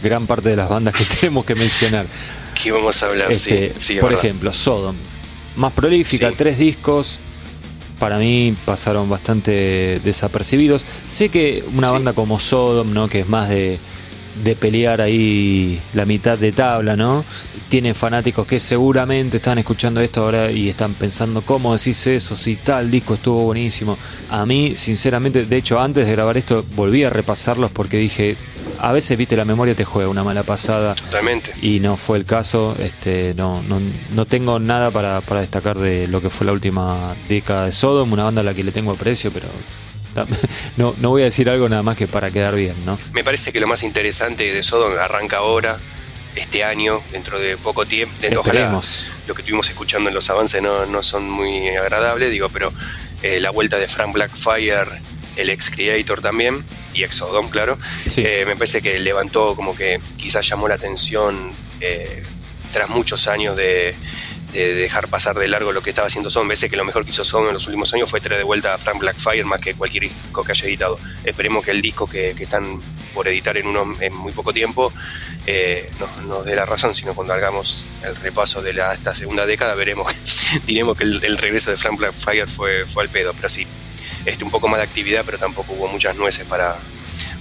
gran 0.03 0.27
parte 0.27 0.49
de 0.49 0.57
las 0.57 0.69
bandas 0.69 0.95
que 0.95 1.05
tenemos 1.21 1.45
que 1.45 1.55
mencionar. 1.55 2.07
¿Qué 2.61 2.73
vamos 2.73 3.03
a 3.03 3.07
hablar? 3.07 3.33
Este, 3.33 3.75
por 4.01 4.13
ejemplo, 4.13 4.53
Sodom. 4.53 4.97
Más 5.57 5.73
prolífica, 5.73 6.33
tres 6.33 6.59
discos. 6.59 7.21
Para 7.99 8.19
mí 8.19 8.57
pasaron 8.65 9.09
bastante 9.09 10.01
desapercibidos. 10.03 10.85
Sé 11.07 11.29
que 11.29 11.65
una 11.73 11.91
banda 11.91 12.13
como 12.13 12.41
Sodom, 12.41 12.93
¿no? 12.93 13.09
que 13.09 13.21
es 13.21 13.29
más 13.29 13.49
de, 13.49 13.79
de 14.43 14.57
pelear 14.57 15.01
ahí 15.01 15.81
la 15.95 16.05
mitad 16.05 16.39
de 16.39 16.53
tabla, 16.53 16.97
¿no? 16.97 17.25
Tienen 17.69 17.95
fanáticos 17.95 18.47
que 18.47 18.61
seguramente 18.61 19.37
están 19.37 19.59
escuchando 19.59 20.01
esto 20.01 20.25
ahora 20.25 20.51
y 20.51 20.69
están 20.69 20.95
pensando 20.95 21.43
cómo 21.43 21.77
decís 21.77 22.07
eso, 22.07 22.37
si 22.37 22.57
tal 22.57 22.91
disco 22.91 23.15
estuvo 23.15 23.45
buenísimo. 23.45 23.99
A 24.31 24.45
mí, 24.45 24.75
sinceramente, 24.77 25.45
de 25.45 25.57
hecho, 25.57 25.81
antes 25.81 26.07
de 26.07 26.13
grabar 26.13 26.37
esto, 26.37 26.65
volví 26.75 27.05
a 27.05 27.11
repasarlos 27.11 27.71
porque 27.71 27.97
dije, 27.97 28.37
a 28.79 28.93
veces, 28.93 29.17
viste, 29.17 29.37
la 29.37 29.45
memoria 29.45 29.75
te 29.75 29.85
juega 29.85 30.09
una 30.09 30.25
mala 30.25 30.43
pasada. 30.43 30.95
Totalmente. 30.97 31.53
Y 31.63 31.81
no 31.81 31.97
fue 31.97 32.19
el 32.19 32.25
caso. 32.25 32.75
Este, 32.79 33.33
no, 33.37 33.63
no, 33.63 33.81
no 34.13 34.27
tengo 34.27 34.59
nada 34.59 34.91
para, 34.91 35.21
para 35.21 35.41
destacar 35.41 35.79
de 35.79 36.09
lo 36.09 36.21
que 36.21 36.31
fue 36.31 36.47
la 36.47 36.53
última 36.53 37.15
década 37.29 37.67
de 37.67 37.73
Sodom, 37.73 38.13
una 38.13 38.25
banda 38.25 38.41
a 38.41 38.45
la 38.45 38.55
que 38.55 38.65
le 38.65 38.73
tengo 38.73 38.91
aprecio, 38.91 39.31
pero 39.31 39.47
no, 40.77 40.95
no 40.99 41.11
voy 41.11 41.23
a 41.23 41.27
decir 41.27 41.49
algo 41.49 41.69
nada 41.69 41.83
más 41.83 41.97
que 41.97 42.07
para 42.07 42.31
quedar 42.31 42.55
bien, 42.55 42.85
¿no? 42.85 42.99
Me 43.13 43.25
parece 43.25 43.53
que 43.53 43.61
lo 43.61 43.67
más 43.67 43.83
interesante 43.83 44.53
de 44.53 44.63
Sodom 44.63 44.93
arranca 44.99 45.39
ahora, 45.39 45.75
este 46.37 46.65
año, 46.65 47.03
dentro 47.11 47.39
de 47.39 47.57
poco 47.57 47.87
tiempo. 47.87 48.15
Ojalá 48.39 48.81
lo 49.27 49.35
que 49.35 49.43
estuvimos 49.43 49.69
escuchando 49.69 50.09
en 50.09 50.15
los 50.15 50.31
avances 50.31 50.63
no, 50.63 50.87
no 50.87 51.03
son 51.03 51.29
muy 51.29 51.69
agradables, 51.71 52.31
digo, 52.31 52.49
pero 52.49 52.73
eh, 53.23 53.41
la 53.41 53.51
vuelta 53.51 53.79
de 53.79 53.89
Frank 53.89 54.13
Blackfire, 54.13 54.89
el 55.37 55.51
ex 55.51 55.71
Creator 55.71 56.21
también, 56.21 56.65
y 56.95 57.05
ex 57.05 57.17
Sodom, 57.17 57.49
claro, 57.49 57.79
eh, 58.17 58.45
me 58.47 58.57
parece 58.57 58.83
que 58.83 58.99
levantó 58.99 59.55
como 59.55 59.77
que 59.77 60.01
quizás 60.17 60.49
llamó 60.49 60.69
la 60.69 60.75
atención 60.75 61.53
eh, 61.81 62.23
tras 62.73 62.89
muchos 62.89 63.29
años 63.29 63.57
de 63.57 63.95
de 64.53 64.75
dejar 64.75 65.09
pasar 65.09 65.37
de 65.37 65.49
largo 65.49 65.73
lo 65.73 65.83
que 65.83 65.91
estaba 65.91 66.07
haciendo 66.07 66.31
Son. 66.31 66.47
Veces 66.47 66.71
que 66.71 66.77
lo 66.77 66.85
mejor 66.85 67.05
que 67.05 67.11
hizo 67.11 67.25
Son 67.25 67.49
en 67.49 67.55
los 67.55 67.67
últimos 67.67 67.93
años 67.95 68.11
fue 68.11 68.21
traer 68.21 68.39
de 68.39 68.45
vuelta 68.45 68.75
a 68.75 68.79
Frank 68.79 68.99
Blackfire 68.99 69.45
más 69.45 69.61
que 69.61 69.75
cualquier 69.75 70.05
disco 70.05 70.45
que 70.45 70.53
haya 70.53 70.67
editado. 70.67 70.99
Esperemos 71.25 71.65
que 71.65 71.71
el 71.71 71.81
disco 71.81 72.09
que, 72.09 72.31
están 72.31 72.83
por 73.15 73.29
editar 73.29 73.57
en, 73.57 73.67
uno, 73.67 73.95
en 74.01 74.15
muy 74.15 74.33
poco 74.33 74.53
tiempo 74.53 74.93
eh, 75.47 75.91
nos, 76.27 76.45
dé 76.45 76.55
la 76.55 76.67
razón, 76.67 76.95
sino 76.95 77.15
cuando 77.15 77.33
hagamos 77.33 77.87
el 78.05 78.17
repaso 78.17 78.63
de 78.63 78.73
la, 78.73 78.95
esta 78.95 79.15
segunda 79.15 79.47
década 79.47 79.75
veremos, 79.75 80.13
diremos 80.67 80.97
que 80.97 81.05
el, 81.05 81.39
regreso 81.39 81.71
de 81.71 81.77
Frank 81.77 81.99
Blackfire 81.99 82.47
fue, 82.47 82.87
fue 82.87 83.05
al 83.05 83.09
pedo, 83.09 83.33
pero 83.35 83.49
sí, 83.49 83.67
este, 84.25 84.45
un 84.45 84.51
poco 84.51 84.69
más 84.69 84.79
de 84.79 84.85
actividad, 84.85 85.25
pero 85.25 85.39
tampoco 85.39 85.73
hubo 85.73 85.89
muchas 85.89 86.17
nueces 86.17 86.45
para, 86.45 86.79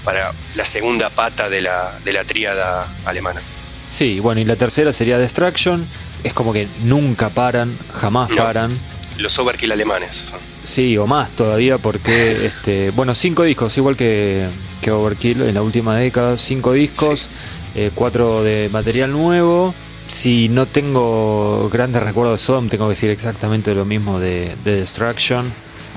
para 0.03 0.33
la 0.55 0.65
segunda 0.65 1.09
pata 1.09 1.49
de 1.49 1.61
la, 1.61 1.99
de 2.03 2.13
la 2.13 2.25
tríada 2.25 2.93
alemana. 3.05 3.41
Sí, 3.89 4.19
bueno, 4.19 4.39
y 4.39 4.45
la 4.45 4.55
tercera 4.55 4.93
sería 4.93 5.17
Destruction 5.17 5.87
es 6.23 6.33
como 6.33 6.53
que 6.53 6.67
nunca 6.83 7.29
paran, 7.29 7.77
jamás 7.93 8.31
paran. 8.35 8.69
Los 9.17 9.37
overkill 9.39 9.71
alemanes 9.71 10.15
son. 10.15 10.39
Sí, 10.63 10.97
o 10.97 11.07
más 11.07 11.31
todavía, 11.31 11.77
porque, 11.77 12.31
este, 12.45 12.91
bueno, 12.91 13.15
cinco 13.15 13.43
discos, 13.43 13.77
igual 13.77 13.95
que, 13.95 14.47
que 14.81 14.91
Overkill 14.91 15.41
en 15.41 15.55
la 15.55 15.61
última 15.61 15.95
década, 15.95 16.37
cinco 16.37 16.73
discos, 16.73 17.29
eh, 17.75 17.91
cuatro 17.93 18.43
de 18.43 18.69
material 18.71 19.11
nuevo. 19.11 19.73
Si 20.07 20.49
no 20.49 20.67
tengo 20.67 21.69
grandes 21.71 22.03
recuerdos 22.03 22.41
de 22.41 22.45
Sodom, 22.45 22.67
tengo 22.67 22.85
que 22.85 22.89
decir 22.89 23.09
exactamente 23.09 23.73
lo 23.73 23.85
mismo 23.85 24.19
de, 24.19 24.55
Destruction. 24.63 25.51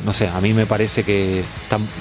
No 0.05 0.13
sé, 0.13 0.29
a 0.29 0.41
mí 0.41 0.53
me 0.53 0.67
parece 0.67 1.03
que, 1.03 1.43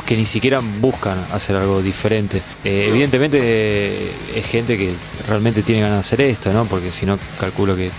que 0.06 0.18
ni 0.18 0.26
siquiera 0.26 0.60
buscan 0.60 1.26
hacer 1.32 1.56
algo 1.56 1.82
diferente. 1.82 2.42
Eh, 2.64 2.88
evidentemente 2.90 4.12
es 4.36 4.46
gente 4.46 4.78
que 4.78 4.94
realmente 5.28 5.64
tiene 5.64 5.82
ganas 5.82 5.98
de 5.98 6.00
hacer 6.02 6.22
esto, 6.22 6.54
¿no? 6.54 6.66
Porque 6.66 6.92
si 6.92 7.06
no, 7.06 7.18
calculo 7.40 7.76
que 7.76 7.92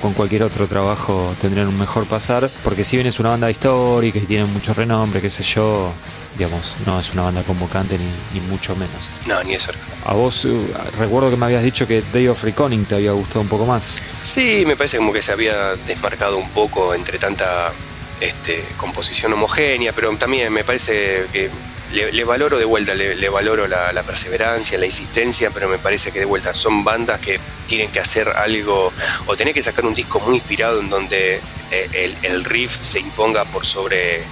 con 0.00 0.12
cualquier 0.14 0.42
otro 0.42 0.66
trabajo 0.66 1.34
tendrían 1.40 1.68
un 1.68 1.78
mejor 1.78 2.06
pasar, 2.06 2.50
porque 2.64 2.84
si 2.84 2.96
bien 2.96 3.06
es 3.06 3.18
una 3.18 3.30
banda 3.30 3.50
histórica 3.50 4.18
y 4.18 4.22
tiene 4.22 4.44
mucho 4.44 4.74
renombre, 4.74 5.20
qué 5.20 5.30
sé 5.30 5.42
yo, 5.42 5.92
digamos, 6.36 6.76
no 6.86 7.00
es 7.00 7.12
una 7.12 7.22
banda 7.22 7.42
convocante 7.42 7.98
ni, 8.32 8.40
mucho 8.40 8.76
menos. 8.76 9.10
No, 9.26 9.42
ni 9.42 9.52
de 9.52 9.60
cerca. 9.60 9.80
A 10.04 10.14
vos, 10.14 10.44
uh, 10.44 10.66
recuerdo 10.98 11.30
que 11.30 11.36
me 11.36 11.46
habías 11.46 11.62
dicho 11.62 11.86
que 11.86 12.02
Day 12.12 12.28
of 12.28 12.42
Reckoning 12.42 12.84
te 12.84 12.96
había 12.96 13.12
gustado 13.12 13.40
un 13.40 13.48
poco 13.48 13.66
más. 13.66 13.98
Sí, 14.22 14.64
me 14.66 14.76
parece 14.76 14.98
como 14.98 15.12
que 15.12 15.22
se 15.22 15.32
había 15.32 15.76
desmarcado 15.76 16.38
un 16.38 16.50
poco 16.50 16.94
entre 16.94 17.18
tanta 17.18 17.72
este, 18.20 18.64
composición 18.76 19.32
homogénea, 19.32 19.92
pero 19.92 20.14
también 20.16 20.52
me 20.52 20.64
parece 20.64 21.26
que 21.32 21.50
le, 21.92 22.24
valoro 22.24 22.58
de 22.58 22.64
vuelta, 22.64 22.94
le, 22.94 23.28
valoro 23.28 23.66
la, 23.66 24.02
perseverancia, 24.02 24.78
la 24.78 24.86
insistencia, 24.86 25.50
pero 25.50 25.68
me 25.68 25.78
parece 25.78 26.12
que 26.12 26.18
de 26.18 26.24
vuelta 26.24 26.54
son 26.54 26.84
bandas 26.84 27.20
que 27.20 27.40
tienen 27.66 27.90
que 27.90 28.00
hacer 28.00 28.28
algo 28.28 28.92
o 29.26 29.36
tener 29.36 29.54
que 29.54 29.62
sacar 29.62 29.84
un 29.84 29.94
disco 29.94 30.20
muy 30.20 30.36
inspirado 30.36 30.80
en 30.80 30.88
donde 30.88 31.40
eh, 31.70 32.14
el, 32.22 32.44
riff 32.44 32.80
se 32.80 33.00
imponga 33.00 33.44
por 33.44 33.66
sobre 33.66 34.22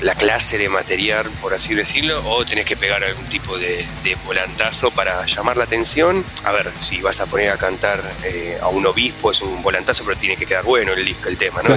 la, 0.00 0.14
clase 0.14 0.56
de 0.56 0.68
material, 0.68 1.28
por 1.40 1.54
así 1.54 1.74
decirlo, 1.74 2.22
o 2.24 2.44
tenés 2.44 2.64
que 2.64 2.76
pegar 2.76 3.02
algún 3.02 3.26
tipo 3.26 3.58
de, 3.58 3.86
volantazo 4.24 4.90
para 4.90 5.24
llamar 5.26 5.56
la 5.56 5.64
atención. 5.64 6.24
A 6.44 6.52
ver, 6.52 6.70
si 6.80 7.00
vas 7.00 7.20
a 7.20 7.26
poner 7.26 7.50
a 7.50 7.56
cantar 7.56 8.02
eh, 8.24 8.58
a 8.60 8.68
un 8.68 8.86
obispo 8.86 9.30
es 9.30 9.40
un 9.40 9.62
volantazo, 9.62 10.04
pero 10.04 10.18
tiene 10.18 10.36
que 10.36 10.46
quedar 10.46 10.64
bueno 10.64 10.92
el 10.92 11.04
disco, 11.04 11.28
el 11.28 11.36
tema, 11.36 11.62
¿no? 11.62 11.74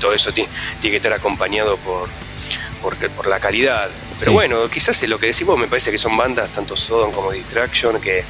todo 0.00 0.14
eso 0.14 0.32
tiene, 0.32 0.50
tiene 0.80 0.92
que 0.92 0.96
estar 0.96 1.12
acompañado 1.12 1.76
por, 1.76 2.08
por 2.82 3.26
la 3.26 3.40
calidad. 3.40 3.88
Pero 4.18 4.32
bueno, 4.32 4.68
quizás 4.68 5.02
lo 5.08 5.18
que 5.18 5.26
decimos 5.26 5.58
me 5.58 5.66
parece 5.66 5.90
que 5.90 5.98
son 5.98 6.16
bandas, 6.16 6.50
tanto 6.50 6.76
Sodom 6.76 7.12
como 7.12 7.32
Distraction, 7.32 8.00
que, 8.00 8.24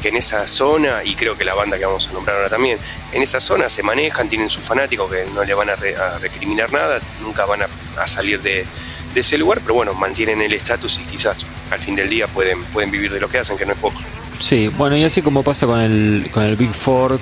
que 0.00 0.08
en 0.08 0.16
esa 0.16 0.46
zona, 0.46 1.02
y 1.04 1.14
creo 1.14 1.36
que 1.36 1.44
la 1.44 1.54
banda 1.54 1.78
que 1.78 1.84
vamos 1.84 2.08
a 2.08 2.12
nombrar 2.12 2.36
ahora 2.36 2.48
también, 2.48 2.78
en 3.12 3.22
esa 3.22 3.40
zona 3.40 3.68
se 3.68 3.82
manejan, 3.82 4.28
tienen 4.28 4.48
sus 4.48 4.64
fanáticos 4.64 5.10
que 5.10 5.24
no 5.34 5.44
le 5.44 5.54
van 5.54 5.70
a, 5.70 5.76
recriminar 6.20 6.72
nada, 6.72 7.00
nunca 7.22 7.44
van 7.44 7.62
a, 7.62 8.06
salir 8.06 8.40
de, 8.40 8.66
ese 9.14 9.36
lugar, 9.36 9.60
pero 9.62 9.74
bueno, 9.74 9.94
mantienen 9.94 10.40
el 10.42 10.52
estatus 10.52 11.00
y 11.00 11.04
quizás 11.04 11.44
al 11.72 11.80
fin 11.80 11.96
del 11.96 12.08
día 12.08 12.28
pueden, 12.28 12.62
pueden 12.66 12.88
vivir 12.92 13.12
de 13.12 13.18
lo 13.18 13.28
que 13.28 13.38
hacen, 13.38 13.58
que 13.58 13.66
no 13.66 13.72
es 13.72 13.78
poco. 13.78 13.98
Sí, 14.38 14.68
bueno, 14.68 14.96
y 14.96 15.02
así 15.02 15.22
como 15.22 15.42
pasa 15.42 15.66
con 15.66 15.80
el, 15.80 16.28
con 16.30 16.44
el 16.44 16.54
Big 16.54 16.72
Four, 16.72 17.18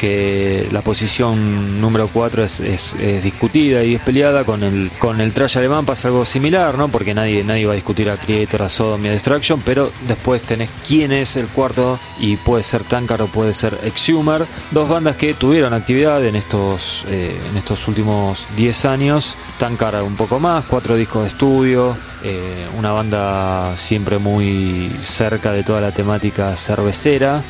que 0.00 0.66
la 0.72 0.80
posición 0.80 1.78
número 1.78 2.08
4 2.08 2.44
es, 2.44 2.60
es, 2.60 3.22
discutida 3.22 3.84
y 3.84 3.96
es 3.96 4.00
peleada. 4.00 4.44
Con 4.44 4.62
el, 4.62 4.90
con 4.98 5.20
el 5.20 5.34
trash 5.34 5.58
alemán 5.58 5.84
pasa 5.84 6.08
algo 6.08 6.24
similar, 6.24 6.78
¿no? 6.78 6.88
Porque 6.88 7.12
nadie, 7.12 7.44
nadie 7.44 7.66
va 7.66 7.72
a 7.72 7.74
discutir 7.74 8.08
a 8.08 8.16
Creator, 8.16 8.62
a 8.62 8.70
Sodom 8.70 9.04
y 9.04 9.08
a 9.08 9.10
Destruction, 9.10 9.60
pero 9.60 9.92
después 10.08 10.42
tenés 10.42 10.70
quién 10.88 11.12
es 11.12 11.36
el 11.36 11.48
cuarto 11.48 12.00
y 12.18 12.36
puede 12.36 12.62
ser 12.62 12.82
Tankard 12.82 13.20
o 13.20 13.26
puede 13.26 13.52
ser 13.52 13.78
Exhumer. 13.84 14.46
Dos 14.70 14.88
bandas 14.88 15.16
que 15.16 15.34
tuvieron 15.34 15.74
actividad 15.74 16.24
en 16.24 16.34
estos, 16.34 17.04
eh, 17.08 17.38
en 17.50 17.58
estos 17.58 17.86
últimos 17.86 18.46
10 18.56 18.84
años. 18.86 19.36
Tankard 19.58 20.02
un 20.02 20.16
poco 20.16 20.40
más, 20.40 20.64
cuatro 20.64 20.96
discos 20.96 21.24
de 21.24 21.28
estudio, 21.28 21.94
eh, 22.22 22.66
una 22.78 22.92
banda 22.92 23.76
siempre 23.76 24.16
muy 24.16 24.90
cerca 25.02 25.52
de 25.52 25.62
toda 25.62 25.82
la 25.82 25.92
temática 25.92 26.56
cervecera, 26.56 27.42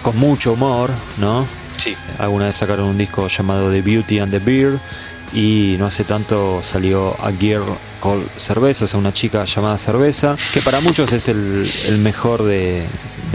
con 0.00 0.16
mucho 0.16 0.54
humor, 0.54 0.88
¿no? 1.18 1.46
Sí. 1.76 1.96
Alguna 2.18 2.46
vez 2.46 2.56
sacaron 2.56 2.86
un 2.86 2.98
disco 2.98 3.28
llamado 3.28 3.70
The 3.70 3.82
Beauty 3.82 4.18
and 4.18 4.32
the 4.32 4.38
Beer 4.38 4.78
y 5.34 5.74
no 5.78 5.86
hace 5.86 6.04
tanto 6.04 6.62
salió 6.62 7.16
A 7.20 7.32
Gear 7.32 7.62
Called 8.00 8.26
Cerveza, 8.36 8.84
o 8.84 8.88
sea, 8.88 9.00
una 9.00 9.12
chica 9.12 9.44
llamada 9.44 9.76
Cerveza, 9.78 10.36
que 10.52 10.60
para 10.60 10.80
muchos 10.80 11.12
es 11.12 11.28
el, 11.28 11.98
mejor 11.98 12.44
de, 12.44 12.86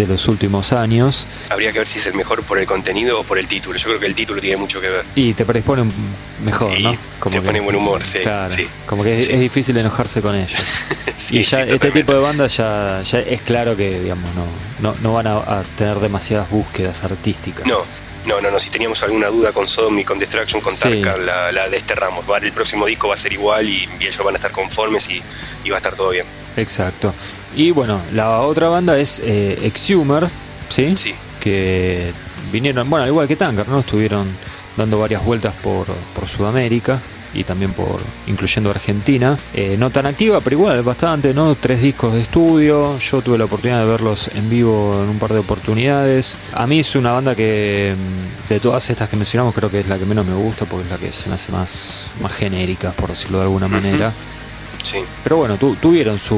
los 0.08 0.30
últimos 0.30 0.72
años. 0.72 1.28
Habría 1.50 1.74
que 1.74 1.80
ver 1.80 1.88
si 1.88 2.00
es 2.00 2.06
el 2.06 2.14
mejor 2.14 2.44
por 2.44 2.58
el 2.58 2.66
contenido 2.66 3.20
o 3.20 3.24
por 3.24 3.38
el 3.38 3.48
título. 3.48 3.78
Yo 3.78 3.88
creo 3.88 4.00
que 4.00 4.06
el 4.06 4.16
título 4.16 4.40
tiene 4.40 4.56
mucho 4.56 4.80
que 4.80 4.90
ver. 4.90 5.06
Y 5.16 5.34
te 5.34 5.44
predispone 5.44 5.92
mejor, 6.42 6.80
¿no? 6.80 6.96
Como 7.20 7.36
te 7.36 7.42
pone 7.42 7.60
buen 7.60 7.76
humor, 7.76 8.06
sí. 8.06 8.20
Como 8.86 9.04
que 9.04 9.18
es, 9.18 9.40
difícil 9.40 9.76
enojarse 9.76 10.22
con 10.22 10.36
ellos. 10.36 10.58
y 11.32 11.44
ya 11.44 11.64
este 11.64 11.92
tipo 11.92 12.14
de 12.14 12.20
bandas 12.20 12.56
ya, 12.56 13.02
ya 13.04 13.20
es 13.20 13.42
claro 13.42 13.76
que, 13.76 14.00
digamos, 14.00 14.30
no, 14.80 14.96
no, 15.02 15.14
van 15.14 15.28
a, 15.28 15.38
a 15.38 15.64
tener 15.76 16.00
demasiadas 16.00 16.50
búsquedas 16.50 17.04
artísticas. 17.04 17.68
No, 17.68 17.80
no, 18.26 18.42
no, 18.42 18.52
no, 18.52 18.60
si 18.60 18.70
teníamos 18.70 19.02
alguna 19.04 19.28
duda 19.28 19.52
con 19.52 19.68
Sodom 19.68 19.98
y 20.00 20.04
con 20.04 20.20
Destruction, 20.20 20.62
con 20.62 20.78
Tarka, 20.78 21.18
la, 21.18 21.70
desterramos. 21.70 22.26
El 22.42 22.52
próximo 22.52 22.86
disco 22.86 23.08
va 23.08 23.14
a 23.14 23.18
ser 23.18 23.34
igual 23.34 23.70
y, 23.70 23.88
ellos 24.00 24.18
van 24.24 24.36
a 24.36 24.38
estar 24.38 24.52
conformes 24.52 25.10
y, 25.10 25.22
va 25.70 25.76
a 25.76 25.80
estar 25.80 25.96
todo 25.96 26.10
bien. 26.10 26.26
Exacto. 26.58 27.14
Y 27.56 27.72
bueno, 27.72 28.02
la 28.12 28.42
otra 28.42 28.70
banda 28.70 29.00
es 29.00 29.22
eh, 29.24 29.60
Exhumer, 29.64 30.28
¿sí? 30.70 30.96
Sí. 30.96 31.16
Que 31.40 32.14
vinieron, 32.52 32.90
bueno, 32.90 33.04
al 33.04 33.10
igual 33.10 33.28
que 33.28 33.36
Tankard, 33.36 33.68
¿no? 33.70 33.80
Estuvieron 33.80 34.28
dando 34.76 35.00
varias 35.00 35.24
vueltas 35.24 35.54
por, 35.62 35.88
por 35.88 36.28
Sudamérica 36.28 37.02
y 37.34 37.44
también 37.44 37.74
por 37.74 38.00
incluyendo 38.28 38.70
Argentina. 38.70 39.38
Eh, 39.54 39.76
no 39.78 39.90
tan 39.90 40.06
activa, 40.06 40.42
pero 40.42 40.56
igual 40.56 40.82
bastante, 40.84 41.34
¿no? 41.34 41.56
Tres 41.56 41.82
discos 41.82 42.14
de 42.14 42.22
estudio. 42.22 42.98
Yo 43.00 43.22
tuve 43.22 43.38
la 43.38 43.46
oportunidad 43.46 43.80
de 43.80 43.86
verlos 43.86 44.30
en 44.34 44.50
vivo 44.50 45.02
en 45.04 45.10
un 45.10 45.20
par 45.20 45.34
de 45.34 45.40
oportunidades. 45.40 46.38
A 46.54 46.68
mí 46.68 46.80
es 46.80 46.96
una 46.96 47.12
banda 47.12 47.36
que 47.36 47.96
mm, 47.96 48.50
de 48.50 48.60
todas 48.60 48.90
estas 48.90 49.10
que 49.10 49.16
mencionamos 49.16 49.54
creo 49.54 49.70
que 49.70 49.82
es 49.82 49.88
la 49.88 49.98
que 49.98 50.06
menos 50.06 50.26
me 50.26 50.36
gusta 50.36 50.66
porque 50.66 50.86
es 50.86 50.92
la 50.92 50.98
que 50.98 51.12
se 51.12 51.30
me 51.30 51.36
hace 51.36 51.52
más, 51.52 52.12
más 52.22 52.34
genérica, 52.34 52.92
por 52.92 53.10
decirlo 53.10 53.40
de 53.40 53.44
alguna 53.46 53.68
manera. 53.68 54.12
Sí. 54.84 55.00
Pero 55.24 55.38
bueno, 55.38 55.58
tuvieron 55.58 56.18
su, 56.18 56.38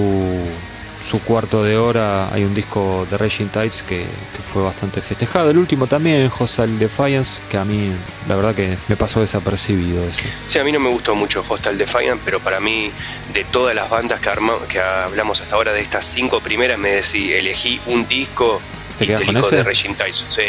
su 1.03 1.19
cuarto 1.19 1.63
de 1.63 1.77
hora 1.77 2.33
hay 2.33 2.43
un 2.43 2.53
disco 2.53 3.07
de 3.09 3.17
Raging 3.17 3.47
Tides 3.47 3.83
que, 3.83 4.05
fue 4.51 4.63
bastante 4.63 5.01
festejado. 5.01 5.49
El 5.49 5.57
último 5.57 5.87
también, 5.87 6.29
Hostile 6.37 6.77
Defiance, 6.77 7.41
que 7.49 7.57
a 7.57 7.63
mí 7.63 7.91
la 8.27 8.35
verdad 8.35 8.53
que 8.53 8.77
me 8.89 8.97
pasó 8.97 9.21
desapercibido 9.21 10.03
ese. 10.03 10.25
Sí, 10.47 10.59
a 10.59 10.63
mí 10.65 10.73
no 10.73 10.79
me 10.79 10.89
gustó 10.89 11.15
mucho 11.15 11.45
Hostile 11.47 11.75
Defiance, 11.75 12.21
pero 12.25 12.41
para 12.41 12.59
mí 12.59 12.91
de 13.33 13.45
todas 13.45 13.73
las 13.73 13.89
bandas 13.89 14.19
que, 14.19 14.29
que 14.67 14.79
hablamos 14.81 15.39
hasta 15.39 15.55
ahora, 15.55 15.71
de 15.71 15.81
estas 15.81 16.05
cinco 16.05 16.41
primeras, 16.41 16.77
me 16.77 16.89
decí, 16.89 17.31
elegí 17.31 17.79
un 17.85 18.07
disco 18.07 18.59
¿Te 19.07 19.55
de 19.55 19.63
Raging. 19.63 19.95
Sí, 20.29 20.41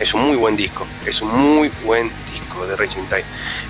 es 0.00 0.14
un 0.14 0.22
muy 0.22 0.36
buen 0.36 0.56
disco, 0.56 0.86
es 1.06 1.22
un 1.22 1.34
muy 1.34 1.70
buen 1.84 2.10
disco 2.30 2.66
de 2.66 2.76
Raging 2.76 3.04
Tides. 3.04 3.24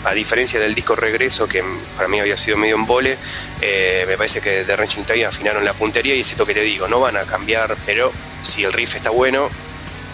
A 0.05 0.14
diferencia 0.14 0.59
del 0.59 0.74
disco 0.74 0.97
Regreso, 0.97 1.49
que 1.49 1.62
para 1.97 2.09
mí 2.09 2.18
había 2.18 2.37
sido 2.37 2.57
medio 2.57 2.74
en 2.74 2.87
vole, 2.87 3.16
eh, 3.61 4.05
me 4.09 4.16
parece 4.16 4.41
que 4.41 4.64
de 4.64 4.77
Raging 4.77 5.05
Tides 5.05 5.27
afinaron 5.27 5.64
la 5.64 5.74
puntería 5.74 6.14
y 6.14 6.22
es 6.22 6.31
esto 6.31 6.45
que 6.45 6.55
te 6.55 6.62
digo, 6.62 6.89
no 6.89 6.99
van 6.99 7.16
a 7.16 7.22
cambiar, 7.22 7.77
pero 7.87 8.12
si 8.43 8.64
el 8.64 8.72
riff 8.72 8.97
está 8.97 9.11
bueno, 9.11 9.49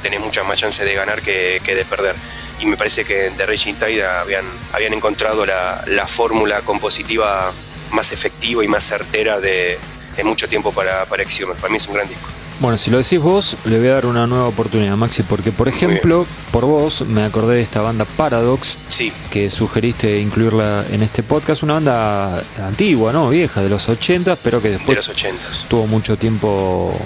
tenés 0.02 0.20
mucha 0.20 0.42
más 0.44 0.58
chance 0.58 0.84
de 0.84 0.94
ganar 0.94 1.22
que, 1.22 1.60
de 1.64 1.84
perder. 1.84 2.16
Y 2.60 2.66
me 2.66 2.76
parece 2.76 3.04
que 3.04 3.30
de 3.30 3.46
Raging 3.46 3.74
Tide 3.76 4.04
habían, 4.04 4.44
habían 4.72 4.92
encontrado 4.92 5.46
la, 5.46 6.06
fórmula 6.06 6.60
compositiva 6.62 7.52
más 7.92 8.12
efectiva 8.12 8.64
y 8.64 8.68
más 8.68 8.84
certera 8.84 9.40
de, 9.40 9.78
mucho 10.22 10.48
tiempo 10.48 10.72
para, 10.72 11.06
para 11.06 11.22
Exhumer. 11.22 11.56
Para 11.56 11.70
mí 11.70 11.78
es 11.78 11.86
un 11.86 11.94
gran 11.94 12.08
disco. 12.08 12.31
Bueno, 12.62 12.78
si 12.78 12.92
lo 12.92 12.98
decís 12.98 13.18
vos, 13.18 13.56
le 13.64 13.80
voy 13.80 13.88
a 13.88 13.94
dar 13.94 14.06
una 14.06 14.24
nueva 14.28 14.46
oportunidad, 14.46 14.96
Maxi, 14.96 15.24
porque 15.24 15.50
por 15.50 15.66
ejemplo, 15.66 16.24
por 16.52 16.64
vos 16.64 17.04
me 17.04 17.24
acordé 17.24 17.56
de 17.56 17.62
esta 17.62 17.80
banda 17.80 18.04
Paradox, 18.04 18.76
sí. 18.86 19.12
que 19.32 19.50
sugeriste 19.50 20.20
incluirla 20.20 20.84
en 20.88 21.02
este 21.02 21.24
podcast, 21.24 21.64
una 21.64 21.74
banda 21.74 22.44
antigua, 22.64 23.12
¿no? 23.12 23.28
Vieja, 23.30 23.62
de 23.62 23.68
los 23.68 23.88
80, 23.88 24.36
pero 24.36 24.62
que 24.62 24.70
después 24.70 24.96
los 24.96 25.08
80. 25.08 25.42
tuvo 25.66 25.88
mucho 25.88 26.16
tiempo 26.16 26.96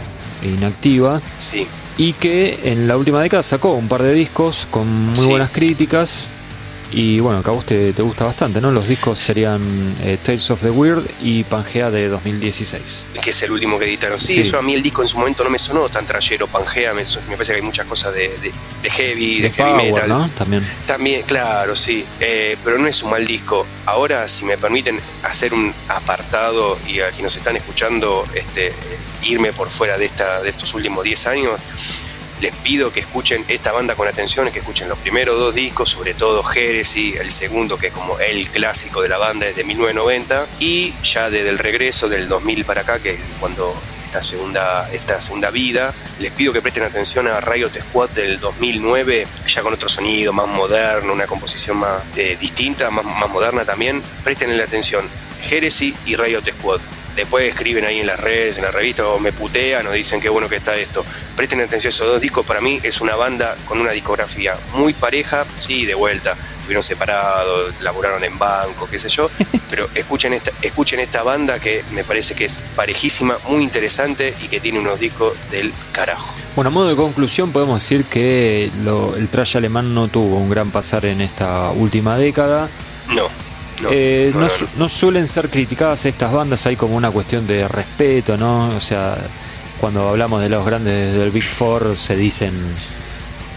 inactiva. 0.43 1.23
Sí. 1.39 1.67
Y 1.97 2.13
que 2.13 2.61
en 2.65 2.87
la 2.87 2.99
última 2.99 3.23
década 3.23 3.43
sacó 3.43 3.73
un 3.73 3.89
par 3.89 4.03
de 4.03 4.13
discos 4.13 4.69
con 4.71 5.07
muy 5.07 5.25
buenas 5.25 5.49
críticas 5.53 6.29
y 6.97 7.21
bueno, 7.21 7.43
que 7.43 7.51
a 7.51 7.53
vos 7.53 7.67
te, 7.67 7.93
gusta 7.93 8.25
bastante, 8.25 8.59
¿no? 8.59 8.71
Los 8.71 8.89
discos 8.89 9.19
serían 9.19 9.95
eh, 10.03 10.17
Tales 10.23 10.51
of 10.51 10.63
the 10.63 10.71
Weird 10.71 11.05
y 11.21 11.45
Pangea 11.45 11.91
de 11.91 12.09
2016. 12.09 13.09
Que 13.23 13.31
es 13.31 13.43
el 13.43 13.51
último 13.51 13.79
que 13.79 13.85
editaron. 13.85 14.19
Sí, 14.19 14.41
eso 14.41 14.59
a 14.59 14.63
mí 14.63 14.73
el 14.73 14.83
disco 14.83 15.03
en 15.03 15.09
su 15.09 15.19
momento 15.19 15.45
no 15.45 15.51
me 15.51 15.59
sonó 15.59 15.91
tan 15.91 16.07
trayero. 16.07 16.47
Pangea 16.47 16.95
me, 16.95 17.05
parece 17.05 17.53
que 17.53 17.57
hay 17.57 17.63
muchas 17.63 17.85
cosas 17.85 18.15
de, 18.15 18.31
heavy, 18.83 19.43
de, 19.43 19.51
heavy 19.51 19.91
metal. 19.91 20.09
¿no? 20.09 20.31
También. 20.31 20.67
También, 20.87 21.23
claro, 21.25 21.77
sí. 21.77 22.03
Eh, 22.19 22.57
pero 22.65 22.79
no 22.79 22.89
es 22.89 23.03
un 23.03 23.11
mal 23.11 23.27
disco. 23.27 23.67
Ahora, 23.85 24.27
si 24.27 24.47
me 24.47 24.57
permiten 24.57 24.99
hacer 25.23 25.53
un 25.53 25.75
apartado 25.89 26.79
y 26.89 27.01
a 27.01 27.09
quienes 27.11 27.25
nos 27.25 27.37
están 27.37 27.59
escuchando, 27.59 28.25
este, 28.33 28.69
eh, 28.69 28.73
irme 29.25 29.53
por 29.53 29.69
fuera 29.69 29.99
de, 29.99 30.07
esta, 30.07 30.41
de 30.41 30.49
estos 30.49 30.73
últimos 30.73 31.05
10 31.05 31.27
años 31.27 31.61
les 32.41 32.53
pido 32.53 32.93
que 32.93 33.01
escuchen 33.01 33.45
esta 33.49 33.73
banda 33.73 33.95
con 33.95 34.09
atención, 34.09 34.51
que 34.51 34.59
escuchen 34.59 34.89
los 34.89 34.99
primeros 34.99 35.39
dos 35.39 35.55
discos, 35.55 35.91
sobre 35.91 36.15
todo 36.15 36.43
Heresy, 36.49 37.15
el 37.19 37.31
segundo 37.31 37.79
que 37.79 37.89
es 37.89 37.93
como 37.93 38.19
el 38.19 38.49
clásico 38.51 39.03
de 39.03 39.09
la 39.09 39.19
banda 39.19 39.47
es 39.47 39.57
de 39.57 39.65
1990 39.65 40.47
y 40.61 40.95
ya 41.03 41.31
desde 41.31 41.49
el 41.49 41.59
regreso 41.59 42.09
del 42.09 42.29
2000 42.29 42.65
para 42.65 42.83
acá, 42.83 42.99
que 42.99 43.11
es 43.11 43.21
cuando 43.41 43.75
esta 44.07 44.23
segunda, 44.23 44.89
esta 44.93 45.21
segunda 45.21 45.51
vida, 45.51 45.93
les 46.21 46.31
pido 46.31 46.53
que 46.53 46.63
presten 46.63 46.85
atención 46.85 47.27
a 47.29 47.41
Riot 47.41 47.73
Squad 47.89 48.11
del 48.11 48.39
2009, 48.39 49.27
ya 49.47 49.63
con 49.63 49.75
otro 49.75 49.89
sonido 49.89 50.33
más 50.33 50.47
moderno, 50.47 51.13
una 51.13 51.27
composición 51.27 51.79
más 51.79 52.03
eh, 52.17 52.37
distinta, 52.41 52.91
más, 52.91 53.05
más 53.05 53.29
moderna 53.29 53.65
también. 53.65 54.03
Presten 54.25 54.57
la 54.57 54.65
atención. 54.65 55.09
Heresy 55.51 55.95
y 56.07 56.17
Riot 56.17 56.45
Squad 56.59 56.81
después 57.17 57.49
escriben 57.49 57.85
ahí 57.85 58.01
en 58.01 58.07
las 58.07 58.21
redes, 58.21 58.59
en 58.59 58.65
la 58.65 58.71
revista, 58.71 59.09
o 59.09 59.19
me 59.19 59.33
putean 59.33 59.87
o 59.87 59.93
dicen 59.93 60.21
qué 60.21 60.29
bueno 60.29 60.49
que 60.49 60.57
está 60.57 60.77
esto. 60.77 61.05
Presten 61.35 61.61
atención 61.61 61.89
a 61.89 61.95
esos 61.95 62.07
dos 62.07 62.21
discos, 62.21 62.47
para 62.47 62.61
mí 62.61 62.79
es 62.83 63.01
una 63.01 63.17
banda 63.17 63.57
con 63.67 63.81
una 63.81 63.91
discografía 63.91 64.57
muy 64.75 64.93
pareja, 64.93 65.47
sí, 65.57 65.87
de 65.87 65.95
vuelta, 65.95 66.37
estuvieron 66.59 66.83
separados, 66.83 67.75
laburaron 67.81 68.23
en 68.25 68.39
banco, 68.39 68.89
qué 68.91 68.99
sé 68.99 69.09
yo, 69.09 69.31
pero 69.71 69.89
escuchen 69.95 70.33
esta, 70.33 70.51
escuchen 70.63 71.01
esta 71.01 71.23
banda 71.23 71.59
que 71.59 71.85
me 71.93 72.05
parece 72.05 72.35
que 72.35 72.45
es 72.45 72.59
parejísima, 72.75 73.39
muy 73.49 73.63
interesante 73.63 74.35
y 74.43 74.49
que 74.49 74.61
tiene 74.61 74.79
unos 74.79 75.01
discos 75.01 75.35
del 75.51 75.73
carajo. 75.93 76.35
Bueno, 76.55 76.69
a 76.69 76.73
modo 76.73 76.89
de 76.89 76.97
conclusión 76.97 77.53
podemos 77.53 77.83
decir 77.83 78.05
que 78.05 78.71
el 79.17 79.29
trash 79.29 79.57
alemán 79.57 79.95
no 79.95 80.09
tuvo 80.09 80.37
un 80.37 80.51
gran 80.51 80.71
pasar 80.71 81.05
en 81.05 81.21
esta 81.21 81.71
última 81.71 82.17
década. 82.17 82.69
No. 83.09 83.46
Eh, 83.91 84.33
no, 84.77 84.89
suelen 84.89 85.27
ser 85.27 85.51
criticadas 85.51 86.07
estas 86.07 86.33
bandas, 86.33 86.67
hay 86.67 86.77
como 86.77 86.97
una 86.97 87.11
cuestión 87.11 87.47
de 87.47 87.69
respeto, 87.69 88.37
¿no? 88.37 88.75
O 88.77 88.81
sea, 88.81 89.17
cuando 89.81 90.09
hablamos 90.09 90.41
de 90.41 90.49
los 90.49 90.65
grandes 90.65 91.15
del 91.15 91.31
Big 91.31 91.45
Four 91.45 91.97
se 91.97 92.17
dicen, 92.17 92.55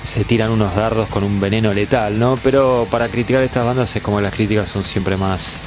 se 0.04 0.24
tiran 0.24 0.52
unos 0.52 0.76
dardos 0.76 1.08
con 1.10 1.24
un 1.24 1.40
veneno 1.40 1.74
letal, 1.74 2.20
¿no? 2.20 2.38
Pero 2.44 2.88
para 2.92 3.08
criticar 3.08 3.44
estas 3.44 3.66
bandas 3.66 3.96
es 3.96 4.02
como 4.02 4.20
las 4.20 4.34
críticas 4.34 4.70
son 4.70 4.84
siempre 4.84 5.18
más, 5.18 5.62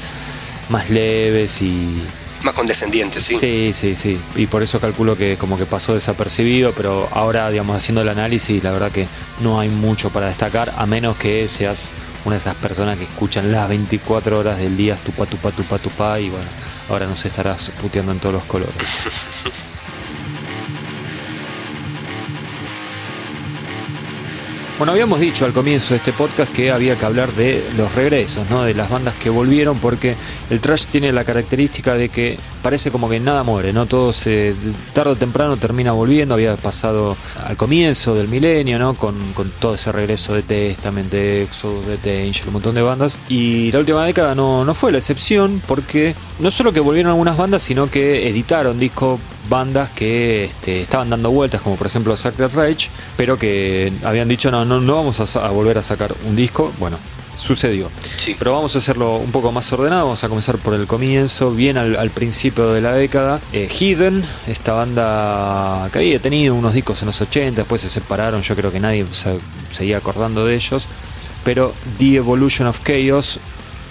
más 0.69 0.91
leves 0.91 1.63
y... 1.63 2.03
Más 2.43 2.55
condescendientes, 2.55 3.23
sí. 3.23 3.37
Sí, 3.37 3.71
sí, 3.73 3.95
sí. 3.95 4.21
Y 4.35 4.49
por 4.49 4.65
eso 4.65 4.81
calculo 4.81 5.17
que 5.17 5.37
como 5.37 5.57
que 5.57 5.65
pasó 5.65 5.95
desapercibido, 5.95 6.73
pero 6.73 7.09
ahora, 7.13 7.49
digamos, 7.51 7.77
haciendo 7.77 8.03
el 8.03 8.09
análisis, 8.09 8.63
la 8.65 8.73
verdad 8.73 8.91
que 8.91 9.07
no 9.41 9.61
hay 9.61 9.69
mucho 9.69 10.11
para 10.11 10.27
destacar, 10.27 10.75
a 10.77 10.85
menos 10.85 11.17
que 11.17 11.47
seas 11.47 11.93
una 12.25 12.35
de 12.35 12.39
esas 12.39 12.55
personas 12.55 12.99
que 12.99 13.05
escuchan 13.05 13.51
las 13.51 13.69
24 13.69 14.39
horas 14.39 14.59
del 14.59 14.77
día, 14.77 14.97
tupa, 14.97 15.27
tupa, 15.27 15.51
tupa, 15.51 15.79
tupa, 15.79 16.21
y 16.21 16.31
bueno, 16.31 16.47
ahora 16.89 17.07
nos 17.07 17.25
estarás 17.25 17.71
puteando 17.81 18.13
en 18.13 18.19
todos 18.19 18.35
los 18.35 18.45
colores. 18.45 19.73
Bueno, 24.83 24.95
habíamos 24.95 25.21
dicho 25.21 25.45
al 25.45 25.53
comienzo 25.53 25.95
de 25.95 25.99
este 25.99 26.13
podcast 26.13 26.51
que 26.51 26.73
había 26.73 26.99
que 26.99 27.05
hablar 27.05 27.33
de 27.35 27.65
los 27.77 27.95
regresos, 27.95 28.51
¿no? 28.51 28.65
De 28.65 28.75
las 28.75 28.91
bandas 28.91 29.15
que 29.15 29.31
volvieron, 29.31 29.79
porque 29.79 30.17
el 30.51 30.61
trash 30.61 30.87
tiene 30.87 31.13
la 31.13 31.23
característica 31.23 31.95
de 31.95 32.09
que 32.09 32.37
parece 32.65 32.91
como 32.91 33.09
que 33.09 33.21
nada 33.21 33.45
muere, 33.45 33.73
¿no? 33.73 33.87
Todo 33.87 34.13
se 34.13 34.57
tarde 34.93 35.13
o 35.13 35.15
temprano 35.15 35.57
termina 35.57 35.93
volviendo. 35.93 36.35
Había 36.35 36.57
pasado 36.57 37.17
al 37.45 37.57
comienzo 37.57 38.17
del 38.17 38.27
milenio, 38.27 38.81
¿no? 38.81 38.95
Con, 38.95 39.15
todo 39.61 39.77
ese 39.77 39.93
regreso 39.93 40.35
de 40.35 40.43
Testament, 40.43 41.13
de 41.13 41.45
Exodus, 41.45 41.87
de 41.87 41.99
Danger, 41.99 42.49
un 42.49 42.55
montón 42.55 42.75
de 42.75 42.83
bandas. 42.83 43.21
Y 43.29 43.71
la 43.71 43.79
última 43.79 44.05
década 44.05 44.35
no, 44.35 44.65
no 44.65 44.75
fue 44.75 44.91
la 44.91 44.99
excepción, 44.99 45.63
porque 45.65 46.17
no 46.41 46.51
solo 46.51 46.73
que 46.73 46.81
volvieron 46.81 47.11
algunas 47.11 47.37
bandas, 47.37 47.63
sino 47.63 47.89
que 47.89 48.29
editaron 48.29 48.81
discos 48.81 49.21
bandas 49.49 49.91
que 49.91 50.45
este, 50.45 50.81
estaban 50.81 51.11
dando 51.11 51.31
vueltas, 51.31 51.61
como 51.61 51.77
por 51.77 51.87
ejemplo 51.87 52.17
Sacred 52.17 52.51
Rage, 52.55 52.91
pero 53.17 53.39
que 53.39 53.93
habían 54.05 54.29
dicho 54.29 54.51
no, 54.51 54.65
no, 54.65 54.81
no 54.81 54.97
vamos 54.97 55.37
a, 55.37 55.49
volver 55.51 55.79
a 55.79 55.83
sacar 55.83 56.15
un 56.27 56.37
disco. 56.37 56.73
Bueno, 56.79 56.99
sucedió. 57.37 57.91
Sí. 58.17 58.37
Pero 58.39 58.53
vamos 58.53 58.75
a 58.75 58.79
hacerlo 58.79 59.17
un 59.17 59.33
poco 59.33 59.53
más 59.53 59.73
ordenado, 59.73 60.05
vamos 60.05 60.23
a 60.23 60.29
comenzar 60.29 60.59
por 60.59 60.75
el 60.75 60.87
comienzo, 60.87 61.53
bien 61.53 61.77
al, 61.77 62.11
principio 62.11 62.73
de 62.73 62.81
la 62.81 62.95
década. 62.95 63.41
Eh, 63.53 63.69
Hidden, 63.69 64.23
esta 64.47 64.73
banda 64.73 65.89
que 65.93 65.99
había 65.99 66.21
tenido 66.21 66.55
unos 66.55 66.75
discos 66.75 67.03
en 67.03 67.07
los 67.07 67.21
80, 67.21 67.63
después 67.63 67.81
se 67.81 67.89
separaron, 67.89 68.43
yo 68.43 68.55
creo 68.55 68.71
que 68.71 68.81
nadie 68.81 69.07
se 69.13 69.39
seguía 69.71 69.99
acordando 69.99 70.47
de 70.47 70.55
ellos. 70.55 70.87
Pero 71.45 71.75
The 71.99 72.17
Evolution 72.17 72.69
of 72.69 72.81
Chaos 72.85 73.41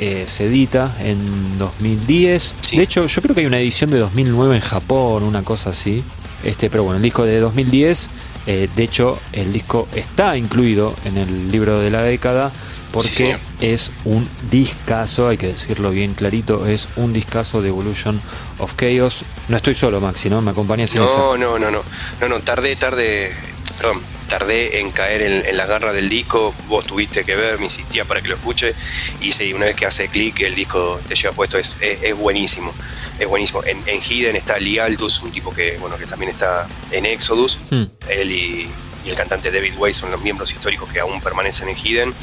eh, 0.03 0.25
se 0.27 0.45
edita 0.45 0.95
en 0.99 1.59
2010. 1.59 2.55
De 2.71 2.81
hecho, 2.81 3.05
yo 3.05 3.21
creo 3.21 3.35
que 3.35 3.41
hay 3.41 3.47
una 3.47 3.59
edición 3.59 3.91
de 3.91 3.99
2009 3.99 4.55
en 4.55 4.61
Japón, 4.61 5.21
una 5.21 5.43
cosa 5.43 5.69
así. 5.69 6.03
Este, 6.43 6.71
pero 6.71 6.83
bueno, 6.83 6.97
el 6.97 7.03
disco 7.03 7.23
de 7.23 7.39
2010, 7.39 8.09
eh, 8.47 8.67
de 8.75 8.83
hecho, 8.83 9.19
el 9.31 9.53
disco 9.53 9.87
está 9.93 10.35
incluido 10.37 10.95
en 11.05 11.17
el 11.17 11.51
libro 11.51 11.79
de 11.79 11.91
la 11.91 12.01
década 12.01 12.51
porque 12.91 13.37
es 13.59 13.91
un 14.03 14.27
discazo, 14.49 15.29
hay 15.29 15.37
que 15.37 15.49
decirlo 15.49 15.91
bien 15.91 16.15
clarito, 16.15 16.65
es 16.65 16.87
un 16.95 17.13
discazo 17.13 17.61
de 17.61 17.69
Evolution 17.69 18.19
of 18.57 18.73
Chaos. 18.75 19.23
No 19.49 19.57
estoy 19.57 19.75
solo, 19.75 20.01
Maxi, 20.01 20.31
¿no? 20.31 20.41
Me 20.41 20.49
acompañas 20.49 20.95
en 20.95 21.01
no, 21.01 21.37
No, 21.37 21.59
no, 21.59 21.71
no, 21.71 21.83
no, 22.19 22.27
no, 22.27 22.39
tarde, 22.39 22.75
tarde, 22.75 23.35
perdón, 23.77 24.01
tardé 24.31 24.79
en 24.79 24.91
caer 24.91 25.21
en, 25.23 25.57
la 25.57 25.65
garra 25.65 25.91
del 25.91 26.07
disco, 26.07 26.55
vos 26.69 26.87
tuviste 26.87 27.25
que 27.25 27.35
ver, 27.35 27.57
me 27.59 27.65
insistía 27.65 28.05
para 28.05 28.21
que 28.21 28.29
lo 28.29 28.35
escuche 28.35 28.73
y 29.19 29.33
sí, 29.33 29.51
una 29.51 29.65
vez 29.65 29.75
que 29.75 29.85
hace 29.85 30.07
clic 30.07 30.39
el 30.39 30.55
disco 30.55 31.01
te 31.05 31.15
lleva 31.15 31.33
puesto, 31.33 31.57
es, 31.57 31.77
es, 31.81 32.15
buenísimo, 32.15 32.73
es 33.19 33.27
buenísimo. 33.27 33.61
En, 33.65 33.83
en, 33.85 33.99
Hidden 34.01 34.37
está 34.37 34.57
Lee 34.57 34.79
Altus, 34.79 35.21
un 35.21 35.33
tipo 35.33 35.53
que, 35.53 35.77
bueno, 35.79 35.97
que 35.97 36.05
también 36.05 36.31
está 36.31 36.65
en 36.91 37.05
Exodus, 37.07 37.59
hmm. 37.71 37.83
él 38.07 38.31
y 38.31 38.69
y 39.05 39.09
el 39.09 39.15
cantante 39.15 39.51
David 39.51 39.75
Way 39.77 39.93
son 39.93 40.11
los 40.11 40.21
miembros 40.21 40.51
históricos 40.51 40.91
que 40.91 40.99
aún 40.99 41.21
permanecen 41.21 41.69
en 41.69 41.75
Hidden. 41.75 42.13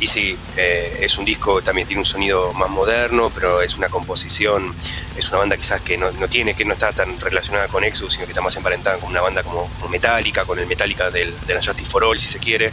Y 0.00 0.06
sí, 0.06 0.36
eh, 0.56 0.98
es 1.00 1.18
un 1.18 1.24
disco, 1.24 1.62
también 1.62 1.86
tiene 1.86 2.00
un 2.00 2.06
sonido 2.06 2.52
más 2.52 2.70
moderno, 2.70 3.30
pero 3.34 3.62
es 3.62 3.76
una 3.76 3.88
composición, 3.88 4.74
es 5.16 5.28
una 5.28 5.38
banda 5.38 5.56
quizás 5.56 5.80
que 5.80 5.96
no, 5.96 6.10
tiene, 6.28 6.54
que 6.54 6.64
no 6.64 6.74
está 6.74 6.92
tan 6.92 7.18
relacionada 7.20 7.68
con 7.68 7.84
Exodus, 7.84 8.14
sino 8.14 8.26
que 8.26 8.32
está 8.32 8.42
más 8.42 8.56
emparentada 8.56 8.98
con 8.98 9.10
una 9.10 9.20
banda 9.20 9.42
como, 9.42 9.68
Metallica, 9.88 10.44
con 10.44 10.58
el 10.58 10.66
Metallica 10.66 11.10
del, 11.10 11.34
de 11.46 11.54
la 11.54 11.62
Justice 11.62 11.90
for 11.90 12.04
All, 12.04 12.18
si 12.18 12.28
se 12.28 12.38
quiere. 12.38 12.72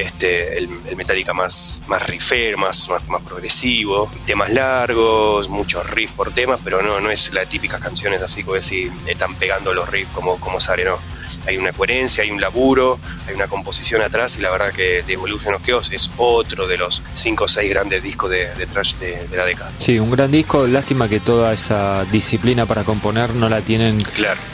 Este, 0.00 0.56
el, 0.56 0.68
Metallica 0.96 1.34
más, 1.34 1.82
más 1.86 2.06
riffer, 2.06 2.56
más, 2.56 2.88
más, 2.88 3.22
progresivo, 3.22 4.10
temas 4.24 4.50
largos, 4.50 5.48
muchos 5.48 5.88
riffs 5.90 6.12
por 6.12 6.32
temas, 6.32 6.58
pero 6.64 6.80
no, 6.80 7.00
no 7.00 7.10
es 7.10 7.32
las 7.34 7.48
típicas 7.48 7.80
canciones 7.80 8.22
así 8.22 8.42
como 8.42 8.60
si 8.62 8.90
están 9.06 9.34
pegando 9.34 9.74
los 9.74 9.88
riffs 9.88 10.10
como, 10.12 10.40
como 10.40 10.58
sale, 10.58 10.84
no. 10.84 10.98
Hay 11.46 11.58
una 11.58 11.72
coherencia, 11.72 12.24
hay 12.24 12.30
un 12.30 12.40
laburo, 12.40 12.98
hay 13.26 13.34
una 13.34 13.46
composición 13.46 14.02
atrás 14.02 14.36
y 14.36 14.40
la 14.42 14.50
verdad 14.50 14.72
que 14.72 15.02
The 15.06 15.12
Evolution 15.12 15.54
of 15.54 15.64
Chaos 15.64 15.92
es 15.92 16.10
otro 16.16 16.66
de 16.66 16.78
los 16.78 17.02
5 17.14 17.44
o 17.44 17.48
6 17.48 17.70
grandes 17.70 18.02
discos 18.02 18.30
de, 18.30 18.46
trash 18.72 18.94
de, 18.94 19.28
la 19.36 19.44
década. 19.44 19.72
Sí, 19.78 19.98
un 19.98 20.10
gran 20.10 20.30
disco, 20.30 20.66
lástima 20.66 21.08
que 21.08 21.20
toda 21.20 21.52
esa 21.52 22.04
disciplina 22.06 22.66
para 22.66 22.84
componer 22.84 23.34
no 23.34 23.48
la 23.48 23.60
tienen 23.60 24.02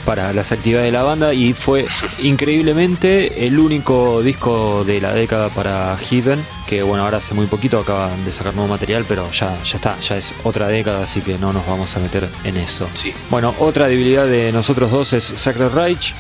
para 0.04 0.32
las 0.32 0.52
actividades 0.52 0.86
de 0.86 0.92
la 0.92 1.02
banda 1.02 1.32
y 1.34 1.52
fue 1.52 1.86
increíblemente 2.22 3.46
el 3.46 3.58
único 3.58 4.22
disco 4.22 4.84
de 4.84 5.00
la 5.00 5.12
década 5.12 5.35
para 5.54 5.96
Hidden, 5.98 6.44
que 6.66 6.82
bueno, 6.82 7.04
ahora 7.04 7.18
hace 7.18 7.34
muy 7.34 7.46
poquito 7.46 7.78
acaban 7.78 8.24
de 8.24 8.32
sacar 8.32 8.54
nuevo 8.54 8.68
material, 8.68 9.04
pero 9.08 9.30
ya, 9.30 9.62
ya 9.62 9.76
está, 9.76 9.98
ya 10.00 10.16
es 10.16 10.34
otra 10.44 10.68
década, 10.68 11.02
así 11.02 11.20
que 11.20 11.38
no 11.38 11.52
nos 11.52 11.66
vamos 11.66 11.96
a 11.96 12.00
meter 12.00 12.28
en 12.44 12.56
eso. 12.56 12.88
Sí. 12.92 13.12
Bueno, 13.30 13.54
otra 13.58 13.88
debilidad 13.88 14.26
de 14.26 14.52
nosotros 14.52 14.90
dos 14.90 15.12
es 15.12 15.24
Sacred 15.24 15.68
Reich 15.68 16.14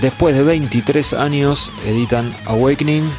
Después 0.00 0.34
de 0.34 0.42
23 0.42 1.12
años 1.14 1.70
editan 1.84 2.34
Awakening 2.46 3.10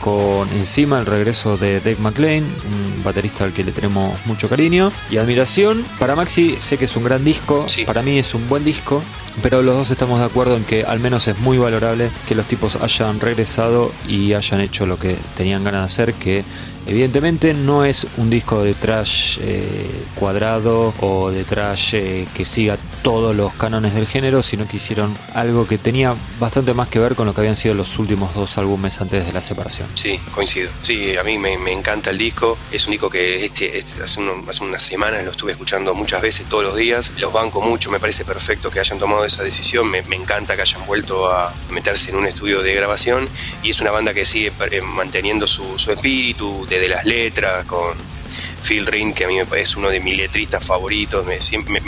con 0.00 0.48
encima 0.50 0.98
el 0.98 1.06
regreso 1.06 1.56
de 1.56 1.80
Dave 1.80 1.96
McLean, 1.98 2.44
un 2.44 3.02
baterista 3.04 3.44
al 3.44 3.52
que 3.52 3.62
le 3.62 3.72
tenemos 3.72 4.18
mucho 4.26 4.48
cariño 4.48 4.92
y 5.10 5.16
admiración. 5.16 5.84
Para 5.98 6.16
Maxi 6.16 6.56
sé 6.60 6.78
que 6.78 6.86
es 6.86 6.96
un 6.96 7.04
gran 7.04 7.24
disco, 7.24 7.64
para 7.86 8.02
mí 8.02 8.18
es 8.18 8.34
un 8.34 8.48
buen 8.48 8.64
disco, 8.64 9.02
pero 9.40 9.62
los 9.62 9.74
dos 9.74 9.90
estamos 9.90 10.20
de 10.20 10.26
acuerdo 10.26 10.56
en 10.56 10.64
que 10.64 10.84
al 10.84 11.00
menos 11.00 11.28
es 11.28 11.38
muy 11.38 11.58
valorable 11.58 12.10
que 12.26 12.34
los 12.34 12.46
tipos 12.46 12.76
hayan 12.76 13.20
regresado 13.20 13.92
y 14.08 14.34
hayan 14.34 14.60
hecho 14.60 14.86
lo 14.86 14.96
que 14.98 15.16
tenían 15.34 15.64
ganas 15.64 15.82
de 15.82 15.86
hacer, 15.86 16.14
que 16.14 16.44
Evidentemente 16.86 17.54
no 17.54 17.84
es 17.84 18.06
un 18.16 18.28
disco 18.28 18.62
de 18.62 18.74
trash 18.74 19.38
eh, 19.40 20.04
cuadrado 20.16 20.92
o 21.00 21.30
de 21.30 21.44
trash 21.44 21.94
eh, 21.94 22.26
que 22.34 22.44
siga 22.44 22.76
todos 23.02 23.36
los 23.36 23.54
cánones 23.54 23.94
del 23.94 24.06
género, 24.06 24.42
sino 24.42 24.66
que 24.66 24.78
hicieron 24.78 25.16
algo 25.34 25.66
que 25.66 25.78
tenía 25.78 26.14
bastante 26.40 26.74
más 26.74 26.88
que 26.88 26.98
ver 26.98 27.14
con 27.14 27.26
lo 27.26 27.34
que 27.34 27.40
habían 27.40 27.56
sido 27.56 27.74
los 27.74 27.98
últimos 27.98 28.34
dos 28.34 28.58
álbumes 28.58 29.00
antes 29.00 29.24
de 29.24 29.32
la 29.32 29.40
separación. 29.40 29.88
Sí, 29.94 30.20
coincido. 30.32 30.70
Sí, 30.80 31.16
a 31.16 31.22
mí 31.22 31.38
me, 31.38 31.54
encanta 31.72 32.10
el 32.10 32.18
disco. 32.18 32.58
Es 32.72 32.86
un 32.86 32.92
disco 32.92 33.08
que 33.08 33.44
este, 33.44 33.82
hace, 34.02 34.20
unas 34.20 34.82
semanas 34.82 35.24
lo 35.24 35.30
estuve 35.30 35.52
escuchando 35.52 35.94
muchas 35.94 36.20
veces, 36.20 36.48
todos 36.48 36.64
los 36.64 36.76
días. 36.76 37.12
Los 37.18 37.32
banco 37.32 37.60
mucho, 37.60 37.90
me 37.90 38.00
parece 38.00 38.24
perfecto 38.24 38.70
que 38.70 38.80
hayan 38.80 38.98
tomado 38.98 39.21
esa 39.26 39.42
decisión. 39.42 39.88
Me, 39.90 39.98
encanta 39.98 40.56
que 40.56 40.62
hayan 40.62 40.86
vuelto 40.86 41.30
a 41.30 41.52
meterse 41.70 42.10
en 42.10 42.16
un 42.16 42.26
estudio 42.26 42.62
de 42.62 42.74
grabación 42.74 43.28
y 43.62 43.70
es 43.70 43.80
una 43.80 43.90
banda 43.90 44.14
que 44.14 44.24
sigue 44.24 44.52
eh, 44.70 44.80
manteniendo 44.80 45.46
su, 45.46 45.78
su 45.78 45.92
espíritu 45.92 46.66
de 46.66 46.88
las 46.88 47.04
letras, 47.04 47.64
con 47.64 48.11
Phil 48.62 48.86
Rin, 48.86 49.12
que 49.12 49.24
a 49.24 49.28
mí 49.28 49.36
me 49.36 49.46
parece 49.46 49.78
uno 49.78 49.90
de 49.90 50.00
mis 50.00 50.16
letristas 50.16 50.64
favoritos. 50.64 51.26
Me, 51.26 51.38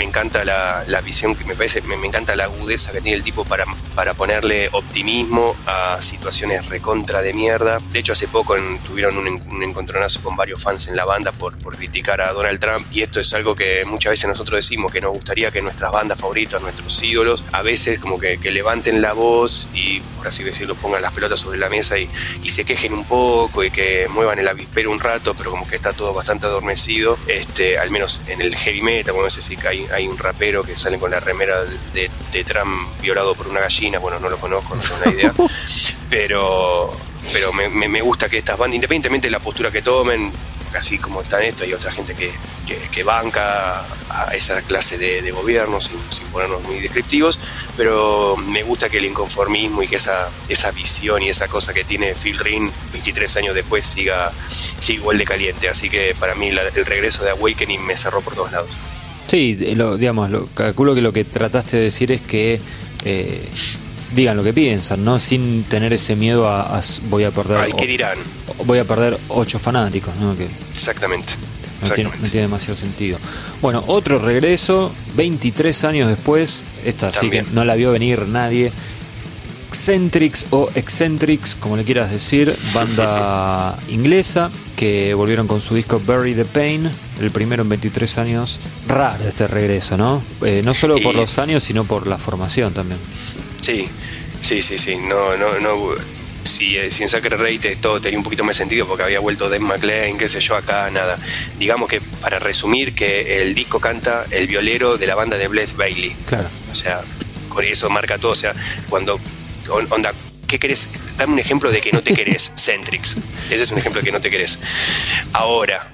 encanta 0.04 0.44
la, 0.44 1.00
visión 1.02 1.34
que 1.34 1.44
me 1.44 1.54
parece, 1.54 1.80
me, 1.82 1.94
encanta 2.06 2.34
la 2.34 2.44
agudeza 2.44 2.92
que 2.92 3.00
tiene 3.00 3.16
el 3.16 3.22
tipo 3.22 3.44
para, 3.44 3.64
para 3.94 4.14
ponerle 4.14 4.68
optimismo 4.72 5.54
a 5.66 6.02
situaciones 6.02 6.68
recontra 6.68 7.22
de 7.22 7.32
mierda. 7.32 7.78
De 7.92 8.00
hecho, 8.00 8.12
hace 8.12 8.28
poco 8.28 8.56
tuvieron 8.84 9.16
un, 9.16 9.62
encontronazo 9.62 10.20
con 10.22 10.36
varios 10.36 10.62
fans 10.62 10.88
en 10.88 10.96
la 10.96 11.04
banda 11.04 11.32
por, 11.32 11.56
por 11.58 11.76
criticar 11.76 12.20
a 12.20 12.32
Donald 12.32 12.58
Trump. 12.58 12.86
Y 12.90 13.02
esto 13.02 13.20
es 13.20 13.32
algo 13.34 13.54
que 13.54 13.84
muchas 13.86 14.10
veces 14.10 14.28
nosotros 14.28 14.58
decimos 14.58 14.92
que 14.92 15.00
nos 15.00 15.12
gustaría 15.12 15.50
que 15.50 15.62
nuestras 15.62 15.92
bandas 15.92 16.20
favoritas, 16.20 16.60
nuestros 16.60 17.02
ídolos, 17.02 17.44
a 17.52 17.62
veces 17.62 18.00
como 18.00 18.18
que, 18.18 18.38
levanten 18.54 19.02
la 19.02 19.14
voz 19.14 19.68
y, 19.74 19.98
por 20.16 20.28
así 20.28 20.44
decirlo, 20.44 20.76
pongan 20.76 21.02
las 21.02 21.12
pelotas 21.12 21.40
sobre 21.40 21.58
la 21.58 21.68
mesa 21.68 21.98
y, 21.98 22.08
y 22.40 22.50
se 22.50 22.64
quejen 22.64 22.92
un 22.92 23.04
poco 23.04 23.64
y 23.64 23.70
que 23.70 24.06
muevan 24.08 24.38
el 24.38 24.46
avispero 24.46 24.92
un 24.92 25.00
rato, 25.00 25.34
pero 25.34 25.50
como 25.50 25.66
que 25.66 25.74
está 25.74 25.92
todo 25.92 26.14
bastante 26.14 26.46
adornado 26.46 26.63
este, 27.26 27.78
al 27.78 27.90
menos 27.90 28.22
en 28.28 28.40
el 28.40 28.54
heavy 28.54 28.82
metal, 28.82 29.14
bueno, 29.14 29.30
sé 29.30 29.42
si 29.42 29.56
hay, 29.66 29.86
hay 29.92 30.06
un 30.06 30.18
rapero 30.18 30.62
que 30.62 30.76
sale 30.76 30.98
con 30.98 31.10
la 31.10 31.20
remera 31.20 31.64
de, 31.64 32.10
de, 32.32 32.44
Trump 32.44 32.88
violado 33.00 33.34
por 33.34 33.48
una 33.48 33.60
gallina, 33.60 33.98
bueno, 33.98 34.18
no 34.18 34.28
lo 34.28 34.38
conozco, 34.38 34.74
no 34.74 34.82
tengo 34.82 34.96
una 35.04 35.12
idea, 35.12 35.34
pero, 36.10 36.92
pero 37.32 37.52
me, 37.52 37.68
me, 37.68 38.00
gusta 38.00 38.28
que 38.28 38.38
estas 38.38 38.58
bandas, 38.58 38.76
independientemente 38.76 39.28
de 39.28 39.32
la 39.32 39.40
postura 39.40 39.70
que 39.70 39.82
tomen, 39.82 40.32
así 40.78 40.98
como 40.98 41.22
están 41.22 41.42
esto, 41.42 41.64
hay 41.64 41.72
otra 41.72 41.92
gente 41.92 42.14
que, 42.14 42.30
que, 42.90 43.02
banca 43.02 43.84
a 44.08 44.34
esa 44.34 44.62
clase 44.62 44.98
de, 44.98 45.30
gobierno, 45.30 45.80
sin, 45.80 45.98
ponernos 46.32 46.62
muy 46.62 46.80
descriptivos, 46.80 47.38
pero 47.76 48.36
me 48.36 48.62
gusta 48.62 48.88
que 48.88 48.98
el 48.98 49.04
inconformismo 49.04 49.82
y 49.82 49.86
que 49.86 49.96
esa, 49.96 50.30
esa 50.48 50.70
visión 50.70 51.22
y 51.22 51.28
esa 51.28 51.48
cosa 51.48 51.74
que 51.74 51.84
tiene 51.84 52.14
Phil 52.14 52.38
Rin 52.38 52.70
23 52.92 53.36
años 53.36 53.54
después 53.54 53.86
siga, 53.86 54.32
siga 54.78 55.00
igual 55.00 55.18
de 55.18 55.24
caliente, 55.24 55.68
así 55.68 55.88
que 55.90 56.14
para 56.18 56.34
mí 56.34 56.48
el 56.48 56.86
regreso 56.86 57.24
de 57.24 57.30
Awakening 57.30 57.84
me 57.84 57.96
cerró 57.96 58.20
por 58.20 58.34
todos 58.34 58.52
lados. 58.52 58.76
Sí, 59.26 59.74
lo, 59.74 59.96
digamos, 59.96 60.30
lo, 60.30 60.46
calculo 60.46 60.94
que 60.94 61.00
lo 61.00 61.12
que 61.12 61.24
trataste 61.24 61.78
de 61.78 61.82
decir 61.84 62.12
es 62.12 62.20
que 62.20 62.60
eh, 63.04 63.48
digan 64.12 64.36
lo 64.36 64.42
que 64.42 64.52
piensan, 64.52 65.04
¿no? 65.04 65.18
Sin 65.18 65.64
tener 65.64 65.92
ese 65.92 66.16
miedo 66.16 66.48
a, 66.48 66.80
voy 67.08 67.24
a 67.24 67.30
perder. 67.30 67.72
¿qué 67.76 67.86
dirán? 67.86 68.18
voy 68.64 68.78
a 68.78 68.84
perder 68.84 69.18
ocho 69.28 69.58
fanáticos, 69.58 70.14
¿no? 70.16 70.36
Que 70.36 70.48
Exactamente. 70.72 71.34
No 71.82 71.90
tiene, 71.90 72.10
no 72.10 72.28
tiene, 72.28 72.42
demasiado 72.42 72.76
sentido. 72.76 73.18
Bueno, 73.60 73.84
otro 73.88 74.18
regreso, 74.18 74.94
23 75.16 75.84
años 75.84 76.08
después, 76.08 76.64
esta 76.84 77.12
sí 77.12 77.28
que 77.28 77.42
no 77.42 77.64
la 77.64 77.74
vio 77.74 77.92
venir 77.92 78.26
nadie. 78.26 78.72
Eccentrics 79.68 80.46
o 80.50 80.70
Eccentrics, 80.76 81.56
como 81.56 81.76
le 81.76 81.84
quieras 81.84 82.10
decir, 82.10 82.50
banda 82.74 83.76
inglesa 83.88 84.50
que 84.76 85.14
volvieron 85.14 85.46
con 85.46 85.60
su 85.60 85.74
disco 85.74 86.00
Bury 86.00 86.34
the 86.34 86.44
Pain, 86.44 86.88
el 87.20 87.30
primero 87.30 87.64
en 87.64 87.68
23 87.68 88.18
años. 88.18 88.60
Raro 88.86 89.24
este 89.24 89.46
regreso, 89.46 89.96
¿no? 89.96 90.22
Eh, 90.42 90.62
no 90.64 90.74
solo 90.74 90.96
por 91.02 91.14
los 91.14 91.38
años, 91.38 91.62
sino 91.64 91.84
por 91.84 92.06
la 92.06 92.18
formación 92.18 92.72
también. 92.72 93.00
Sí, 93.64 93.88
sí, 94.42 94.60
sí, 94.60 94.76
sí. 94.76 94.96
No, 94.96 95.38
no, 95.38 95.58
no 95.58 95.94
si, 96.42 96.76
eh, 96.76 96.92
si 96.92 97.02
en 97.02 97.08
Sacred 97.08 97.38
Rate 97.40 97.76
todo 97.76 97.98
tenía 97.98 98.18
un 98.18 98.22
poquito 98.22 98.44
más 98.44 98.56
sentido 98.56 98.86
porque 98.86 99.04
había 99.04 99.20
vuelto 99.20 99.48
Dan 99.48 99.62
McLean, 99.62 100.18
qué 100.18 100.28
sé 100.28 100.38
yo, 100.40 100.54
acá 100.54 100.90
nada. 100.90 101.18
Digamos 101.58 101.88
que 101.88 102.02
para 102.02 102.38
resumir 102.38 102.94
que 102.94 103.40
el 103.40 103.54
disco 103.54 103.80
canta 103.80 104.26
el 104.30 104.48
violero 104.48 104.98
de 104.98 105.06
la 105.06 105.14
banda 105.14 105.38
de 105.38 105.48
Bless 105.48 105.74
Bailey. 105.76 106.14
Claro. 106.26 106.46
O 106.70 106.74
sea, 106.74 107.00
con 107.48 107.64
eso 107.64 107.88
marca 107.88 108.18
todo. 108.18 108.32
O 108.32 108.34
sea, 108.34 108.54
cuando 108.90 109.18
onda, 109.70 110.12
¿qué 110.46 110.58
querés? 110.58 110.90
Dame 111.16 111.32
un 111.32 111.38
ejemplo 111.38 111.72
de 111.72 111.80
que 111.80 111.90
no 111.92 112.02
te 112.02 112.12
querés, 112.14 112.52
Centrix. 112.56 113.16
Ese 113.50 113.62
es 113.62 113.70
un 113.70 113.78
ejemplo 113.78 114.02
de 114.02 114.04
que 114.04 114.12
no 114.12 114.20
te 114.20 114.30
querés. 114.30 114.58
Ahora, 115.32 115.90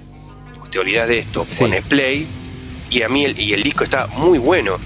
te 0.73 0.81
olvidas 0.81 1.07
de 1.07 1.21
esto, 1.21 1.47
pones 1.57 1.83
play 1.83 2.27
y 2.91 3.03
a 3.03 3.09
mí 3.09 3.25
el, 3.25 3.41
y 3.41 3.53
el 3.53 3.63
disco 3.63 3.85
está 3.85 4.09
muy 4.09 4.39
bueno. 4.39 4.81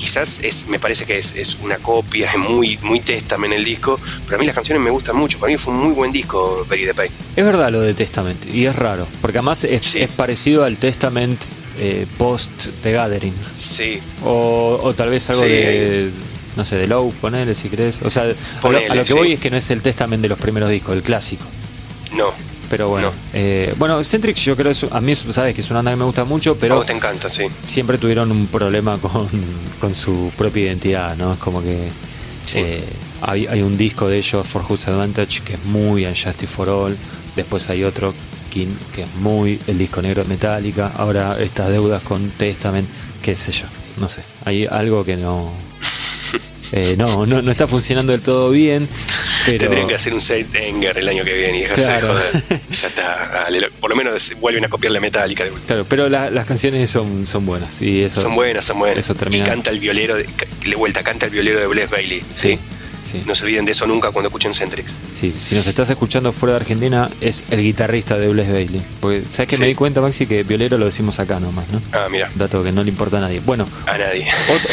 Quizás 0.00 0.42
es, 0.42 0.66
me 0.68 0.78
parece 0.78 1.04
que 1.04 1.18
es, 1.18 1.58
una 1.62 1.76
copia, 1.76 2.30
es 2.30 2.38
muy, 2.38 2.78
muy 2.78 3.00
Testament 3.00 3.52
el 3.52 3.64
disco, 3.64 4.00
pero 4.24 4.36
a 4.36 4.38
mí 4.38 4.46
las 4.46 4.54
canciones 4.54 4.82
me 4.82 4.88
gustan 4.88 5.14
mucho. 5.14 5.38
Para 5.38 5.52
mí 5.52 5.58
fue 5.58 5.74
un 5.74 5.80
muy 5.80 5.92
buen 5.92 6.10
disco, 6.10 6.64
Very 6.66 6.86
the 6.86 6.94
Pain. 6.94 7.12
Es 7.36 7.44
verdad 7.44 7.70
lo 7.70 7.82
de 7.82 7.92
Testament, 7.92 8.46
y 8.46 8.64
es 8.64 8.74
raro, 8.74 9.06
porque 9.20 9.36
además 9.36 9.62
es, 9.64 9.94
parecido 10.16 10.64
al 10.64 10.78
Testament 10.78 11.44
eh, 11.78 12.06
post 12.16 12.50
The 12.82 12.92
Gathering. 12.92 13.34
Sí. 13.58 14.00
O, 14.24 14.94
tal 14.96 15.10
vez 15.10 15.28
algo 15.28 15.42
de 15.42 16.10
no 16.56 16.64
sé, 16.64 16.76
de 16.76 16.86
Low, 16.86 17.12
ponele 17.20 17.54
si 17.54 17.68
crees. 17.68 18.00
O 18.00 18.08
sea, 18.08 18.22
a, 18.24 18.94
lo, 18.94 19.04
que 19.04 19.12
voy 19.12 19.32
es 19.32 19.40
que 19.40 19.50
no 19.50 19.58
es 19.58 19.70
el 19.70 19.82
testament 19.82 20.22
de 20.22 20.30
los 20.30 20.38
primeros 20.38 20.70
discos, 20.70 20.96
el 20.96 21.02
clásico. 21.02 21.44
No. 22.16 22.32
Pero 22.70 22.88
bueno, 22.88 23.12
eh, 23.32 23.74
bueno, 23.78 24.02
Centrix 24.04 24.44
yo 24.44 24.56
creo, 24.56 24.72
a 24.92 25.00
mí 25.00 25.16
sabes 25.16 25.56
que 25.56 25.60
es 25.60 25.70
una 25.70 25.78
banda 25.78 25.90
que 25.90 25.96
me 25.96 26.04
gusta 26.04 26.24
mucho, 26.24 26.56
pero... 26.56 26.82
te 26.84 26.92
encanta, 26.92 27.28
sí. 27.28 27.48
Siempre 27.64 27.98
tuvieron 27.98 28.30
un 28.30 28.46
problema 28.46 28.96
con, 28.98 29.28
con 29.80 29.92
su 29.92 30.30
propia 30.38 30.66
identidad, 30.66 31.16
¿no? 31.16 31.32
Es 31.32 31.40
como 31.40 31.60
que 31.64 31.88
eh, 32.54 32.84
hay, 33.22 33.48
hay, 33.48 33.62
un 33.62 33.76
disco 33.76 34.08
de 34.08 34.18
ellos, 34.18 34.46
For 34.46 34.64
Who's 34.68 34.86
Advantage, 34.86 35.40
que 35.40 35.54
es 35.54 35.64
muy 35.64 36.06
Unjustice 36.06 36.46
for 36.46 36.68
All. 36.68 36.96
Después 37.34 37.68
hay 37.70 37.82
otro, 37.82 38.14
King, 38.50 38.74
que 38.94 39.02
es 39.02 39.14
muy 39.16 39.58
el 39.66 39.76
disco 39.76 40.00
negro 40.00 40.22
de 40.22 40.28
Metallica. 40.28 40.92
Ahora 40.96 41.38
estas 41.40 41.70
deudas 41.70 42.02
con 42.04 42.30
Testament, 42.30 42.88
qué 43.20 43.34
sé 43.34 43.50
yo, 43.50 43.66
no 43.96 44.08
sé. 44.08 44.22
Hay 44.44 44.66
algo 44.66 45.04
que 45.04 45.16
no 45.16 45.52
eh, 46.72 46.94
no, 46.96 47.26
no, 47.26 47.42
no 47.42 47.50
está 47.50 47.66
funcionando 47.66 48.12
del 48.12 48.22
todo 48.22 48.50
bien. 48.50 48.88
Pero... 49.46 49.58
Tendrían 49.58 49.88
que 49.88 49.94
hacer 49.94 50.12
un 50.14 50.20
set 50.20 50.54
Enger 50.54 50.98
el 50.98 51.08
año 51.08 51.24
que 51.24 51.34
viene 51.34 51.58
y 51.58 51.60
dejarse 51.62 51.92
de 51.92 52.00
joder. 52.00 52.60
Ya 52.70 52.88
está, 52.88 53.48
por 53.80 53.90
lo 53.90 53.96
menos 53.96 54.32
vuelven 54.40 54.64
a 54.64 54.68
copiar 54.68 54.92
la 54.92 55.00
metálica. 55.00 55.44
Claro, 55.66 55.84
pero 55.88 56.08
las 56.08 56.44
canciones 56.46 56.90
son, 56.90 57.26
son 57.26 57.46
buenas. 57.46 57.82
Y 57.82 58.02
eso, 58.02 58.22
son 58.22 58.34
buenas, 58.34 58.64
son 58.64 58.78
buenas. 58.78 58.98
Eso 58.98 59.14
termina... 59.14 59.44
Y 59.44 59.46
canta 59.46 59.70
el 59.70 59.78
violero, 59.78 60.16
de, 60.16 60.26
le 60.64 60.76
vuelta, 60.76 61.02
canta 61.02 61.26
el 61.26 61.32
violero 61.32 61.60
de 61.60 61.66
Bless 61.66 61.90
Bailey. 61.90 62.22
¿sí? 62.32 62.58
No 63.26 63.34
se 63.34 63.44
olviden 63.44 63.64
de 63.64 63.72
eso 63.72 63.86
nunca 63.86 64.10
cuando 64.10 64.28
escuchen 64.28 64.54
Centrix. 64.54 64.94
Sí, 65.12 65.34
si 65.36 65.54
nos 65.54 65.66
estás 65.66 65.90
escuchando 65.90 66.32
fuera 66.32 66.54
de 66.54 66.60
Argentina, 66.60 67.10
es 67.20 67.44
el 67.50 67.62
guitarrista 67.62 68.18
de 68.18 68.28
Bless 68.28 68.50
Bailey. 68.50 68.82
Porque, 69.00 69.22
¿sabes 69.30 69.48
que 69.48 69.58
me 69.58 69.66
di 69.66 69.74
cuenta, 69.74 70.00
Maxi, 70.00 70.26
que 70.26 70.42
violero 70.42 70.78
lo 70.78 70.86
decimos 70.86 71.18
acá 71.18 71.40
nomás, 71.40 71.68
¿no? 71.70 71.80
Ah, 71.92 72.08
mira. 72.10 72.30
Dato 72.34 72.62
que 72.62 72.72
no 72.72 72.82
le 72.82 72.90
importa 72.90 73.18
a 73.18 73.20
nadie. 73.20 73.40
Bueno, 73.40 73.66
a 73.86 73.98
nadie. 73.98 74.26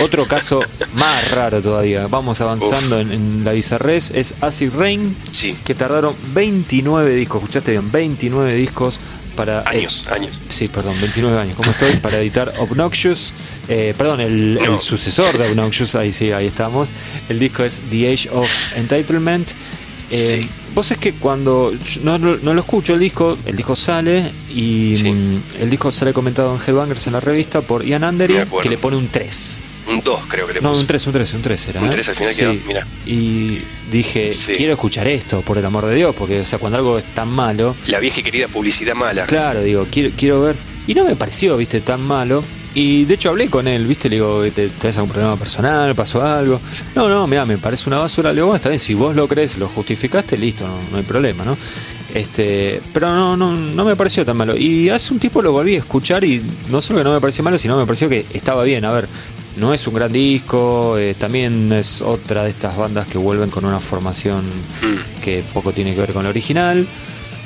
otro 0.03 0.25
caso 0.25 0.61
más 0.93 1.31
raro 1.31 1.61
todavía. 1.61 2.07
Vamos 2.07 2.41
avanzando 2.41 2.99
en, 2.99 3.43
la 3.43 3.51
bizarrés. 3.51 4.11
Es 4.13 4.35
Acid 4.41 4.71
Rain, 4.73 5.15
sí. 5.31 5.57
que 5.63 5.75
tardaron 5.75 6.15
29 6.33 7.15
discos. 7.15 7.43
¿Escuchaste 7.43 7.71
bien? 7.71 7.91
29 7.91 8.53
discos 8.55 8.99
para... 9.37 9.63
Años, 9.69 10.07
años. 10.09 10.37
Sí, 10.49 10.67
perdón, 10.67 10.95
29 10.99 11.39
años. 11.39 11.55
¿Cómo 11.55 11.71
estoy? 11.71 11.91
Para 12.01 12.17
editar 12.17 12.51
Obnoxious. 12.59 13.33
Eh, 13.69 13.93
perdón, 13.97 14.19
el, 14.19 14.59
sucesor 14.81 15.37
de 15.37 15.47
Obnoxious, 15.49 15.95
ahí 15.95 16.11
sí, 16.11 16.33
ahí 16.33 16.47
estamos. 16.47 16.89
El 17.29 17.39
disco 17.39 17.63
es 17.63 17.81
The 17.89 18.11
Age 18.11 18.29
of 18.33 18.51
Entitlement. 18.75 19.51
Eh, 20.11 20.45
Vos 20.77 20.91
es 20.91 20.99
que 20.99 21.13
cuando 21.13 21.73
no, 22.03 22.19
lo 22.19 22.59
escucho 22.59 22.93
el 22.93 22.99
disco, 22.99 23.35
el 23.47 23.55
disco 23.55 23.75
sale 23.75 24.31
y 24.47 24.93
mm, 25.03 25.61
el 25.61 25.71
disco 25.71 25.91
sale 25.91 26.13
comentado 26.13 26.53
en 26.53 26.61
Headbangers 26.61 27.07
en 27.07 27.13
la 27.13 27.19
revista 27.19 27.61
por 27.61 27.83
Ian 27.83 28.03
Andery, 28.03 28.35
que 28.61 28.69
le 28.69 28.77
pone 28.77 28.95
un 28.95 29.07
3. 29.07 29.57
Un 29.87 30.01
2 30.01 30.25
creo 30.27 30.47
que 30.47 30.53
le 30.53 30.59
puso. 30.59 30.73
No, 30.73 30.79
un 30.79 30.87
3, 30.87 31.07
un 31.07 31.13
3, 31.13 31.33
un 31.33 31.41
3 31.41 31.67
era. 31.67 31.81
Un 31.81 31.89
3 31.89 32.07
¿eh? 32.07 32.11
al 32.11 32.15
final 32.15 32.35
quedó, 32.35 32.67
mira. 32.67 32.87
Y 33.05 33.61
dije, 33.91 34.29
quiero 34.55 34.73
escuchar 34.73 35.07
esto, 35.07 35.41
por 35.41 35.57
el 35.57 35.65
amor 35.65 35.85
de 35.85 35.95
Dios, 35.95 36.15
porque 36.15 36.41
o 36.41 36.45
sea, 36.45 36.59
cuando 36.59 36.77
algo 36.77 36.97
es 36.97 37.05
tan 37.13 37.29
malo... 37.29 37.75
La 37.87 37.99
vieja 37.99 38.19
y 38.19 38.23
querida 38.23 38.47
publicidad 38.47 38.95
mala. 38.95 39.25
Claro, 39.25 39.61
digo, 39.61 39.87
quiero, 39.89 40.13
quiero 40.15 40.41
ver... 40.41 40.55
Y 40.87 40.93
no 40.93 41.03
me 41.03 41.15
pareció, 41.15 41.57
viste, 41.57 41.81
tan 41.81 42.01
malo. 42.01 42.43
Y 42.73 43.05
de 43.05 43.15
hecho 43.15 43.29
hablé 43.29 43.49
con 43.49 43.67
él, 43.67 43.87
¿viste? 43.87 44.07
Le 44.07 44.17
digo, 44.17 44.43
¿te 44.53 44.69
tenés 44.69 44.97
algún 44.97 45.11
problema 45.11 45.35
personal? 45.35 45.95
¿Pasó 45.95 46.21
algo? 46.21 46.61
No, 46.95 47.09
no, 47.09 47.25
mira, 47.25 47.45
me 47.45 47.57
parece 47.57 47.89
una 47.89 47.97
basura. 47.97 48.29
Le 48.29 48.35
digo, 48.35 48.47
bueno, 48.47 48.57
está 48.57 48.69
bien, 48.69 48.79
si 48.79 48.93
vos 48.93 49.15
lo 49.15 49.27
crees, 49.27 49.57
lo 49.57 49.67
justificaste, 49.67 50.37
listo, 50.37 50.67
no, 50.67 50.77
no 50.91 50.97
hay 50.97 51.03
problema, 51.03 51.43
¿no? 51.43 51.57
Este, 52.13 52.81
pero 52.93 53.13
no, 53.13 53.35
no, 53.35 53.51
no 53.51 53.85
me 53.85 53.95
pareció 53.95 54.25
tan 54.25 54.37
malo. 54.37 54.55
Y 54.57 54.89
hace 54.89 55.13
un 55.13 55.19
tiempo 55.19 55.41
lo 55.41 55.51
volví 55.51 55.75
a 55.75 55.79
escuchar 55.79 56.23
y 56.23 56.41
no 56.69 56.81
solo 56.81 56.99
que 56.99 57.03
no 57.03 57.13
me 57.13 57.21
pareció 57.21 57.43
malo, 57.43 57.57
sino 57.57 57.77
me 57.77 57.85
pareció 57.85 58.09
que 58.09 58.25
estaba 58.33 58.63
bien. 58.63 58.85
A 58.85 58.91
ver, 58.91 59.07
no 59.57 59.73
es 59.73 59.85
un 59.87 59.93
gran 59.95 60.11
disco, 60.11 60.97
eh, 60.97 61.15
también 61.15 61.71
es 61.71 62.01
otra 62.01 62.43
de 62.43 62.51
estas 62.51 62.77
bandas 62.77 63.07
que 63.07 63.17
vuelven 63.17 63.49
con 63.49 63.65
una 63.65 63.79
formación 63.79 64.45
mm. 64.45 65.21
que 65.21 65.43
poco 65.53 65.73
tiene 65.73 65.93
que 65.93 66.01
ver 66.01 66.13
con 66.13 66.23
la 66.23 66.29
original 66.29 66.87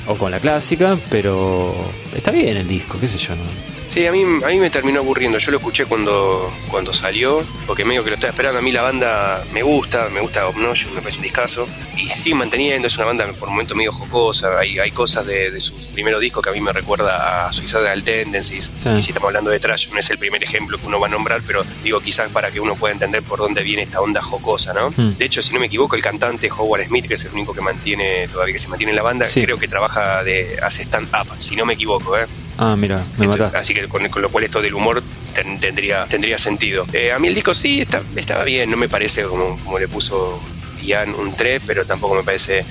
o 0.07 0.15
con 0.15 0.31
la 0.31 0.39
clásica, 0.39 0.97
pero 1.09 1.73
está 2.15 2.31
bien 2.31 2.57
el 2.57 2.67
disco, 2.67 2.97
qué 2.99 3.07
sé 3.07 3.17
yo. 3.17 3.35
¿no? 3.35 3.70
Sí, 3.91 4.07
a 4.07 4.11
mí, 4.13 4.21
a 4.21 4.47
mí 4.47 4.57
me 4.57 4.69
terminó 4.69 5.01
aburriendo. 5.01 5.37
Yo 5.37 5.51
lo 5.51 5.57
escuché 5.57 5.85
cuando, 5.85 6.49
cuando 6.69 6.93
salió, 6.93 7.45
porque 7.67 7.83
medio 7.83 8.05
que 8.05 8.11
lo 8.11 8.15
estaba 8.15 8.31
esperando. 8.31 8.59
A 8.59 8.61
mí 8.61 8.71
la 8.71 8.83
banda 8.83 9.43
me 9.51 9.63
gusta, 9.63 10.07
me 10.07 10.21
gusta 10.21 10.47
Obnoxious, 10.47 10.93
me 10.93 11.01
parece 11.01 11.17
un 11.17 11.23
discazo. 11.23 11.67
Y 11.97 12.07
sigue 12.07 12.35
manteniendo, 12.35 12.87
es 12.87 12.95
una 12.95 13.07
banda 13.07 13.27
por 13.33 13.49
momento 13.49 13.75
medio 13.75 13.91
jocosa. 13.91 14.57
Hay, 14.57 14.79
hay 14.79 14.91
cosas 14.91 15.25
de, 15.25 15.51
de 15.51 15.59
sus 15.59 15.87
primeros 15.87 16.21
discos 16.21 16.41
que 16.41 16.49
a 16.49 16.53
mí 16.53 16.61
me 16.61 16.71
recuerda 16.71 17.47
a 17.47 17.51
Suicidal 17.51 18.01
Tendencies. 18.05 18.71
Y 18.97 19.01
si 19.01 19.09
estamos 19.09 19.27
hablando 19.27 19.51
de 19.51 19.59
trash, 19.59 19.89
no 19.89 19.99
es 19.99 20.09
el 20.09 20.17
primer 20.17 20.41
ejemplo 20.41 20.79
que 20.79 20.87
uno 20.87 20.97
va 20.97 21.07
a 21.07 21.09
nombrar, 21.09 21.41
pero 21.45 21.65
digo 21.83 21.99
quizás 21.99 22.29
para 22.29 22.49
que 22.49 22.61
uno 22.61 22.75
pueda 22.75 22.93
entender 22.93 23.21
por 23.23 23.39
dónde 23.39 23.61
viene 23.61 23.83
esta 23.83 23.99
onda 23.99 24.21
jocosa, 24.21 24.73
¿no? 24.73 24.91
Hmm. 24.95 25.17
De 25.17 25.25
hecho, 25.25 25.43
si 25.43 25.53
no 25.53 25.59
me 25.59 25.65
equivoco, 25.65 25.97
el 25.97 26.01
cantante 26.01 26.49
Howard 26.49 26.87
Smith, 26.87 27.09
que 27.09 27.15
es 27.15 27.25
el 27.25 27.33
único 27.33 27.53
que 27.53 27.59
mantiene, 27.59 28.29
todavía 28.29 28.53
que 28.53 28.59
se 28.59 28.69
mantiene 28.69 28.91
en 28.91 28.95
la 28.95 29.03
banda, 29.03 29.25
creo 29.33 29.57
que 29.57 29.67
trabaja 29.67 30.23
de, 30.23 30.57
hace 30.63 30.83
stand-up, 30.83 31.27
si 31.39 31.57
no 31.57 31.65
me 31.65 31.73
equivoco, 31.73 32.17
¿eh? 32.17 32.25
Ah, 32.57 32.75
mira, 32.77 33.03
me 33.17 33.27
mataste. 33.27 33.57
Así 33.57 33.73
que 33.73 33.87
con, 33.87 34.03
lo 34.03 34.29
cual 34.29 34.43
esto 34.43 34.61
del 34.61 34.73
humor 34.73 35.03
tendría, 35.33 36.05
tendría 36.05 36.37
sentido. 36.37 36.85
Eh, 36.93 37.11
a 37.11 37.19
mí 37.19 37.27
el 37.27 37.35
disco 37.35 37.53
sí 37.53 37.81
está, 37.81 38.01
estaba 38.15 38.43
bien, 38.43 38.69
no 38.69 38.77
me 38.77 38.89
parece 38.89 39.23
como, 39.23 39.57
como 39.63 39.79
le 39.79 39.87
puso 39.87 40.39
Ian 40.81 41.15
un 41.15 41.33
3, 41.33 41.61
pero 41.65 41.85
tampoco 41.85 42.15
me 42.15 42.23
parece, 42.23 42.65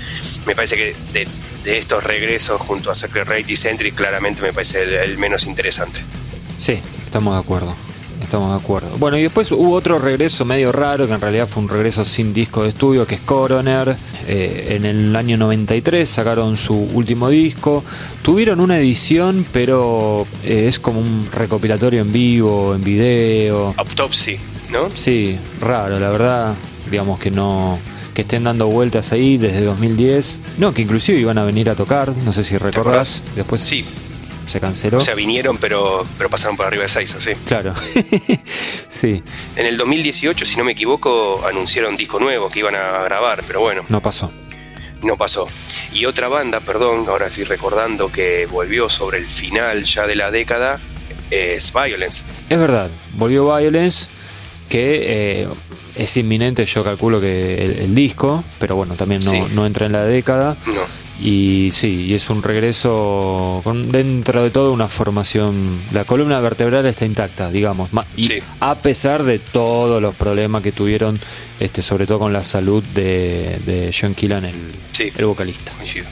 me 0.46 0.54
parece 0.54 0.76
que 0.76 0.96
de, 1.12 1.26
estos 1.64 2.02
regresos 2.04 2.60
junto 2.60 2.90
a 2.90 2.94
Sacred 2.94 3.24
Rate 3.24 3.52
y 3.52 3.56
Centric 3.56 3.94
claramente 3.94 4.42
me 4.42 4.52
parece 4.52 5.04
el 5.04 5.18
menos 5.18 5.44
interesante. 5.44 6.00
Sí, 6.58 6.80
estamos 7.04 7.34
de 7.34 7.40
acuerdo. 7.40 7.76
Estamos 8.30 8.52
de 8.52 8.64
acuerdo. 8.64 8.96
Bueno, 8.96 9.18
y 9.18 9.22
después 9.22 9.50
hubo 9.50 9.72
otro 9.72 9.98
regreso 9.98 10.44
medio 10.44 10.70
raro, 10.70 11.08
que 11.08 11.14
en 11.14 11.20
realidad 11.20 11.48
fue 11.48 11.64
un 11.64 11.68
regreso 11.68 12.04
sin 12.04 12.32
disco 12.32 12.62
de 12.62 12.68
estudio, 12.68 13.04
que 13.04 13.16
es 13.16 13.20
Coroner. 13.22 13.96
Eh, 14.28 14.76
en 14.76 14.84
el 14.84 15.16
año 15.16 15.36
93 15.36 16.08
sacaron 16.08 16.56
su 16.56 16.74
último 16.76 17.28
disco. 17.28 17.82
Tuvieron 18.22 18.60
una 18.60 18.78
edición, 18.78 19.44
pero 19.50 20.28
eh, 20.44 20.66
es 20.68 20.78
como 20.78 21.00
un 21.00 21.28
recopilatorio 21.32 22.02
en 22.02 22.12
vivo, 22.12 22.72
en 22.72 22.84
video. 22.84 23.74
Autopsy, 23.76 24.38
¿no? 24.70 24.90
Sí, 24.94 25.36
raro, 25.60 25.98
la 25.98 26.10
verdad. 26.10 26.54
Digamos 26.88 27.18
que 27.18 27.32
no 27.32 27.80
que 28.14 28.22
estén 28.22 28.44
dando 28.44 28.68
vueltas 28.68 29.10
ahí 29.10 29.38
desde 29.38 29.64
2010. 29.64 30.40
No, 30.58 30.72
que 30.72 30.82
inclusive 30.82 31.18
iban 31.18 31.38
a 31.38 31.42
venir 31.42 31.68
a 31.68 31.74
tocar, 31.74 32.16
no 32.24 32.32
sé 32.32 32.44
si 32.44 32.56
recordás. 32.58 33.24
Después 33.34 33.60
sí, 33.60 33.84
se 34.50 34.60
canceló. 34.60 34.98
O 34.98 35.00
sea, 35.00 35.14
vinieron, 35.14 35.58
pero, 35.58 36.06
pero 36.18 36.28
pasaron 36.28 36.56
por 36.56 36.66
arriba 36.66 36.82
de 36.82 36.88
Saiza, 36.88 37.20
sí. 37.20 37.30
Claro. 37.46 37.72
sí. 38.88 39.22
En 39.56 39.66
el 39.66 39.76
2018, 39.76 40.44
si 40.44 40.56
no 40.56 40.64
me 40.64 40.72
equivoco, 40.72 41.44
anunciaron 41.46 41.96
disco 41.96 42.18
nuevo 42.18 42.48
que 42.48 42.58
iban 42.58 42.74
a 42.74 43.02
grabar, 43.04 43.42
pero 43.46 43.60
bueno. 43.60 43.82
No 43.88 44.02
pasó. 44.02 44.30
No 45.02 45.16
pasó. 45.16 45.46
Y 45.92 46.04
otra 46.04 46.28
banda, 46.28 46.60
perdón, 46.60 47.06
ahora 47.08 47.28
estoy 47.28 47.44
recordando 47.44 48.12
que 48.12 48.46
volvió 48.46 48.88
sobre 48.88 49.18
el 49.18 49.30
final 49.30 49.84
ya 49.84 50.06
de 50.06 50.14
la 50.14 50.30
década, 50.30 50.80
es 51.30 51.72
Violence. 51.72 52.22
Es 52.48 52.58
verdad, 52.58 52.90
volvió 53.14 53.56
Violence, 53.56 54.08
que 54.68 55.42
eh, 55.42 55.48
es 55.94 56.16
inminente, 56.16 56.64
yo 56.66 56.84
calculo 56.84 57.20
que 57.20 57.82
el, 57.84 57.94
disco, 57.94 58.44
pero 58.58 58.76
bueno, 58.76 58.94
también 58.94 59.22
no, 59.24 59.48
no 59.48 59.66
entra 59.66 59.86
en 59.86 59.92
la 59.92 60.04
década. 60.04 60.56
No. 60.66 61.09
Y 61.22 61.68
sí, 61.72 62.06
y 62.06 62.14
es 62.14 62.30
un 62.30 62.42
regreso 62.42 63.60
con 63.62 63.92
dentro 63.92 64.42
de 64.42 64.50
todo 64.50 64.72
una 64.72 64.88
formación. 64.88 65.78
La 65.92 66.04
columna 66.04 66.40
vertebral 66.40 66.86
está 66.86 67.04
intacta, 67.04 67.50
digamos. 67.50 67.90
Y 68.16 68.42
a 68.60 68.76
pesar 68.76 69.24
de 69.24 69.38
todos 69.38 70.00
los 70.00 70.14
problemas 70.14 70.62
que 70.62 70.72
tuvieron, 70.72 71.20
este, 71.58 71.82
sobre 71.82 72.06
todo 72.06 72.20
con 72.20 72.32
la 72.32 72.42
salud 72.42 72.82
de, 72.94 73.60
de 73.66 73.94
John 73.98 74.14
Killan, 74.14 74.46
el, 74.46 74.56
el 75.14 75.24
vocalista. 75.26 75.72
Coincido. 75.72 76.06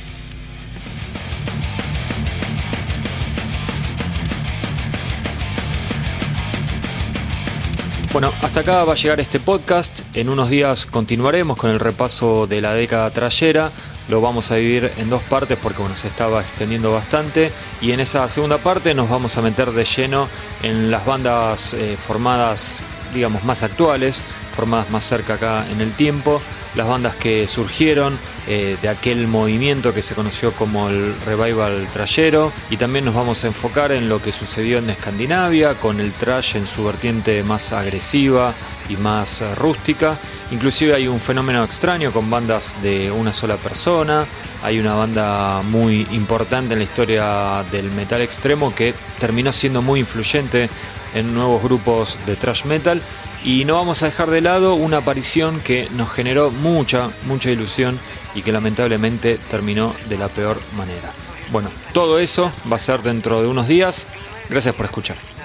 Bueno, 8.13 8.33
hasta 8.43 8.61
acá 8.61 8.85
va 8.85 8.95
a 8.95 8.97
llegar 8.97 9.21
este 9.21 9.39
podcast. 9.39 10.01
En 10.15 10.29
unos 10.29 10.51
días 10.51 10.87
continuaremos 10.87 11.57
con 11.57 11.71
el 11.71 11.79
repaso 11.79 12.47
de 12.47 12.61
la 12.61 12.73
década 12.73 13.11
trayera. 13.11 13.71
Lo 14.09 14.21
vamos 14.21 14.51
a 14.51 14.57
dividir 14.57 14.93
en 14.97 15.11
dos 15.11 15.23
partes 15.23 15.59
porque 15.63 15.81
bueno, 15.81 15.95
se 15.95 16.09
estaba 16.09 16.41
extendiendo 16.41 16.93
bastante. 16.93 17.53
Y 17.81 17.93
en 17.93 18.01
esa 18.01 18.29
segunda 18.29 18.59
parte 18.59 18.95
nos 18.95 19.09
vamos 19.09 19.37
a 19.37 19.43
meter 19.43 19.73
de 19.73 19.85
lleno 19.85 20.29
en 20.63 20.91
las 20.91 21.05
bandas 21.05 21.75
eh, 21.75 21.97
formadas, 21.97 22.83
digamos, 23.15 23.45
más 23.45 23.63
actuales, 23.63 24.23
formadas 24.57 24.91
más 24.91 25.05
cerca 25.05 25.35
acá 25.35 25.67
en 25.71 25.81
el 25.81 25.93
tiempo 25.93 26.41
las 26.75 26.87
bandas 26.87 27.17
que 27.17 27.49
surgieron 27.49 28.19
eh, 28.47 28.77
de 28.81 28.89
aquel 28.89 29.27
movimiento 29.27 29.95
que 29.95 30.03
se 30.03 30.15
conoció 30.15 30.53
como 30.53 30.89
el 30.89 31.15
revival 31.27 31.89
trayero 31.93 32.53
y 32.71 32.77
también 32.77 33.05
nos 33.05 33.15
vamos 33.15 33.45
a 33.45 33.49
enfocar 33.49 33.93
en 33.93 34.09
lo 34.09 34.23
que 34.23 34.33
sucedió 34.33 34.79
en 34.79 34.91
Escandinavia 34.91 35.75
con 35.75 36.01
el 36.01 36.13
trash 36.13 36.57
en 36.57 36.67
su 36.67 36.85
vertiente 36.85 37.43
más 37.43 37.73
agresiva 37.73 38.55
y 38.89 38.97
más 38.97 39.41
eh, 39.41 39.55
rústica. 39.55 40.18
Inclusive 40.51 40.95
hay 40.95 41.09
un 41.09 41.20
fenómeno 41.20 41.64
extraño 41.64 42.12
con 42.12 42.30
bandas 42.30 42.74
de 42.82 43.11
una 43.11 43.32
sola 43.32 43.57
persona. 43.57 44.26
Hay 44.62 44.78
una 44.78 44.95
banda 44.95 45.62
muy 45.62 46.07
importante 46.12 46.74
en 46.74 46.80
la 46.80 46.84
historia 46.84 47.64
del 47.70 47.91
metal 47.91 48.22
extremo 48.22 48.74
que 48.74 48.95
terminó 49.18 49.53
siendo 49.53 49.82
muy 49.82 50.01
influyente 50.01 50.68
en 51.14 51.34
nuevos 51.34 51.62
grupos 51.62 52.18
de 52.26 52.36
thrash 52.36 52.64
metal 52.64 53.01
y 53.45 53.64
no 53.64 53.76
vamos 53.76 54.03
a 54.03 54.07
dejar 54.07 54.30
de 54.30 54.41
lado 54.41 54.74
una 54.74 54.99
aparición 54.99 55.61
que 55.61 55.89
nos 55.97 56.11
generó 56.11 56.51
mucha, 56.51 57.11
mucha 57.24 57.51
ilusión 57.51 57.99
y 58.34 58.43
que 58.43 58.53
lamentablemente 58.53 59.39
terminó 59.49 59.95
de 60.09 60.18
la 60.18 60.28
peor 60.28 60.61
manera. 60.76 61.12
Bueno, 61.51 61.70
todo 61.93 62.18
eso 62.18 62.53
va 62.70 62.76
a 62.76 62.80
ser 62.80 63.03
dentro 63.03 63.41
de 63.41 63.49
unos 63.49 63.68
días. 63.68 64.07
Gracias 64.51 64.74
por 64.74 64.86
escuchar. 64.86 65.38